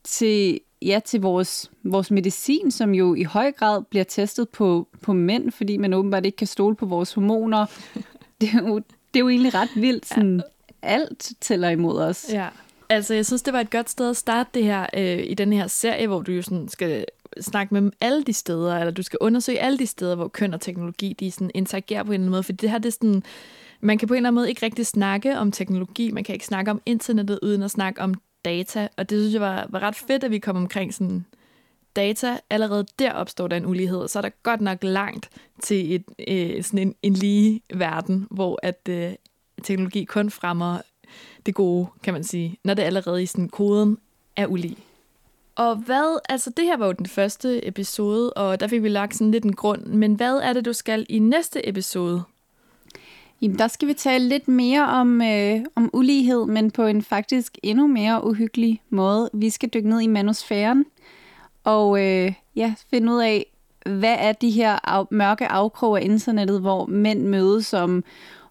til, 0.04 0.60
ja, 0.82 1.00
til 1.06 1.22
vores, 1.22 1.72
vores 1.84 2.12
medicin, 2.12 2.72
som 2.72 2.94
jo 2.94 3.16
i 3.16 3.24
høj 3.24 3.52
grad 3.52 3.84
bliver 3.84 4.04
testet 4.04 4.50
på, 4.50 4.88
på 5.02 5.14
mænd, 5.14 5.52
fordi 5.52 5.78
man 5.78 5.94
åbenbart 5.94 6.26
ikke 6.26 6.36
kan 6.36 6.48
stole 6.48 6.76
på 6.76 6.86
vores 6.86 7.14
hormoner. 7.14 7.66
Det 8.42 8.50
er 8.54 8.68
jo, 8.68 8.78
det 8.78 9.16
er 9.16 9.20
jo 9.20 9.30
egentlig 9.30 9.54
ret 9.54 9.70
vildt. 9.76 10.08
Sådan, 10.08 10.42
alt 10.82 11.32
tæller 11.42 11.70
imod 11.70 12.00
os. 12.00 12.26
Ja. 12.30 12.48
Altså, 12.90 13.14
jeg 13.14 13.26
synes, 13.26 13.42
det 13.42 13.54
var 13.54 13.60
et 13.60 13.72
godt 13.72 13.90
sted 13.90 14.10
at 14.10 14.18
starte 14.18 14.50
det 14.54 14.64
her 14.64 14.86
øh, 14.94 15.24
i 15.24 15.34
den 15.34 15.54
her 15.54 15.68
serie, 15.68 16.08
hvor 16.08 16.22
du 16.22 16.32
jo 16.32 16.42
sådan 16.42 16.68
skal 16.70 17.06
snakke 17.42 17.74
med 17.74 17.92
alle 18.02 18.24
de 18.24 18.34
steder, 18.34 18.78
eller 18.78 18.92
du 18.92 19.04
skal 19.04 19.18
undersøge 19.22 19.60
alle 19.60 19.78
de 19.78 19.88
steder, 19.88 20.16
hvor 20.16 20.28
køn 20.28 20.54
og 20.54 20.62
teknologi 20.62 21.16
de 21.20 21.32
sådan 21.32 21.52
interagerer 21.54 22.04
på 22.04 22.12
en 22.12 22.14
eller 22.14 22.22
anden 22.24 22.32
måde. 22.32 22.44
For 22.44 22.52
det 22.52 22.72
her, 22.72 22.78
det 22.78 22.86
er 22.86 22.92
sådan, 22.92 23.24
man 23.82 23.98
kan 23.98 24.08
på 24.08 24.14
en 24.14 24.18
eller 24.18 24.30
anden 24.30 24.36
måde 24.36 24.50
ikke 24.50 24.66
rigtig 24.66 24.86
snakke 24.86 25.38
om 25.38 25.52
teknologi, 25.52 26.12
man 26.12 26.24
kan 26.24 26.34
ikke 26.34 26.46
snakke 26.46 26.72
om 26.72 26.82
internettet 26.86 27.40
uden 27.44 27.64
at 27.64 27.72
snakke 27.72 28.02
om 28.02 28.14
data, 28.46 28.88
og 28.98 29.10
det 29.10 29.20
synes 29.20 29.34
jeg 29.34 29.42
var, 29.42 29.68
var 29.70 29.80
ret 29.80 29.96
fedt, 29.96 30.24
at 30.24 30.32
vi 30.32 30.40
kom 30.40 30.56
omkring 30.56 30.94
sådan 30.94 31.26
data. 31.96 32.38
Allerede 32.50 32.86
der 33.00 33.12
opstår 33.12 33.48
der 33.48 33.58
en 33.58 33.66
ulighed, 33.66 33.98
og 33.98 34.10
så 34.10 34.20
er 34.20 34.22
der 34.22 34.30
godt 34.44 34.62
nok 34.62 34.84
langt 34.84 35.30
til 35.62 35.96
et, 35.96 36.04
øh, 36.28 36.64
sådan 36.64 36.80
en, 36.80 36.96
en 37.02 37.14
lige 37.14 37.62
verden, 37.74 38.28
hvor 38.32 38.60
at 38.64 38.90
øh, 38.90 39.14
teknologi 39.64 40.06
kun 40.06 40.30
fremmer 40.30 40.78
det 41.46 41.56
gode, 41.56 41.88
kan 42.04 42.14
man 42.14 42.24
sige, 42.24 42.58
når 42.64 42.74
det 42.74 42.84
allerede 42.84 43.24
i 43.24 43.26
sådan 43.26 43.50
koden 43.50 43.98
er 44.36 44.48
ulige. 44.48 44.78
Og 45.56 45.76
hvad, 45.76 46.20
altså 46.30 46.50
det 46.50 46.66
her 46.66 46.78
var 46.78 46.86
jo 46.86 46.92
den 46.92 47.06
første 47.06 47.68
episode, 47.68 48.34
og 48.34 48.60
der 48.60 48.68
fik 48.68 48.84
vi 48.84 48.90
lagt 48.90 49.16
sådan 49.16 49.32
lidt 49.32 49.44
en 49.44 49.56
grund, 49.56 49.86
men 49.86 50.14
hvad 50.14 50.38
er 50.38 50.54
det, 50.54 50.66
du 50.66 50.74
skal 50.74 51.06
i 51.10 51.20
næste 51.20 51.70
episode? 51.70 52.24
Jamen, 53.42 53.60
der 53.60 53.68
skal 53.68 53.88
vi 53.88 53.94
tale 53.94 54.28
lidt 54.30 54.48
mere 54.48 54.88
om, 54.88 55.22
øh, 55.22 55.60
om 55.76 55.90
ulighed, 55.94 56.46
men 56.46 56.72
på 56.72 56.86
en 56.86 57.02
faktisk 57.02 57.58
endnu 57.64 57.88
mere 57.88 58.28
uhyggelig 58.28 58.82
måde. 58.90 59.30
Vi 59.34 59.50
skal 59.50 59.70
dykke 59.70 59.90
ned 59.90 60.02
i 60.02 60.08
manusfæren, 60.08 60.86
og 61.64 62.02
øh, 62.04 62.34
ja, 62.56 62.74
finde 62.90 63.14
ud 63.14 63.22
af, 63.22 63.46
hvad 63.86 64.16
er 64.20 64.32
de 64.32 64.52
her 64.52 64.90
af, 64.90 65.06
mørke 65.12 65.48
afkrog 65.48 66.00
af 66.00 66.06
internettet, 66.06 66.62
hvor 66.62 66.86
mænd 66.86 67.22
mødes 67.22 67.74
om, 67.74 68.04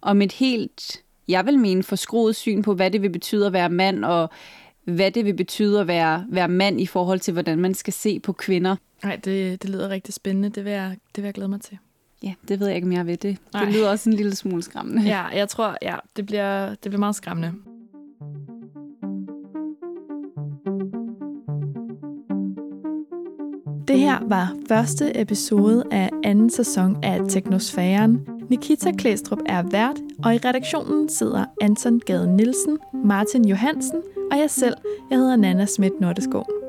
om 0.03 0.23
et 0.23 0.33
helt 0.33 1.05
jeg 1.29 1.47
vil 1.47 1.59
mene, 1.59 1.83
forskroet 1.83 2.37
syn 2.37 2.63
på, 2.63 2.75
hvad 2.75 2.91
det 2.91 3.03
vil 3.03 3.11
betyde 3.11 3.47
at 3.47 3.53
være 3.53 3.69
mand, 3.69 4.05
og 4.05 4.31
hvad 4.85 5.11
det 5.11 5.25
vil 5.25 5.35
betyde 5.35 5.81
at 5.81 5.87
være, 5.87 6.27
være 6.29 6.49
mand 6.49 6.81
i 6.81 6.87
forhold 6.87 7.21
til, 7.21 7.33
hvordan 7.33 7.59
man 7.59 7.75
skal 7.75 7.93
se 7.93 8.21
på 8.21 8.33
kvinder. 8.33 8.77
Nej, 9.03 9.17
det, 9.17 9.63
det 9.63 9.71
lyder 9.71 9.89
rigtig 9.89 10.15
spændende. 10.15 10.49
Det 10.49 10.65
vil, 10.65 10.73
jeg, 10.73 10.97
det 11.17 11.23
vil 11.23 11.27
jeg 11.27 11.35
glæde 11.35 11.49
mig 11.49 11.61
til. 11.61 11.79
Ja, 12.23 12.35
det 12.49 12.61
ved 12.61 12.67
jeg 12.67 12.77
ikke, 12.77 12.87
om 12.87 12.93
jeg 12.93 13.07
ved 13.07 13.17
det. 13.17 13.37
Nej. 13.53 13.65
Det 13.65 13.75
lyder 13.75 13.91
også 13.91 14.11
en 14.11 14.17
lille 14.17 14.35
smule 14.35 14.63
skræmmende. 14.63 15.03
Ja, 15.03 15.23
jeg 15.25 15.49
tror, 15.49 15.77
ja, 15.83 15.97
det 16.17 16.27
bliver, 16.27 16.69
det 16.69 16.81
bliver 16.83 16.99
meget 16.99 17.17
skræmmende. 17.17 17.53
Det 23.89 23.99
her 23.99 24.19
var 24.29 24.57
første 24.69 25.21
episode 25.21 25.85
af 25.91 26.11
anden 26.25 26.51
sæson 26.51 26.97
af 27.03 27.21
Teknosfæren. 27.29 28.27
Nikita 28.51 28.93
Klæstrup 28.93 29.39
er 29.47 29.63
vært, 29.63 29.97
og 30.25 30.35
i 30.35 30.39
redaktionen 30.39 31.09
sidder 31.09 31.45
Anton 31.61 32.01
Gade 32.01 32.37
Nielsen, 32.37 32.79
Martin 33.05 33.49
Johansen 33.49 34.03
og 34.35 34.41
jeg 34.41 34.51
selv. 34.51 34.75
Jeg 35.11 35.19
hedder 35.19 35.37
Nana 35.37 35.67
Schmidt 35.67 36.01
Nordeskov. 36.01 36.64